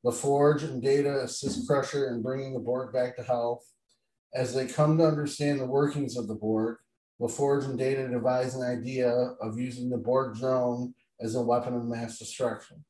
[0.06, 3.66] LaForge and Data assist Crusher in bringing the Borg back to health.
[4.34, 6.78] As they come to understand the workings of the Borg,
[7.20, 9.10] LaForge and Data devise an idea
[9.42, 12.84] of using the Borg drone as a weapon of mass destruction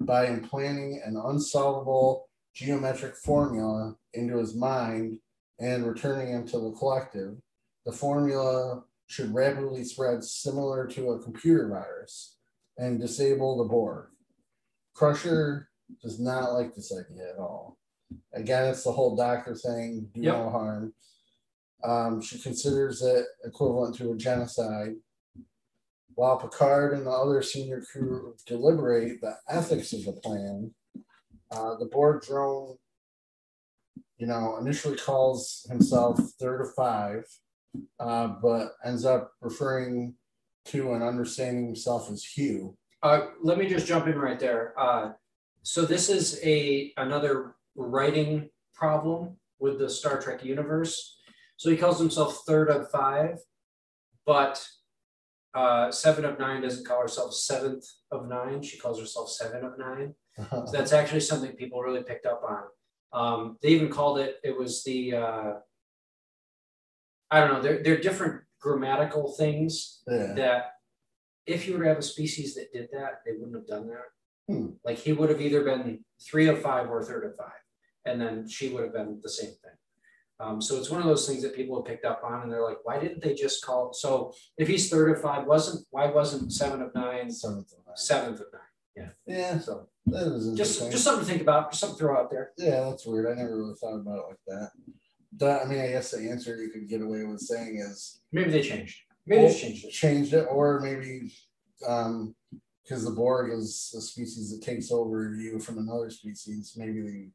[0.00, 5.18] by implanting an unsolvable geometric formula into his mind
[5.60, 7.36] and returning him to the collective.
[7.86, 12.36] The formula should rapidly spread similar to a computer virus
[12.76, 14.06] and disable the Borg.
[14.94, 15.68] Crusher
[16.02, 17.77] does not like this idea at all.
[18.32, 20.34] Again, it's the whole doctor thing, do Yep.
[20.34, 20.94] no harm.
[21.84, 24.96] Um, she considers it equivalent to a genocide.
[26.14, 30.74] While Picard and the other senior crew deliberate the ethics of the plan,
[31.50, 32.76] uh, the Borg drone
[34.18, 37.22] you know, initially calls himself third of five,
[38.00, 40.14] uh, but ends up referring
[40.64, 42.76] to and understanding himself as Hugh.
[43.02, 44.74] Uh, let me just jump in right there.
[44.78, 45.12] Uh,
[45.62, 51.16] so this is a another writing problem with the Star Trek universe.
[51.56, 53.38] So he calls himself third of five,
[54.26, 54.64] but
[55.54, 58.62] uh, seven of nine doesn't call herself seventh of nine.
[58.62, 60.14] She calls herself seven of nine.
[60.50, 62.62] So that's actually something people really picked up on.
[63.12, 64.36] Um, they even called it.
[64.44, 65.52] It was the uh,
[67.30, 67.62] I don't know.
[67.62, 70.34] They're they're different grammatical things yeah.
[70.34, 70.72] that
[71.46, 74.52] if you were to have a species that did that, they wouldn't have done that.
[74.52, 74.66] Hmm.
[74.84, 77.60] Like he would have either been three of five or third of five,
[78.04, 79.72] and then she would have been the same thing.
[80.40, 82.62] Um, so it's one of those things that people have picked up on, and they're
[82.64, 83.92] like, why didn't they just call?
[83.92, 87.96] So if he's third of five, wasn't why wasn't seven of nine Seventh of nine.
[87.96, 88.62] seventh of nine?
[88.96, 89.58] Yeah, Yeah.
[89.58, 92.52] So that is just just something to think about, just something to throw out there.
[92.56, 93.26] yeah, that's weird.
[93.26, 94.70] I never really thought about it like that.
[95.38, 98.50] That, I mean, I guess the answer you could get away with saying is Maybe
[98.50, 99.02] they changed.
[99.26, 99.90] Maybe they changed it.
[99.90, 101.32] changed it, or maybe
[101.86, 102.34] um,
[102.84, 107.28] because the Borg is a species that takes over you from another species, maybe the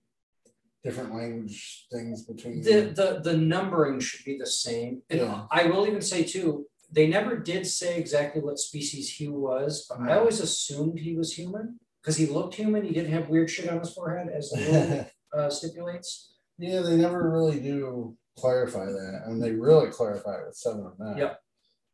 [0.83, 5.01] different language things between the the the numbering should be the same.
[5.09, 5.45] And Yeah.
[5.49, 10.01] I will even say too, they never did say exactly what species Hugh was, but
[10.01, 12.83] I always assumed he was human because he looked human.
[12.83, 15.09] He didn't have weird shit on his forehead, as the rule
[15.45, 16.33] uh, stipulates.
[16.59, 20.99] Yeah, they never really do clarify that, and they really clarify it with seven of
[20.99, 21.17] nine.
[21.17, 21.39] Yep.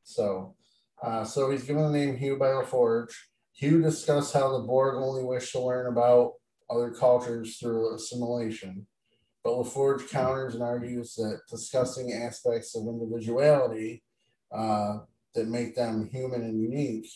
[0.04, 0.56] So,
[1.02, 3.14] uh, so he's given the name Hugh by LaForge.
[3.54, 6.34] Hugh discussed how the Borg only wish to learn about
[6.70, 8.86] other cultures through assimilation,
[9.44, 14.04] but LaForge counters and argues that discussing aspects of individuality
[14.52, 15.00] uh,
[15.34, 17.10] that make them human and unique,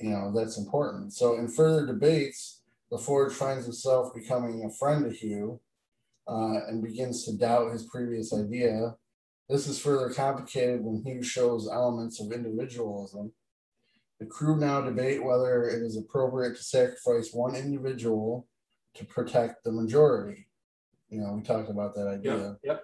[0.00, 1.12] you know, that's important.
[1.12, 2.62] So, in further debates,
[2.92, 5.60] LaForge finds himself becoming a friend to Hugh
[6.28, 8.94] uh, and begins to doubt his previous idea.
[9.48, 13.32] This is further complicated when Hugh shows elements of individualism.
[14.24, 18.48] The crew now debate whether it is appropriate to sacrifice one individual
[18.94, 20.48] to protect the majority.
[21.10, 22.36] You know, we talked about that idea.
[22.36, 22.58] Yep.
[22.64, 22.82] Yep.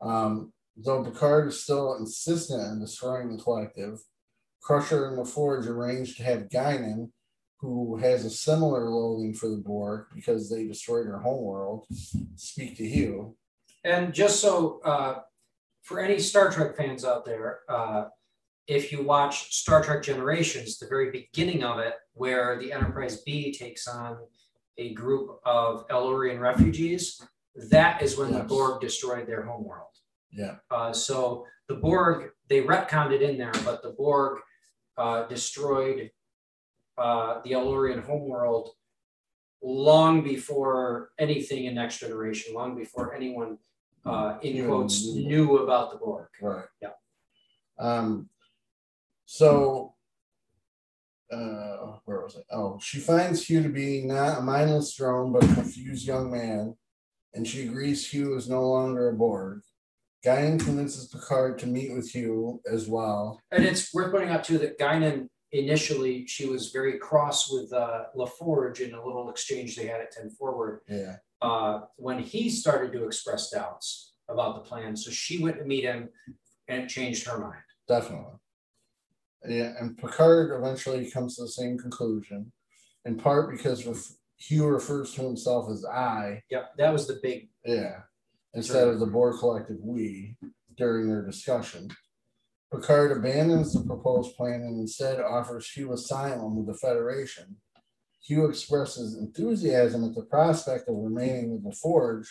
[0.00, 4.00] Um, though Picard is still insistent on destroying the collective,
[4.60, 7.12] Crusher and LaForge arrange to have Guinan,
[7.58, 11.86] who has a similar loathing for the Borg because they destroyed her homeworld,
[12.34, 13.36] speak to Hugh.
[13.84, 15.20] And just so uh,
[15.82, 18.06] for any Star Trek fans out there, uh,
[18.66, 23.52] if you watch Star Trek Generations, the very beginning of it, where the Enterprise B
[23.52, 24.18] takes on
[24.78, 27.20] a group of El-Aurian refugees,
[27.70, 29.88] that is when the Borg destroyed their homeworld.
[30.30, 30.56] Yeah.
[30.70, 34.38] Uh, so the Borg, they retconned it in there, but the Borg
[34.96, 36.10] uh, destroyed
[36.96, 38.70] uh, the El-Aurian homeworld
[39.62, 43.58] long before anything in Next Generation, long before anyone,
[44.04, 45.28] uh, in quotes, knew.
[45.28, 46.28] knew about the Borg.
[46.40, 46.64] Right.
[46.80, 46.90] Yeah.
[47.78, 48.28] Um,
[49.32, 49.94] so,
[51.32, 52.44] uh, where was it?
[52.52, 56.76] Oh, she finds Hugh to be not a mindless drone, but a confused young man,
[57.32, 59.62] and she agrees Hugh is no longer a Borg.
[60.22, 63.40] Guinan convinces Picard to meet with Hugh as well.
[63.50, 68.04] And it's worth pointing out too that Guinan initially she was very cross with uh,
[68.14, 70.80] LaForge in a little exchange they had at 10 forward.
[70.86, 71.16] Yeah.
[71.40, 74.94] Uh, when he started to express doubts about the plan.
[74.94, 76.10] So she went to meet him
[76.68, 77.62] and it changed her mind.
[77.88, 78.34] Definitely.
[79.46, 82.52] Yeah, and Picard eventually comes to the same conclusion,
[83.04, 86.42] in part because ref- Hugh refers to himself as I.
[86.50, 87.48] Yep, that was the big.
[87.64, 88.00] Yeah,
[88.54, 90.36] instead of the Borg collective we
[90.76, 91.88] during their discussion.
[92.72, 97.56] Picard abandons the proposed plan and instead offers Hugh asylum with the Federation.
[98.22, 102.26] Hugh expresses enthusiasm at the prospect of remaining with LaForge,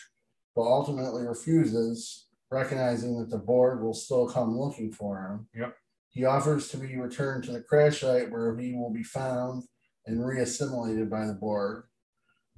[0.55, 5.47] but ultimately refuses, recognizing that the Borg will still come looking for him.
[5.53, 5.75] Yep.
[6.11, 9.63] He offers to be returned to the crash site where he will be found
[10.05, 11.85] and reassimilated by the Borg.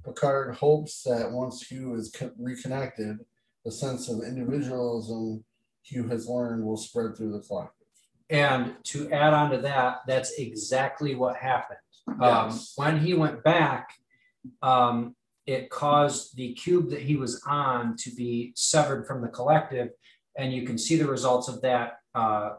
[0.04, 3.18] Picard hopes that once Hugh is reconnected,
[3.64, 5.44] the sense of individualism
[5.82, 7.86] Hugh has learned will spread through the collective.
[8.28, 11.78] And to add on to that, that's exactly what happened.
[12.08, 12.72] Um, Yes.
[12.76, 13.90] when he went back,
[14.62, 15.14] um,
[15.46, 19.90] it caused the cube that he was on to be severed from the collective.
[20.36, 22.54] And you can see the results of that uh,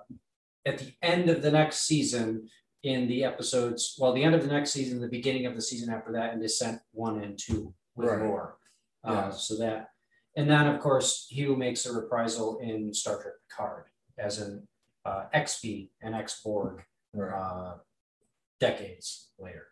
[0.66, 2.50] at the end of the next season
[2.84, 5.94] in the episodes, well, the end of the next season, the beginning of the season
[5.94, 8.22] after that, and Descent one and two with Right.
[8.22, 8.58] Lore.
[9.04, 9.30] Uh, Yeah.
[9.32, 9.90] So that,
[10.36, 13.86] and then of course, Hugh makes a reprisal in Star Trek Picard
[14.18, 14.68] as an
[15.06, 16.84] uh, XB and X Borg
[17.14, 17.32] Right.
[17.34, 17.78] uh,
[18.60, 19.68] decades later.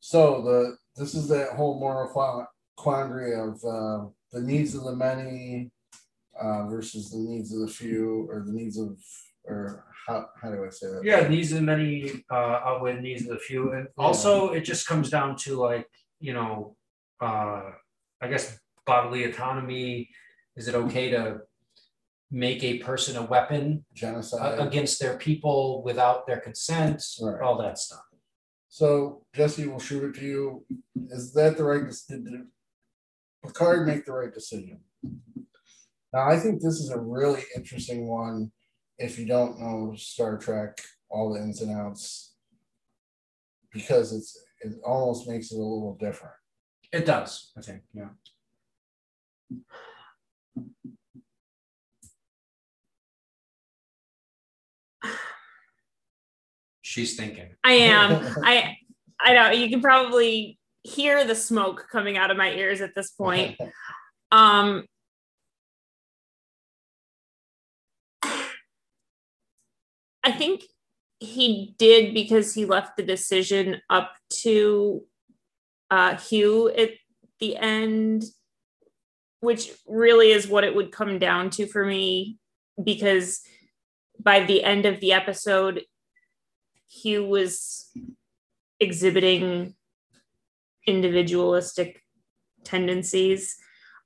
[0.00, 2.46] So the this is that whole moral
[2.76, 5.70] quandary of uh, the needs of the many
[6.40, 8.96] uh, versus the needs of the few, or the needs of,
[9.44, 11.04] or how how do I say that?
[11.04, 14.62] Yeah, needs of the many uh, outweigh the needs of the few, and also it
[14.62, 15.88] just comes down to like
[16.20, 16.76] you know,
[17.20, 17.70] uh,
[18.20, 20.08] I guess bodily autonomy.
[20.56, 21.40] Is it okay to
[22.30, 24.58] make a person a weapon uh, genocide.
[24.58, 27.02] against their people without their consent?
[27.20, 27.40] Right.
[27.42, 28.02] All that stuff.
[28.68, 30.66] So Jessi will shoot it to you.
[31.10, 32.24] Is that the right decision?
[32.24, 32.40] Did
[33.44, 34.80] Picard make the right decision?
[36.14, 38.52] Now I think this is a really interesting one.
[38.98, 40.78] If you don't know Star Trek,
[41.10, 42.36] all the ins and outs,
[43.72, 46.36] because it's it almost makes it a little different.
[46.92, 47.82] It does, I think.
[47.92, 48.10] Yeah.
[56.82, 57.56] She's thinking.
[57.64, 58.36] I am.
[58.44, 58.76] I
[59.20, 63.10] I know you can probably hear the smoke coming out of my ears at this
[63.10, 63.58] point.
[64.32, 64.84] Um
[70.24, 70.64] I think
[71.20, 75.02] he did because he left the decision up to
[75.90, 76.90] uh Hugh at
[77.40, 78.24] the end,
[79.40, 82.38] which really is what it would come down to for me
[82.82, 83.40] because
[84.18, 85.82] by the end of the episode
[86.88, 87.90] Hugh was
[88.80, 89.74] exhibiting
[90.86, 92.02] individualistic
[92.64, 93.56] tendencies.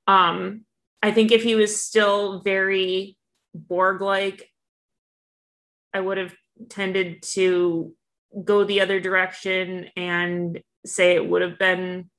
[0.07, 0.65] Um,
[1.01, 3.17] I think if he was still very
[3.53, 4.48] Borg like,
[5.93, 6.33] I would have
[6.69, 7.93] tended to
[8.43, 12.09] go the other direction and say it would have been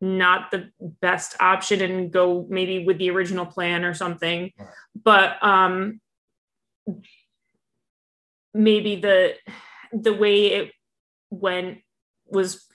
[0.00, 0.70] not the
[1.00, 4.52] best option and go maybe with the original plan or something.
[5.02, 6.00] But um
[8.52, 9.34] maybe the
[9.92, 10.72] the way it
[11.30, 11.78] went
[12.26, 12.66] was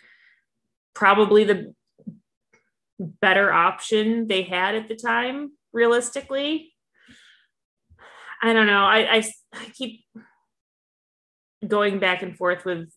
[0.93, 1.73] probably the
[2.99, 6.73] better option they had at the time realistically
[8.41, 10.03] i don't know i i, I keep
[11.67, 12.89] going back and forth with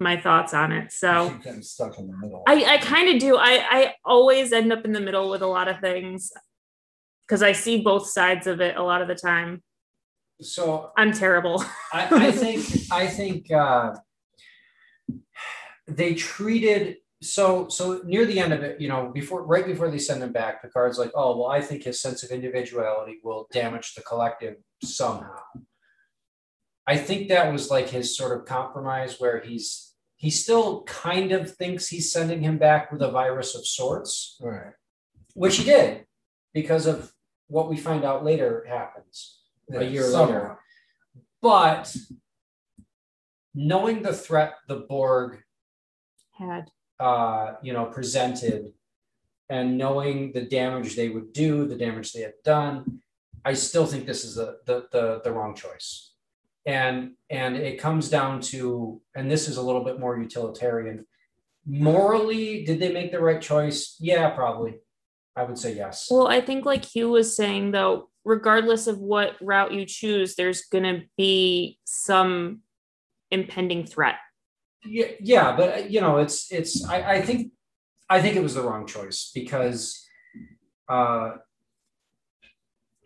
[0.00, 2.42] my thoughts on it so getting stuck in the middle.
[2.46, 3.36] I, I kind of do.
[3.36, 6.32] I, I always end up in the middle with a lot of things
[7.26, 9.62] because I see both sides of it a lot of the time.
[10.40, 11.64] So I'm terrible.
[11.92, 13.94] I, I think I think uh,
[15.86, 19.98] they treated so so near the end of it, you know, before right before they
[19.98, 23.94] send him back, Picard's like, oh well, I think his sense of individuality will damage
[23.94, 25.40] the collective somehow.
[26.86, 31.54] I think that was like his sort of compromise where he's he still kind of
[31.56, 34.72] thinks he's sending him back with a virus of sorts, right.
[35.34, 36.06] which he did
[36.52, 37.12] because of
[37.48, 39.40] what we find out later happens
[39.72, 40.28] a year somewhat.
[40.28, 40.58] later.
[41.42, 41.96] But
[43.54, 45.42] knowing the threat the Borg,
[46.38, 48.72] Had uh, you know, presented,
[49.48, 53.00] and knowing the damage they would do, the damage they had done,
[53.44, 56.12] I still think this is the the the, the wrong choice.
[56.66, 61.06] And and it comes down to, and this is a little bit more utilitarian.
[61.66, 63.96] Morally, did they make the right choice?
[64.00, 64.76] Yeah, probably.
[65.36, 66.08] I would say yes.
[66.10, 70.62] Well, I think like Hugh was saying though, regardless of what route you choose, there's
[70.62, 72.60] gonna be some
[73.30, 74.16] impending threat.
[74.84, 76.84] Yeah, yeah, but uh, you know, it's it's.
[76.88, 77.52] I, I think,
[78.10, 80.04] I think it was the wrong choice because,
[80.88, 81.32] uh,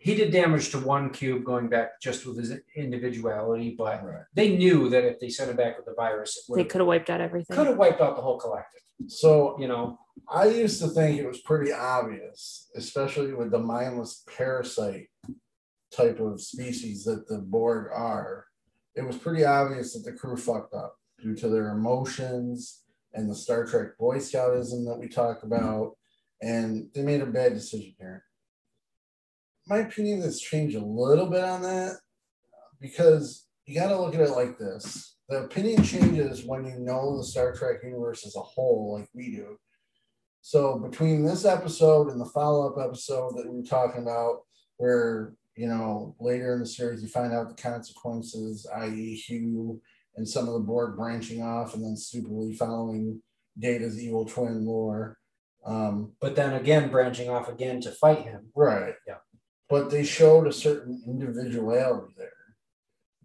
[0.01, 4.23] he did damage to one cube going back just with his individuality, but Right.
[4.33, 6.87] they knew that if they sent him back with the virus, it They could have
[6.87, 7.55] wiped out everything.
[7.55, 8.81] could have wiped out the whole collective.
[9.07, 9.99] So You know,
[10.29, 15.09] I used to think it was pretty obvious, especially with the mindless parasite
[15.91, 18.45] type of species that the Borg are.
[18.95, 22.83] It was pretty obvious that the crew fucked up due to their emotions
[23.13, 25.97] and the Star Trek Boy Scoutism that we talk about,
[26.41, 28.23] and they made a bad decision here.
[29.67, 31.97] My opinion has changed a little bit on that
[32.79, 35.17] because you got to look at it like this.
[35.27, 39.31] The opinion changes when you know the Star Trek universe as a whole, like we
[39.31, 39.57] do.
[40.41, 44.39] So between this episode and the follow-up episode that we are talking about,
[44.77, 49.81] where you know later in the series you find out the consequences, i.e., Hugh
[50.15, 53.21] and some of the Borg branching off and then stupidly following
[53.57, 55.17] Data's evil twin Lore.
[55.65, 58.49] Um, but then again, branching off again to fight him.
[58.55, 58.95] right.
[59.07, 59.15] Yeah.
[59.69, 62.31] But they showed a certain individuality there.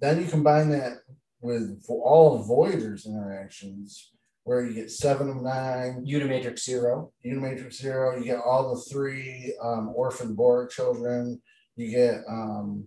[0.00, 0.98] Then you combine that
[1.40, 4.12] with all of Voyager's interactions,
[4.44, 7.12] where you get seven of nine, Unimatrix Zero.
[7.24, 8.18] Unimatrix Zero.
[8.18, 11.40] You get all the three um, orphan Borg children.
[11.76, 12.86] You get, um,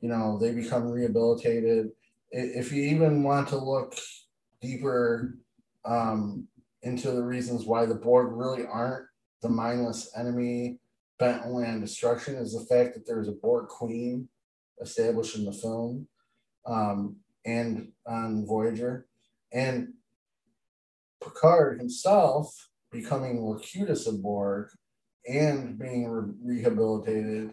[0.00, 1.88] you know, they become rehabilitated.
[2.30, 3.96] If you even want to look
[4.60, 5.38] deeper
[5.84, 6.48] um,
[6.82, 9.06] into the reasons why the Borg really aren't
[9.42, 10.78] the mindless enemy
[11.18, 14.28] bent only on destruction, is the fact that there's a Borg queen
[14.80, 16.06] established in the film
[16.66, 19.06] um, and on Voyager.
[19.52, 19.94] And
[21.22, 24.68] Picard himself becoming Locutus of Borg
[25.28, 27.52] and being re- rehabilitated,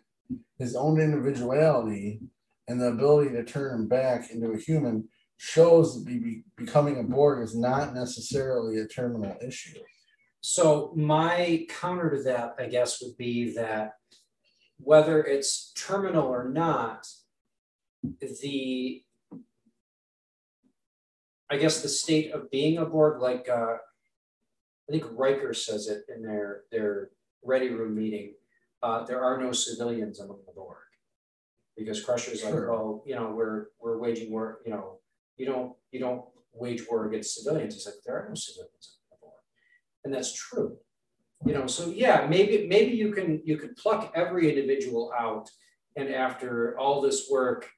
[0.58, 2.22] his own individuality
[2.68, 5.08] and the ability to turn back into a human
[5.38, 9.80] shows that be- becoming a Borg is not necessarily a terminal issue.
[10.42, 13.94] So my counter to that, I guess, would be that
[14.78, 17.08] whether it's terminal or not,
[18.20, 19.04] the
[21.50, 23.76] I guess the state of being a Borg, like uh,
[24.90, 27.10] I think Riker says it in their their
[27.44, 28.34] ready room meeting.
[28.82, 30.83] Uh, there are no civilians among the Borg
[31.78, 32.74] because Crusher's like, Sure.
[32.74, 34.60] oh, you know, we're we're waging war.
[34.66, 35.00] You know,
[35.38, 36.24] you don't you don't
[36.54, 37.74] wage war against civilians.
[37.74, 39.34] He's like, there are no civilians among the Borg,
[40.06, 40.78] and that's true.
[41.46, 45.50] You know, so yeah, maybe maybe you can you could pluck every individual out,
[45.96, 47.70] and after all this work,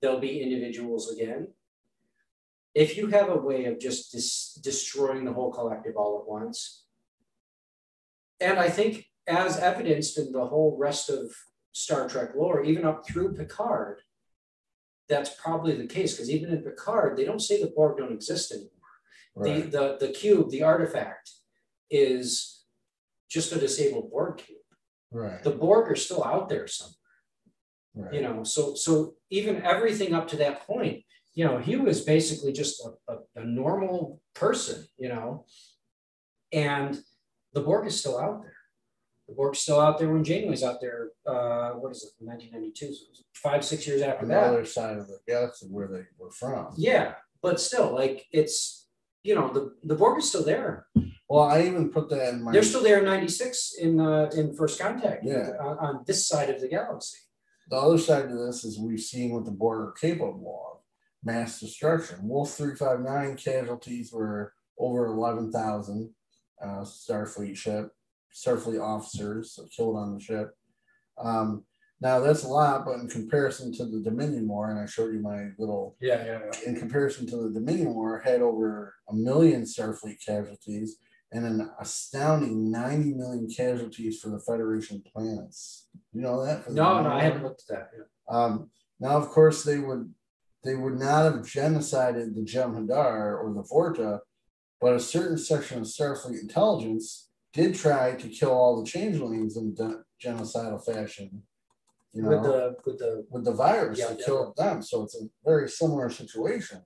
[0.00, 1.48] there'll be individuals again
[2.74, 6.84] if you have a way of just dis- destroying the whole collective all at once,
[8.40, 11.34] and I think as evidenced in the whole rest of
[11.72, 14.00] Star Trek lore, even up through Picard,
[15.08, 18.52] that's probably the case because even in Picard, they don't say the Borg don't exist
[18.52, 18.70] anymore.
[19.34, 19.70] Right.
[19.70, 21.30] The, the the cube, the artifact,
[21.90, 22.64] is
[23.30, 24.58] just a disabled Borg cube.
[25.12, 25.42] right.
[25.42, 26.94] The Borg are still out there somewhere
[27.98, 28.14] right.
[28.14, 31.02] you know so so even everything up to that point
[31.34, 35.44] you know he was basically just a, a, a normal person you know
[36.52, 37.00] and
[37.52, 38.54] the borg is still out there
[39.28, 43.04] the borg's still out there when janeway's out there uh what is it 1992 so
[43.12, 46.02] it five six years after on the that other side of the galaxy where they
[46.18, 46.72] were from.
[46.76, 48.88] yeah but still like it's
[49.22, 50.86] you know the the borg is still there
[51.28, 52.52] Well, I even put that in my.
[52.52, 55.50] they're still there in 96 in uh in first contact Yeah.
[55.60, 57.18] on, on this side of the galaxy
[57.70, 60.78] the other side of this is we've seen what the Borg are capable of
[61.22, 62.16] mass destruction.
[62.26, 66.08] Wolf 359 casualties were over 11,000
[66.62, 67.92] uh, Starfleet ship,
[68.34, 70.50] Starfleet officers killed on the ship.
[71.18, 71.64] Um,
[72.00, 75.20] now that's a lot, but in comparison to the Dominion War, and I showed you
[75.20, 76.68] my little, yeah yeah, yeah.
[76.68, 80.98] in comparison to the Dominion War, had over a million Starfleet casualties
[81.32, 85.88] and an astounding 90 million casualties for the Federation planets.
[86.12, 86.70] You know that?
[86.70, 88.04] No no i haven't looked at that yeah.
[88.28, 90.12] Um, now, of course, they would
[90.64, 94.20] they would not have genocided the Jem'Hadar or the Vorta,
[94.80, 99.74] but a certain section of Starfleet intelligence did try to kill all the changelings in
[100.24, 101.42] genocidal fashion.
[102.12, 104.24] You know, with the with the with the virus Yeah, that yeah.
[104.26, 104.82] killed them.
[104.82, 106.82] So it's a very similar situation.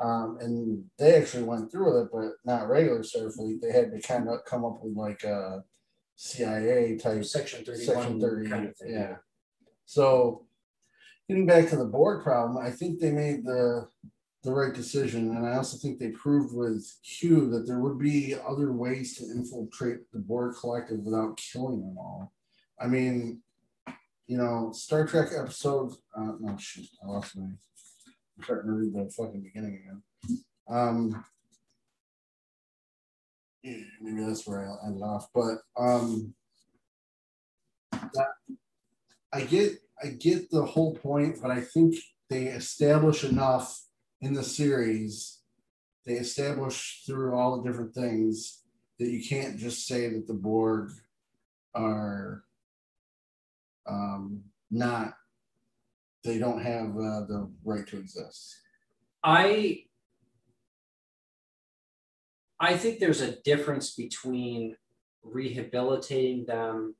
[0.00, 3.60] Um, and they actually went through with it, but not regular Starfleet.
[3.60, 5.62] They had to kind of come up with like a
[6.16, 8.92] CIA type section 31 Section 30, kind of thing.
[8.94, 9.16] yeah.
[9.84, 10.46] So
[11.28, 13.88] getting back to the Borg problem, I think they made the
[14.42, 15.36] the right decision.
[15.36, 19.24] And I also think they proved with Hugh that there would be other ways to
[19.24, 22.32] infiltrate the Borg collective without killing them all.
[22.80, 23.42] I mean,
[24.26, 26.00] you know, Star Trek episodes.
[26.16, 27.44] Uh, no, shit, I lost my.
[27.44, 30.02] I'm starting to read the fucking beginning again.
[30.68, 31.24] Um,
[33.62, 35.28] maybe that's where I ended off.
[35.34, 36.32] But um,
[37.92, 38.28] that,
[39.32, 39.72] I get,
[40.02, 41.96] I get the whole point, but I think
[42.30, 43.84] they establish enough
[44.20, 45.38] in the series.
[46.06, 48.62] They establish through all the different things
[48.98, 50.90] that you can't just say that the Borg
[51.74, 52.44] are
[53.86, 55.14] um, not.
[56.24, 58.56] They don't have uh, the right to exist.
[59.22, 59.84] I
[62.58, 64.76] I think there's a difference between
[65.22, 66.94] rehabilitating them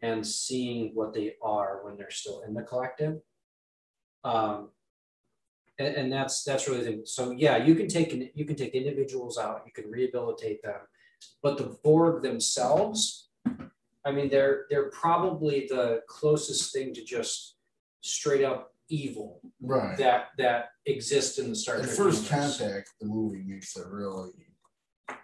[0.00, 3.20] and seeing what they are when they're still in the collective.
[4.22, 4.70] Um,
[5.82, 7.02] and, and that's that's really the thing.
[7.04, 10.80] So yeah, you can take you can take individuals out, you can rehabilitate them,
[11.42, 13.28] but the Borg themselves,
[14.04, 17.56] I mean, they're they're probably the closest thing to just
[18.00, 19.96] straight up evil Right.
[19.98, 21.88] that that exists in the Star Trek.
[21.88, 22.58] first universe.
[22.58, 24.30] contact, the movie makes a really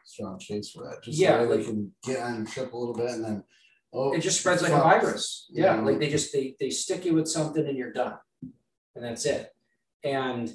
[0.05, 1.03] strong case for that.
[1.03, 3.45] Just Yeah, so they can get on the ship a little bit and then
[3.93, 5.47] oh it just spreads like a virus.
[5.51, 5.81] Yeah, Yeah.
[5.83, 8.17] like they just they they stick you with something and you're done,
[8.95, 9.53] and that's it.
[10.05, 10.53] And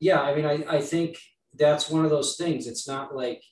[0.00, 1.18] yeah, I mean, I I think
[1.54, 2.66] that's one of those things.
[2.66, 3.42] It's not like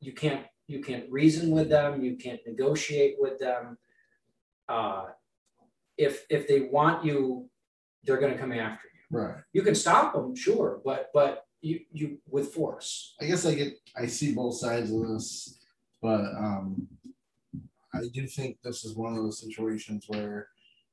[0.00, 3.76] you can't you can't reason with them, you can't negotiate with them.
[4.68, 5.06] Uh,
[5.98, 7.48] if if they want you,
[8.04, 9.18] they're going to come after you.
[9.18, 9.36] Right.
[9.52, 13.14] You can stop them, sure, but but you you with force.
[13.20, 15.58] I guess I get I see both sides of this,
[16.00, 16.88] but um
[17.92, 20.48] I do think this is one of those situations where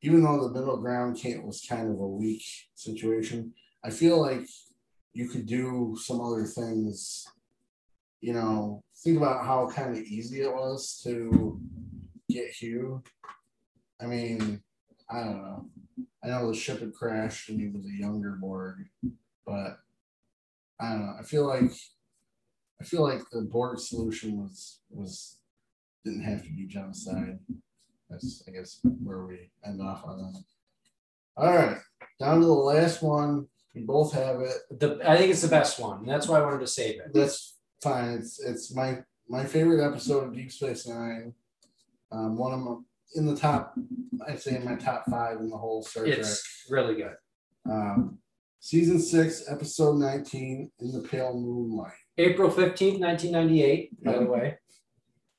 [0.07, 2.41] even though the middle ground can't was kind of a weak
[2.75, 3.53] situation,
[3.83, 4.47] I feel like
[5.11, 7.25] you could do some other things.
[8.21, 11.59] You know, think about how kind of easy it was to
[12.29, 13.03] get Hugh.
[14.01, 14.61] I mean,
[15.09, 15.65] I don't know.
[16.23, 18.77] I know the ship had crashed and he was a younger Borg,
[19.45, 19.77] but
[20.79, 21.15] I don't know.
[21.19, 21.71] I feel like
[22.79, 25.39] I feel like the Borg solution was was
[26.05, 27.39] didn't have to be genocide.
[28.09, 30.43] That's I guess where we end off on that.
[31.35, 31.77] All right,
[32.19, 33.47] down to the last one.
[33.75, 34.53] We both have it.
[34.79, 36.05] The I think it's the best one.
[36.05, 37.13] That's why I wanted to save it.
[37.13, 38.09] That's fine.
[38.11, 41.33] It's it's my my favorite episode of Deep Space Nine.
[42.11, 42.75] Um, one of my
[43.15, 43.75] in the top.
[44.27, 46.17] I'd say in my top five in the whole Star Trek.
[46.19, 47.15] It's really good.
[47.69, 48.17] Um,
[48.59, 51.93] season six, episode nineteen, in the pale moonlight.
[52.17, 54.57] April 15th, 1998, by the way.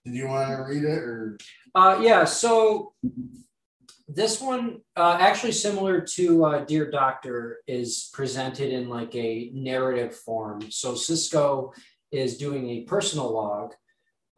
[0.09, 1.39] Did you want to read it or?
[1.75, 2.95] Uh, yeah, so
[4.09, 10.17] this one, uh, actually similar to uh, Dear Doctor, is presented in like a narrative
[10.17, 10.71] form.
[10.71, 11.75] So Sisko
[12.11, 13.75] is doing a personal log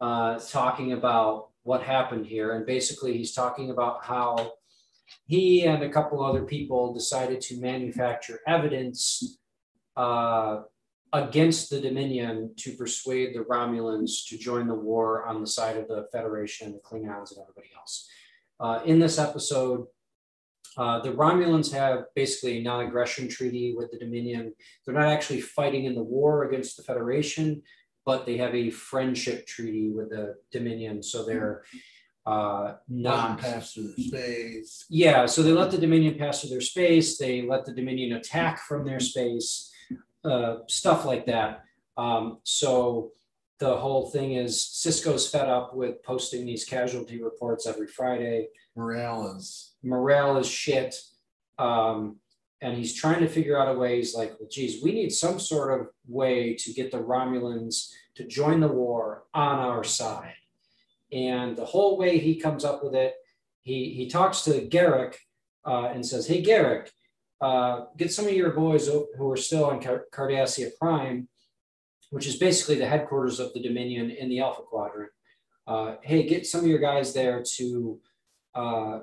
[0.01, 2.53] uh, talking about what happened here.
[2.55, 4.53] And basically, he's talking about how
[5.27, 9.37] he and a couple other people decided to manufacture evidence
[9.95, 10.61] uh,
[11.13, 15.87] against the Dominion to persuade the Romulans to join the war on the side of
[15.87, 18.07] the Federation, the Klingons, and everybody else.
[18.59, 19.87] Uh, in this episode,
[20.77, 24.53] uh, the Romulans have basically a non aggression treaty with the Dominion.
[24.85, 27.61] They're not actually fighting in the war against the Federation,
[28.05, 31.03] but they have a friendship treaty with the Dominion.
[31.03, 31.63] So they're
[32.25, 34.85] uh, not pass through space.
[34.89, 37.17] yeah, so they let the Dominion pass through their space.
[37.17, 39.70] They let the Dominion attack from their space,
[40.23, 41.63] uh, stuff like that.
[41.97, 43.11] Um, so
[43.59, 48.47] the whole thing is Sisko's fed up with posting these casualty reports every Friday.
[48.75, 50.95] Morale is Morale is shit.
[51.59, 52.17] Um,
[52.61, 53.97] and he's trying to figure out a way.
[53.97, 58.23] He's like, well, geez, we need some sort of way to get the Romulans to
[58.25, 60.35] join the war on our side.
[61.11, 63.15] And the whole way he comes up with it,
[63.63, 65.15] he, he talks to Garak
[65.65, 66.89] uh, and says, Hey, Garak,
[67.41, 71.27] uh, get some of your boys who are still on Car- Cardassia Prime,
[72.11, 75.11] which is basically the headquarters of the Dominion in the Alpha Quadrant.
[75.67, 77.99] Uh, hey, get some of your guys there to
[78.53, 78.99] uh,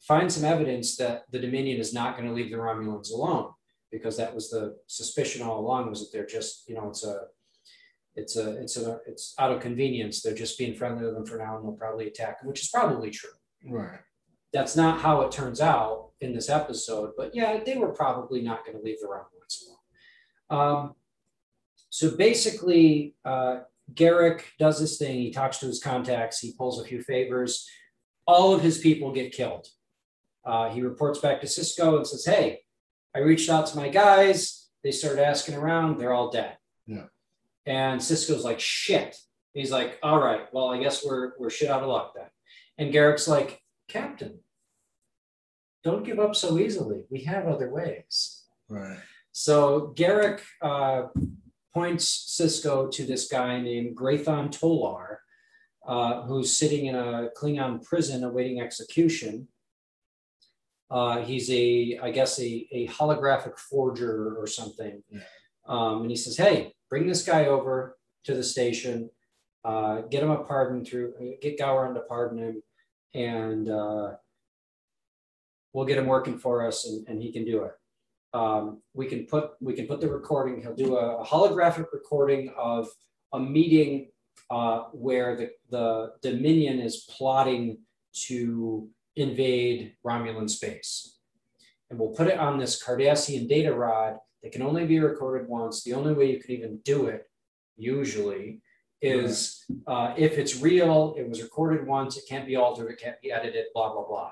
[0.00, 3.50] find some evidence that the Dominion is not going to leave the Romulans alone,
[3.90, 7.22] because that was the suspicion all along was that they're just, you know, it's a,
[8.14, 10.22] it's a, it's a, it's out of convenience.
[10.22, 13.10] They're just being friendly with them for now, and they'll probably attack which is probably
[13.10, 13.30] true.
[13.68, 14.00] right.
[14.56, 18.64] That's not how it turns out in this episode, but yeah, they were probably not
[18.64, 19.62] going to leave the Romulans
[20.50, 20.60] alone.
[20.60, 20.94] Um,
[21.90, 23.58] so basically, uh,
[23.92, 25.20] Garak does this thing.
[25.20, 26.40] He talks to his contacts.
[26.40, 27.68] He pulls a few favors.
[28.26, 29.66] All of his people get killed.
[30.42, 32.60] Uh, he reports back to Sisko and says, "Hey,
[33.14, 34.68] I reached out to my guys.
[34.82, 36.56] They started asking around, they're all dead.
[36.86, 37.08] Yeah.
[37.66, 39.16] And Sisko's like, shit.
[39.52, 42.26] He's like, all right, well, I guess we're we're shit out of luck then.
[42.78, 44.40] And Garak's like, Captain,
[45.86, 47.04] don't give up so easily.
[47.10, 48.42] We have other ways.
[48.68, 48.98] Right.
[49.30, 51.02] So Garak uh,
[51.72, 55.20] points Sisko to this guy named Grathon Tolar,
[55.86, 59.46] uh, who's sitting in a Klingon prison awaiting execution.
[60.90, 65.04] Uh, he's a, I guess, a, a holographic forger or something.
[65.08, 65.20] Yeah.
[65.68, 69.10] Um, and he says, "Hey, bring this guy over to the station.
[69.64, 71.14] Uh, get him a pardon through.
[71.42, 72.62] Get Gowron to pardon him,
[73.14, 74.14] and uh,
[75.76, 77.72] we'll get him working for us, and, and he can do it.
[78.32, 80.62] Um, we can put we can put the recording.
[80.62, 82.88] He'll do a, holographic recording of
[83.34, 84.08] a meeting
[84.50, 87.78] uh, where the, the Dominion is plotting
[88.26, 91.18] to invade Romulan space.
[91.90, 95.84] And we'll put it on this Cardassian data rod that can only be recorded once.
[95.84, 97.28] The only way you can even do it,
[97.76, 98.62] usually,
[99.02, 103.20] is uh, if it's real, it was recorded once, it can't be altered, it can't
[103.20, 104.30] be edited, blah, blah, blah.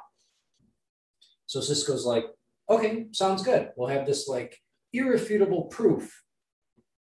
[1.54, 2.26] So Sisko's like,
[2.68, 3.70] okay, sounds good.
[3.76, 4.60] We'll have this like
[4.92, 6.12] irrefutable proof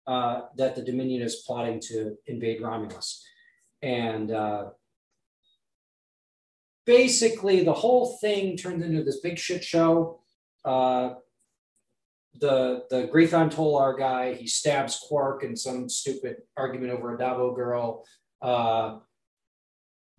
[0.06, 3.26] uh, that the Dominion is plotting to invade Romulus.
[3.82, 4.72] And uh,
[6.86, 10.20] basically, the whole thing turns into this big shit show.
[10.66, 11.14] Uh,
[12.38, 17.56] the the Grathon Tolar guy, he stabs Quark in some stupid argument over a Dabo
[17.56, 18.06] girl.
[18.42, 18.98] Uh,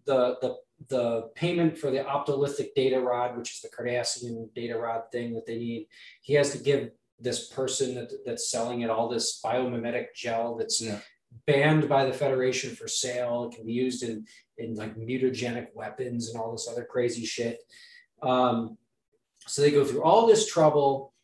[0.07, 0.57] the the
[0.89, 5.47] the payment for the optolythic data rod, which is the Cardassian data rod thing that
[5.47, 5.87] they need,
[6.23, 6.91] he has to give
[7.21, 11.01] this person that, that's selling it all this biomimetic gel that's Yeah.
[11.47, 13.45] banned by the Federation for sale.
[13.45, 14.27] It can be used in
[14.59, 17.59] in like mutagenic weapons and all this other crazy shit.
[18.23, 18.77] Um,
[19.47, 21.15] so they go through all this trouble.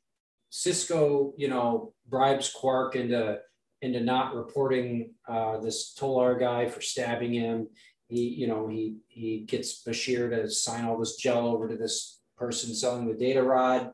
[0.51, 3.39] Sisko, you know, bribes Quark into
[3.83, 7.69] into not reporting uh, this Tolar guy for stabbing him.
[8.09, 12.21] He, you know, he he gets Bashir to sign all this gel over to this
[12.37, 13.91] person selling the data rod.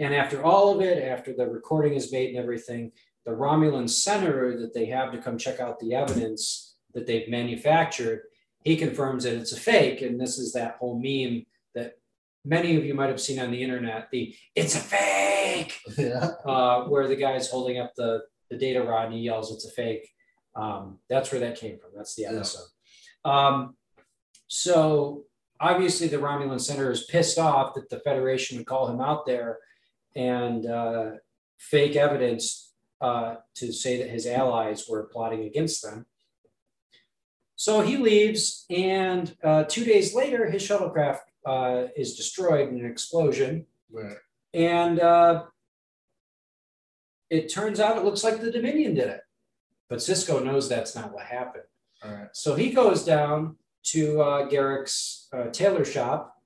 [0.00, 2.92] And after all of it, after the recording is made and everything,
[3.24, 8.22] the Romulan senator that they have to come check out the evidence that they've manufactured,
[8.64, 10.00] he confirms that it's a fake.
[10.02, 11.44] And this is that whole meme
[11.74, 11.94] that
[12.44, 16.30] many of you might have seen on the internet, the it's a fake, Yeah.
[16.44, 19.70] uh, where the guy's holding up the, the data rod and he yells, it's a
[19.70, 20.08] fake.
[20.54, 21.90] Um, that's where that came from.
[21.94, 22.42] That's the Yeah.
[23.26, 23.76] Um,
[24.46, 25.24] so
[25.58, 29.58] obviously the Romulan senator is pissed off that the Federation would call him out there
[30.14, 31.10] and uh,
[31.58, 36.06] fake evidence uh, to say that his allies were plotting against them.
[37.56, 42.86] So he leaves, and uh, two days later, his shuttlecraft uh, is destroyed in an
[42.86, 43.66] explosion.
[43.90, 44.18] Right.
[44.52, 45.44] And uh,
[47.30, 49.20] it turns out it looks like the Dominion did it.
[49.88, 51.64] But Sisko knows that's not what happened.
[52.04, 52.28] All right.
[52.32, 56.36] So he goes down to uh, Garak's uh, tailor shop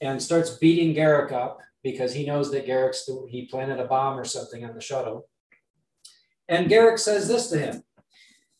[0.00, 4.18] and starts beating Garak up because he knows that Garak's the, he planted a bomb
[4.18, 5.28] or something on the shuttle.
[6.48, 7.82] And Garak says this to him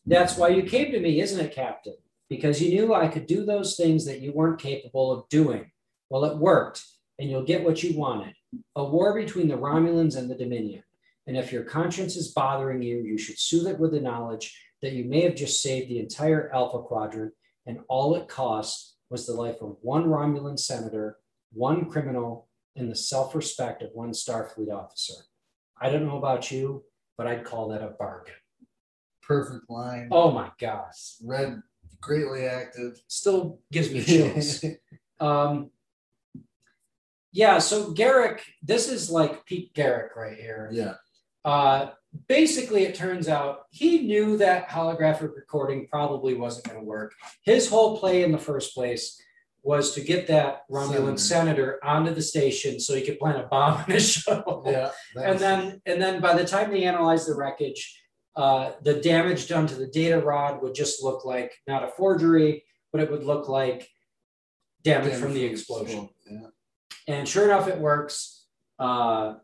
[0.06, 1.96] That's why you came to me, isn't it, Captain?
[2.28, 5.70] Because you knew I could do those things that you weren't capable of doing.
[6.08, 6.84] Well, it worked,
[7.18, 8.34] and you'll get what you wanted
[8.74, 10.82] a war between the Romulans and the Dominion.
[11.26, 14.92] And if your conscience is bothering you, you should soothe it with the knowledge that
[14.92, 17.32] you may have just saved the entire Alpha Quadrant,
[17.66, 21.18] and all it cost was the life of one Romulan senator,
[21.52, 25.14] one criminal, and the self respect of one Starfleet officer.
[25.80, 26.84] I don't know about you,
[27.16, 28.34] but I'd call that a bargain.
[29.22, 30.08] Perfect line.
[30.10, 31.16] Oh my gosh.
[31.22, 31.60] Red,
[32.00, 33.00] greatly active.
[33.08, 34.64] Still gives me chills.
[35.20, 35.70] um,
[37.32, 40.70] yeah, so Garak, this is like Pete Garak right here.
[40.72, 40.94] yeah.
[41.44, 41.90] Uh,
[42.28, 47.14] basically, it turns out he knew that holographic recording probably wasn't going to work.
[47.42, 49.20] His whole play in the first place
[49.62, 51.80] was to get that Romulan senator.
[51.82, 54.62] onto the station so he could plant a bomb in his shuttle.
[54.64, 54.90] Yeah.
[55.16, 58.00] And then, and then by the time they analyzed the wreckage,
[58.36, 62.64] uh, the damage done to the data rod would just look like not a forgery,
[62.92, 63.88] but it would look like
[64.84, 66.08] damage from the explosion.
[66.30, 66.46] Yeah.
[67.08, 68.46] And sure enough, it works.
[68.78, 69.34] Uh,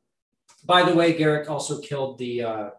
[0.65, 2.71] by the way, Garak also killed the uh,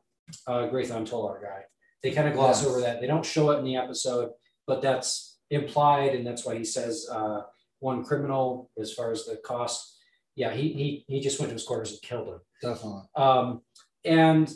[0.48, 1.64] uh, Grathon Tolar guy.
[2.02, 2.70] They kind of gloss Yes.
[2.70, 3.02] over that.
[3.02, 4.32] They don't show it in the episode,
[4.68, 7.42] but that's implied, and that's why he says uh,
[7.80, 9.98] one criminal as far as the cost.
[10.36, 12.40] Yeah, he he he just went to his quarters and killed him.
[12.62, 13.04] Definitely.
[13.16, 13.62] Um,
[14.04, 14.52] and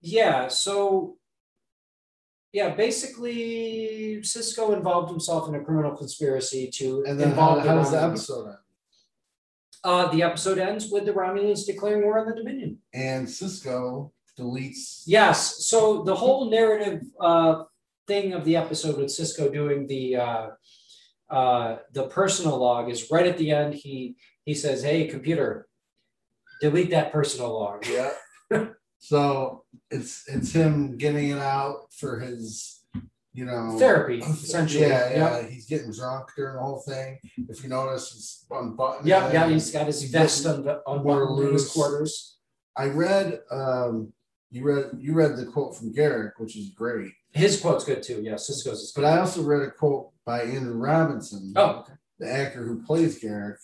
[0.00, 1.16] yeah, so
[2.52, 7.74] yeah, basically Sisko involved himself in a criminal conspiracy to And then how, involve how
[7.76, 8.56] does the episode end?
[9.86, 12.78] Uh, the episode ends with the Romulans declaring war on the Dominion.
[12.92, 15.04] And Sisko deletes.
[15.06, 15.64] Yes.
[15.66, 17.62] So the whole narrative uh,
[18.08, 20.46] thing of the episode with Sisko doing the uh,
[21.30, 23.74] uh, the personal log is right at the end.
[23.74, 25.68] He he says, "Hey, computer,
[26.60, 28.10] delete that personal log." Yeah.
[28.98, 32.75] so it's it's him getting it out for his,
[33.36, 34.86] you know, Therapy, essentially.
[34.86, 35.40] Yeah, yeah.
[35.40, 35.50] Yep.
[35.50, 37.18] He's getting drunk during the whole thing.
[37.50, 39.06] If you notice, he's unbuttoned.
[39.06, 42.38] Yeah, yeah, he's got his vest on, on more in his quarters.
[42.76, 44.12] I read um
[44.50, 47.12] you read you read the quote from Garak, which is great.
[47.32, 48.22] His quote's good too.
[48.22, 49.04] Yeah, Sisko's is But.
[49.04, 51.92] I also read a quote by Andrew Robinson, oh, okay.
[52.18, 53.56] the actor who plays Garak.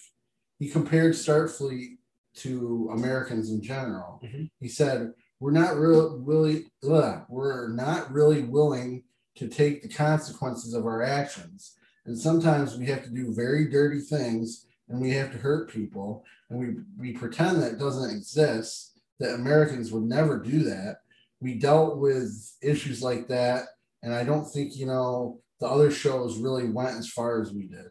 [0.59, 1.97] He compared Starfleet
[2.37, 4.21] to Americans in general.
[4.23, 4.51] Mhm.
[4.61, 9.05] He said, "We're not real, really, ugh, we're not really willing
[9.37, 11.77] to take the consequences of our actions,
[12.07, 16.25] and sometimes we have to do very dirty things, and we have to hurt people,
[16.51, 18.91] and we we pretend that doesn't exist.
[19.21, 20.97] That Americans would never do that.
[21.41, 23.65] We dealt with issues like that,
[24.03, 27.69] and I don't think you know." The other shows really went as far as we
[27.69, 27.87] did.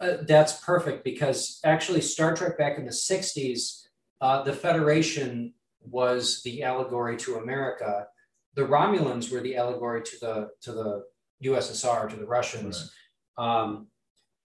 [0.00, 3.86] Uh, that's perfect because actually Star Trek back in the 60s,
[4.20, 8.06] uh, the Federation was the allegory to America.
[8.54, 11.04] The Romulans were the allegory to the to the
[11.44, 12.92] USSR, to the Russians.
[13.36, 13.88] Um,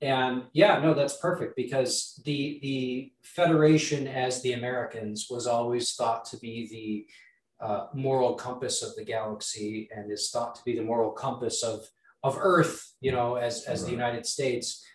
[0.01, 6.25] and yeah, no, that's perfect because the the Federation as the Americans was always thought
[6.25, 10.83] to be the uh, moral compass of the galaxy and is thought to be the
[10.83, 11.85] moral compass of
[12.23, 14.85] of Earth, you know, as as the United States,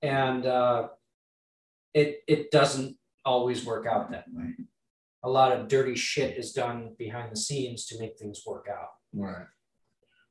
[0.00, 0.88] and uh,
[1.92, 4.54] it it doesn't always work out that way.
[5.24, 8.90] A lot of dirty shit is done behind the scenes to make things work out.
[9.12, 9.46] Right.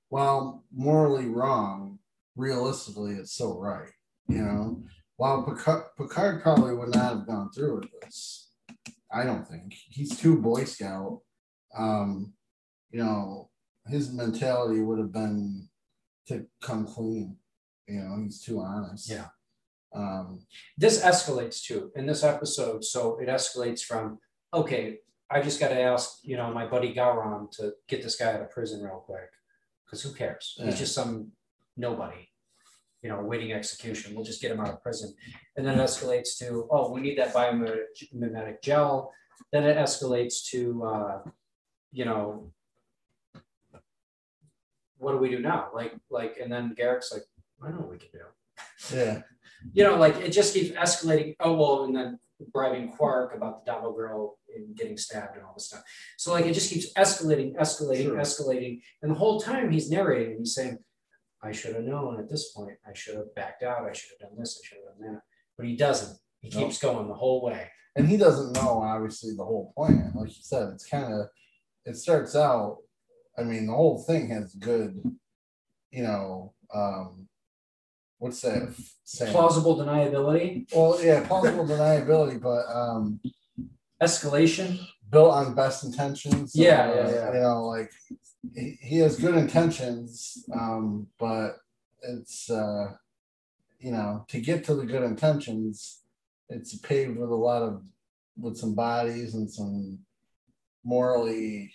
[0.09, 1.99] While morally wrong,
[2.35, 3.89] realistically, it's so right.
[4.27, 4.83] You know,
[5.17, 8.49] while Picard, Picard probably would not have gone through with this.
[9.13, 11.19] I don't think he's too Boy Scout.
[11.77, 12.33] Um,
[12.91, 13.49] you know,
[13.87, 15.69] his mentality would have been
[16.27, 17.37] to come clean.
[17.87, 19.09] You know, he's too honest.
[19.09, 19.27] Yeah.
[19.93, 20.45] Um,
[20.77, 22.83] this escalates too in this episode.
[22.83, 24.19] So it escalates from,
[24.53, 24.99] okay,
[25.29, 28.41] I just got to ask, you know, my buddy Gowron to get this guy out
[28.41, 29.29] of prison real quick.
[29.85, 30.55] Because who cares?
[30.57, 30.65] Yeah.
[30.65, 31.31] He's just some
[31.77, 32.29] nobody,
[33.01, 34.15] you know, waiting execution.
[34.15, 35.13] We'll just get him out of prison.
[35.55, 39.11] And then it escalates to, oh, we need that biomimetic gel.
[39.51, 41.19] Then it escalates to, uh,
[41.91, 42.51] you know,
[44.97, 45.69] what do we do now?
[45.73, 47.23] Like, like, and then Garak's like,
[47.61, 48.25] I know what we can do
[48.93, 49.21] yeah.
[49.73, 51.35] you know, like it just keeps escalating.
[51.39, 52.19] Oh well, and then
[52.53, 55.83] bribing Quark about the Dabo girl and getting stabbed and all this stuff.
[56.17, 58.17] So like it just keeps escalating, escalating, Sure.
[58.17, 60.77] escalating, and the whole time he's narrating, he's saying,
[61.41, 62.77] "I should have known at this point.
[62.87, 63.87] I should have backed out.
[63.89, 64.59] I should have done this.
[64.61, 65.21] I should have done that."
[65.57, 66.17] But he doesn't.
[66.41, 66.63] He Nope.
[66.69, 67.69] keeps going the whole way.
[67.95, 71.27] and he doesn't know obviously the whole plan like you said it's kind of
[71.83, 72.77] it starts out
[73.37, 75.03] i mean the whole thing has good
[75.91, 77.27] you know um
[78.21, 78.71] what's that
[79.03, 83.19] saying Plausible deniability, well yeah plausible deniability but um
[84.01, 84.79] escalation.
[85.09, 87.33] built on best intentions Yeah, uh, yeah, yeah.
[87.33, 87.91] you know like
[88.55, 91.57] he, he has good intentions um but
[92.03, 92.91] it's uh
[93.79, 96.01] you know to get to the good intentions
[96.49, 97.81] it's paved with a lot of
[98.39, 99.99] with some bodies and some
[100.83, 101.73] morally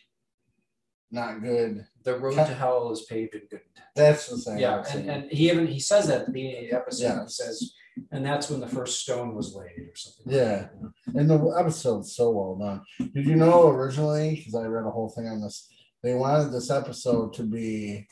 [1.10, 3.86] not good The road to hell is paved in good intent.
[3.96, 6.70] that's the thing Yeah, and, and he even he says that at the beginning of
[6.70, 7.04] the episode.
[7.04, 7.22] Yeah.
[7.24, 7.72] He says,
[8.12, 10.32] and that's when the first stone was laid or something.
[10.32, 10.68] Yeah.
[11.14, 12.82] And the episode's so well done.
[13.12, 15.68] Did you know originally, because I read a whole thing on this,
[16.04, 18.06] they wanted this episode to be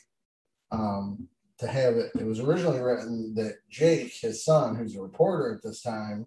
[0.71, 2.11] um to have it.
[2.19, 6.25] It was originally written that Jake, his son, who's a reporter at this time,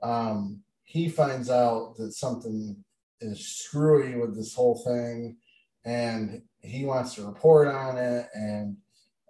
[0.00, 2.84] um, he finds out that something
[3.20, 5.38] is screwy with this whole thing,
[5.84, 8.76] and he wants to report on it, and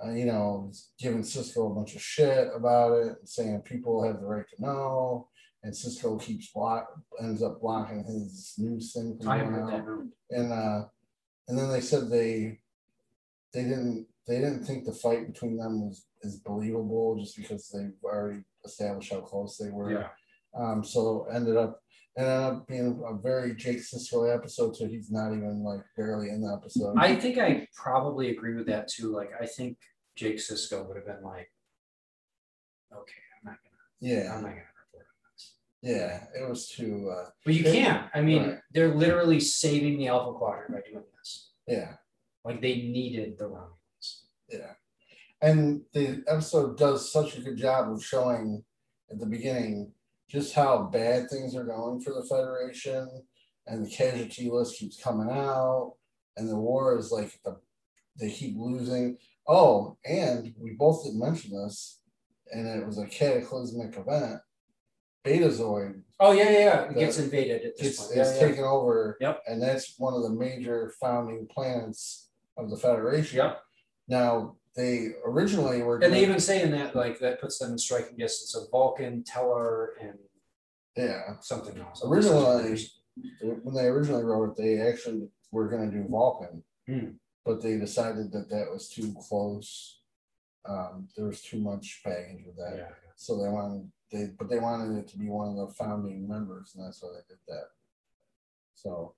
[0.05, 4.27] uh, you know, giving Sisko a bunch of shit about it, saying people have the
[4.27, 5.29] right to know
[5.63, 6.89] and Sisko keeps block
[7.21, 9.71] ends up blocking his news thing from I heard out.
[9.71, 10.39] that.
[10.39, 10.85] And uh
[11.49, 12.61] and then they said they
[13.53, 17.93] they didn't they didn't think the fight between them was is believable just because they've
[18.05, 19.93] already established how close they were.
[19.93, 20.09] Yeah.
[20.57, 21.80] Um so ended up
[22.17, 26.41] ended up being a very Jake Sisko episode, so he's not even like barely in
[26.43, 26.97] the episode.
[26.99, 29.13] I think I probably agree with that too.
[29.15, 29.79] Like I think
[30.17, 31.51] Jake Sisko would have been like,
[32.93, 33.77] okay, I'm not gonna,
[34.15, 35.55] yeah, I'm not gonna report on this.
[35.83, 36.25] yeah.
[36.39, 38.11] It was too uh But you can't.
[38.15, 38.59] I mean, Right.
[38.73, 41.53] they're literally saving the Alpha Quadrant by doing this.
[41.67, 41.95] yeah.
[42.45, 44.23] Like they needed the Romulans.
[44.49, 44.73] Yeah.
[45.43, 48.65] And the episode does such a good job of showing
[49.11, 49.93] at the beginning
[50.31, 53.09] just how bad things are going for the Federation,
[53.67, 55.95] and the casualty list keeps coming out,
[56.37, 57.57] and the war is like the,
[58.19, 59.19] they keep losing.
[59.49, 62.01] Oh, and we both didn't mention this,
[62.53, 64.41] and it was a cataclysmic event.
[65.25, 66.83] Betazoid Oh yeah, yeah, yeah.
[66.91, 68.19] It gets invaded at this it's, point.
[68.19, 68.49] it's Yeah, yeah.
[68.49, 69.43] taken over, Yep.
[69.49, 73.39] and that's one of the major founding planets of the Federation.
[73.39, 73.61] Yep.
[74.09, 77.79] Now they originally were And they even say in that like that puts them in
[77.79, 80.19] striking distance of Vulcan, Tellar, and
[80.97, 82.03] yeah something else.
[82.05, 82.79] Originally-
[83.43, 87.11] when they originally wrote it, they actually were going to do Vulcan, Hmm.
[87.45, 90.01] but they decided that that was too close.
[90.65, 92.89] Um, there was too much baggage with that, yeah.
[93.17, 96.75] so they wanted they, but they wanted it to be one of the founding members,
[96.75, 97.69] and that's why they did that.
[98.75, 99.15] So,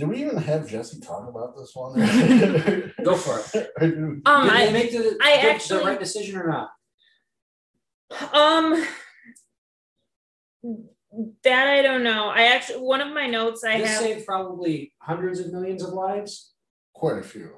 [0.00, 1.94] did we even have Jessi talk about this one?
[3.04, 3.70] Go for it.
[3.82, 4.22] it.
[4.24, 6.70] Um, Did they make the, I the- actually- the right decision or not?
[8.34, 8.86] um,
[11.44, 12.28] that I don't know.
[12.28, 13.98] I actually one of my notes I this have.
[14.00, 16.52] saved probably hundreds of millions of lives,
[16.94, 17.50] Quite a few.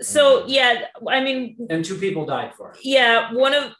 [0.00, 2.78] So yeah, I mean, and two people died for it.
[2.82, 3.72] yeah, one of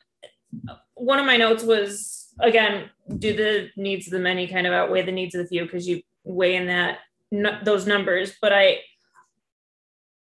[0.95, 5.03] one of my notes was again, do the needs of the many kind of outweigh
[5.03, 6.99] the needs of the few because you weigh in that
[7.33, 8.35] n- those numbers.
[8.41, 8.79] But I,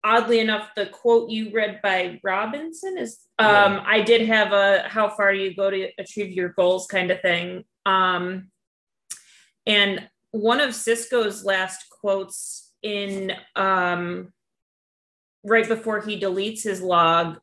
[0.03, 5.10] oddly enough, the quote you read by Robinson is, um, I did have a how
[5.10, 7.64] far do you go to achieve your goals kind of thing.
[7.86, 8.52] Um,
[9.65, 14.32] and one of Sisko's last quotes in um,
[15.44, 17.38] right before he deletes his log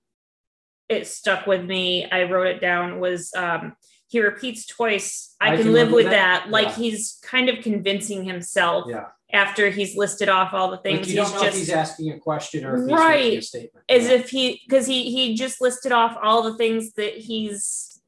[0.88, 2.08] it stuck with me.
[2.10, 3.00] I wrote it down.
[3.00, 3.74] Was um,
[4.08, 5.34] he repeats twice?
[5.40, 6.48] I, can, live with that.
[6.48, 6.74] Like Yeah.
[6.76, 9.06] he's kind of convincing himself Yeah.
[9.32, 11.00] After he's listed off all the things.
[11.00, 13.20] Like you he's don't know just if he's asking a question or if he's Right.
[13.24, 13.84] making a statement.
[13.88, 14.12] as Yeah.
[14.12, 18.00] if he because he he just listed off all the things that he's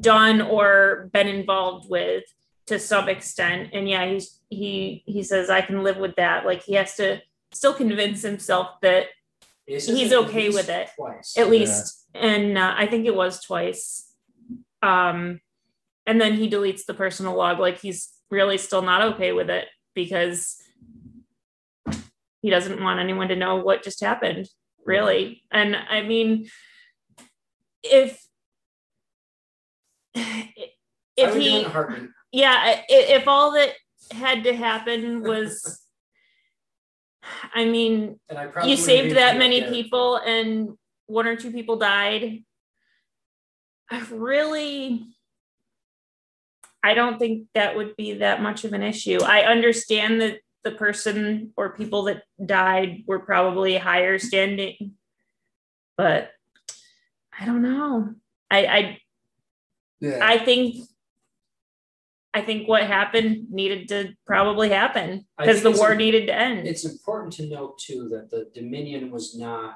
[0.00, 2.24] done or been involved with
[2.66, 3.70] to some extent.
[3.72, 6.44] And yeah, he's he he says I can live with that.
[6.44, 7.20] Like he has to
[7.52, 9.06] still convince himself that
[9.66, 10.88] he's okay with it.
[10.96, 11.38] Twice.
[11.38, 14.08] at least and uh, i think it was twice
[14.82, 15.40] um
[16.06, 19.66] and then he deletes the personal log like he's really still not okay with it
[19.94, 20.56] because
[22.44, 24.46] he doesn't want anyone to know what just happened
[24.84, 25.42] really.
[25.50, 26.46] And i mean
[27.82, 28.22] if
[30.14, 32.10] if would do it he in a heartbeat.
[32.32, 33.70] yeah if all that
[34.12, 35.80] had to happen was
[37.54, 40.76] i mean I you saved that many people and
[41.06, 42.44] one or two people died.
[43.90, 45.06] I really
[46.82, 49.20] i don't think that would be that much of an issue.
[49.22, 54.94] I understand that the person or people that died were probably higher standing
[55.96, 56.30] but
[57.38, 58.14] i don't know
[58.50, 58.98] i i,
[60.00, 60.18] Yeah.
[60.22, 60.76] I think
[62.32, 66.84] i think what happened needed to probably happen because the war needed to end It's
[66.84, 69.74] important to note too that the Dominion was not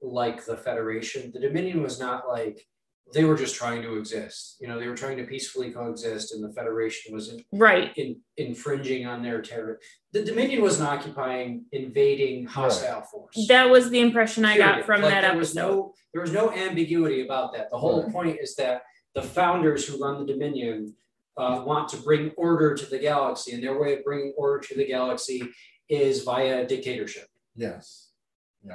[0.00, 1.32] like the Federation.
[1.32, 2.66] The Dominion was not like
[3.12, 4.56] they were just trying to exist.
[4.60, 8.20] You know, they were trying to peacefully coexist, and the Federation was in, right in,
[8.36, 9.78] infringing on their territory.
[10.12, 13.46] The Dominion wasn't occupying, invading hostile force.
[13.48, 16.32] that was the impression i got from Like, that there episode was no there was
[16.32, 17.70] no ambiguity about that.
[17.70, 18.12] The whole Right.
[18.12, 18.82] point is that
[19.14, 20.94] the founders who run the Dominion
[21.36, 24.74] uh, want to bring order to the galaxy, and their way of bringing order to
[24.74, 25.42] the galaxy
[25.88, 27.28] is via dictatorship.
[27.54, 28.04] yes.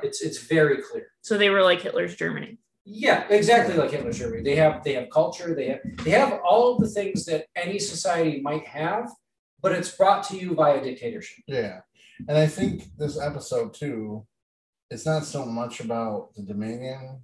[0.01, 1.07] It's it's very clear.
[1.21, 2.57] So they were like Hitler's Germany.
[2.85, 4.43] Yeah, exactly like Hitler's Germany.
[4.43, 5.55] They have they have culture.
[5.55, 9.09] They have they have all of the things that any society might have,
[9.61, 11.43] but it's brought to you via dictatorship.
[11.47, 11.79] Yeah.
[12.27, 14.25] And I think this episode too,
[14.89, 17.21] it's not so much about the Dominion.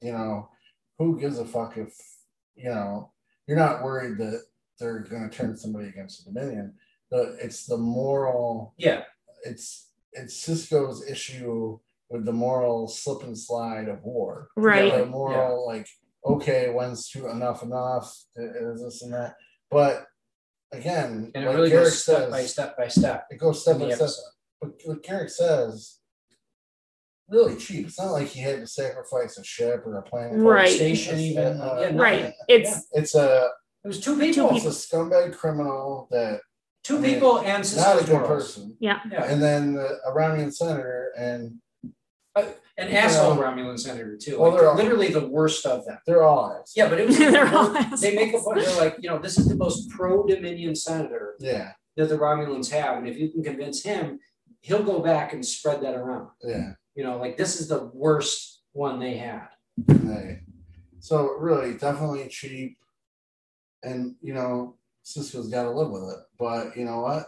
[0.00, 0.50] You know,
[0.98, 1.94] who gives a fuck if,
[2.54, 3.10] you know,
[3.48, 4.42] you're not worried that
[4.78, 6.74] they're gonna turn somebody against the Dominion,
[7.10, 9.02] but it's the moral Yeah,
[9.44, 11.80] it's it's Sisko's issue
[12.10, 14.48] with the moral slip and slide of war.
[14.56, 14.92] Right.
[14.92, 15.88] The moral like,
[16.24, 18.12] okay, when's too enough enough?
[18.36, 19.34] Is this and that?
[19.70, 20.06] But
[20.72, 23.62] again, and it like really Garak goes step says, by step by step it goes
[23.62, 24.08] step by step.
[24.60, 25.98] But what Garak says,
[27.28, 27.86] really cheap.
[27.86, 30.38] It's not like he had to sacrifice a ship or a planet.
[30.38, 30.68] Right.
[30.68, 31.60] Station even.
[31.60, 32.20] Uh, yeah, Right.
[32.22, 32.34] nothing.
[32.48, 33.50] It's It's a
[33.84, 34.54] It was two people.
[34.56, 36.40] it's a scumbag criminal that
[36.84, 38.28] Two I mean, people and not a good morals.
[38.28, 38.76] person.
[38.78, 41.58] Yeah, And then the Iranian senator and
[42.36, 43.42] an asshole Yeah.
[43.42, 44.38] Romulan senator too.
[44.38, 45.98] Well, Like, they're literally the worst of them.
[46.06, 46.72] they're all assholes.
[46.76, 48.60] Yeah, but it was They're all they make a point.
[48.60, 52.98] They're like, you know, this is the most pro-Dominion senator Yeah, that the Romulans have,
[52.98, 54.18] and if you can convince him,
[54.60, 56.28] he'll go back and spread that around.
[56.42, 56.72] yeah.
[56.94, 59.48] You know, like this is the worst one they had.
[59.86, 60.40] They,
[61.00, 62.78] so really, definitely cheap.
[63.82, 66.18] and you know, Sisko's got to live with it.
[66.38, 67.26] But you know what?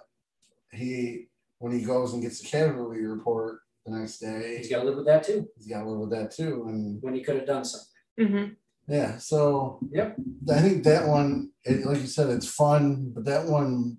[0.72, 1.26] He
[1.58, 3.60] when he goes and gets the casualty report
[3.90, 5.48] the next day, He's got to live with that too.
[5.56, 6.64] he's got to live with that too.
[6.68, 7.88] And When he could have done something.
[8.20, 8.56] Mhm.
[8.88, 10.16] yeah, so Yep.
[10.50, 13.98] I think that one, it, like you said, it's fun, but that one,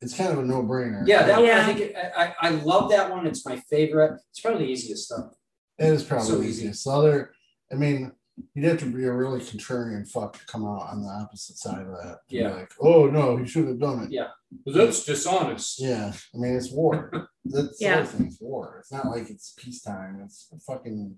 [0.00, 1.06] it's kind of a no brainer.
[1.06, 3.26] Yeah, that one, I think it, I, I I love that one.
[3.26, 4.18] It's my favorite.
[4.30, 5.34] It's probably the easiest stuff.
[5.78, 6.62] It is probably So the easy.
[6.62, 6.84] easiest.
[6.84, 7.32] The other,
[7.70, 8.12] I mean,
[8.54, 11.80] you'd have to be a really contrarian fuck to come out on the opposite side
[11.82, 12.18] of that.
[12.28, 12.54] To be Yeah.
[12.54, 14.10] Like, oh no, he should have done it.
[14.12, 14.28] Yeah.
[14.66, 15.80] That's dishonest.
[15.80, 16.12] Yeah.
[16.34, 17.28] I mean, it's war.
[17.44, 17.96] That's the Yeah.
[17.98, 18.26] other thing.
[18.26, 18.76] It's war.
[18.80, 20.20] It's not like it's peacetime.
[20.24, 21.16] It's fucking.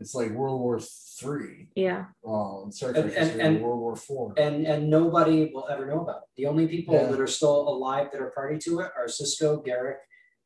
[0.00, 1.68] It's like World War Three.
[1.76, 2.06] Yeah.
[2.24, 4.34] Oh, and Star And- and- really and- World War Four.
[4.36, 6.28] And and nobody will ever know about it.
[6.36, 7.06] The only people Yeah.
[7.06, 9.98] that are still alive that are party to it are Sisko, Garak,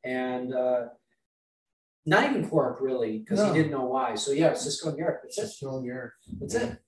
[0.05, 0.87] and uh,
[2.07, 3.53] not even Quark really, because No.
[3.53, 4.15] he didn't know why.
[4.15, 5.19] So yeah, Sisko and Garak.
[5.23, 5.43] That's it.
[5.43, 6.15] Just showing your.
[6.41, 6.79] That's it.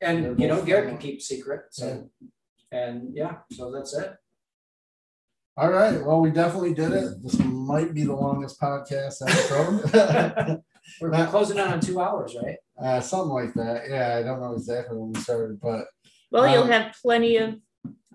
[0.00, 1.62] And They're you know, both Garak can keep secret.
[1.70, 2.10] So
[2.72, 4.14] and yeah, so that's it.
[5.56, 6.04] All right.
[6.04, 7.22] Well, we definitely did it.
[7.22, 10.60] This might be the longest podcast ever.
[11.00, 12.56] We're Matt- closing in on two hours, right?
[12.82, 13.88] uh, something like that.
[13.88, 15.86] Yeah, I don't know exactly when we started, but
[16.32, 17.54] Well, you'll Um, have plenty of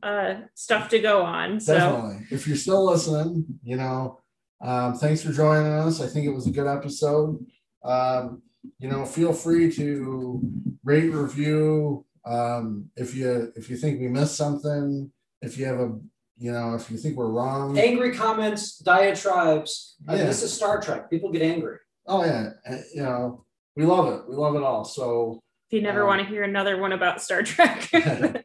[0.03, 1.59] uh, stuff to go on.
[1.61, 2.27] So definitely.
[2.29, 4.18] If you're still listening, you know,
[4.61, 6.01] um, thanks for joining us.
[6.01, 7.45] I think it was a good episode.
[7.83, 8.41] Um,
[8.77, 10.41] you know, feel free to
[10.83, 12.05] rate, review.
[12.25, 15.11] Um, if you if you think we missed something,
[15.41, 15.97] if you have a
[16.37, 17.77] you know, if you think we're wrong.
[17.77, 19.95] Angry comments, diatribes.
[20.07, 21.09] I mean, this is Star Trek.
[21.09, 21.77] People get angry.
[22.07, 23.45] Oh yeah, uh, you know,
[23.75, 24.29] we love it.
[24.29, 24.85] We love it all.
[24.85, 27.89] So if you never um, want to hear another one about Star Trek,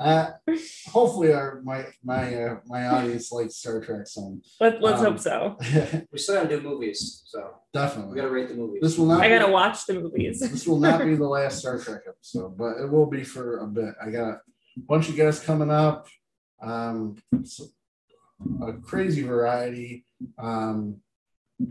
[0.00, 0.30] uh,
[0.90, 4.40] hopefully our my my uh, my audience likes Star Trek some.
[4.58, 5.56] Let, let's Um, hope so.
[6.12, 8.80] We still gotta do movies, so definitely we gotta rate the movies.
[8.82, 10.40] This will not I be- gotta watch the movies.
[10.52, 13.66] this will not be the last Star Trek episode, but it will be for a
[13.66, 13.94] bit.
[14.04, 14.40] I got a
[14.88, 16.08] bunch of guests coming up.
[16.62, 17.66] Um, so-
[18.66, 20.06] a crazy variety.
[20.38, 21.02] Um,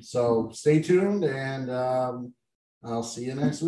[0.02, 2.34] so stay tuned, and um,
[2.84, 3.68] I'll see you next week.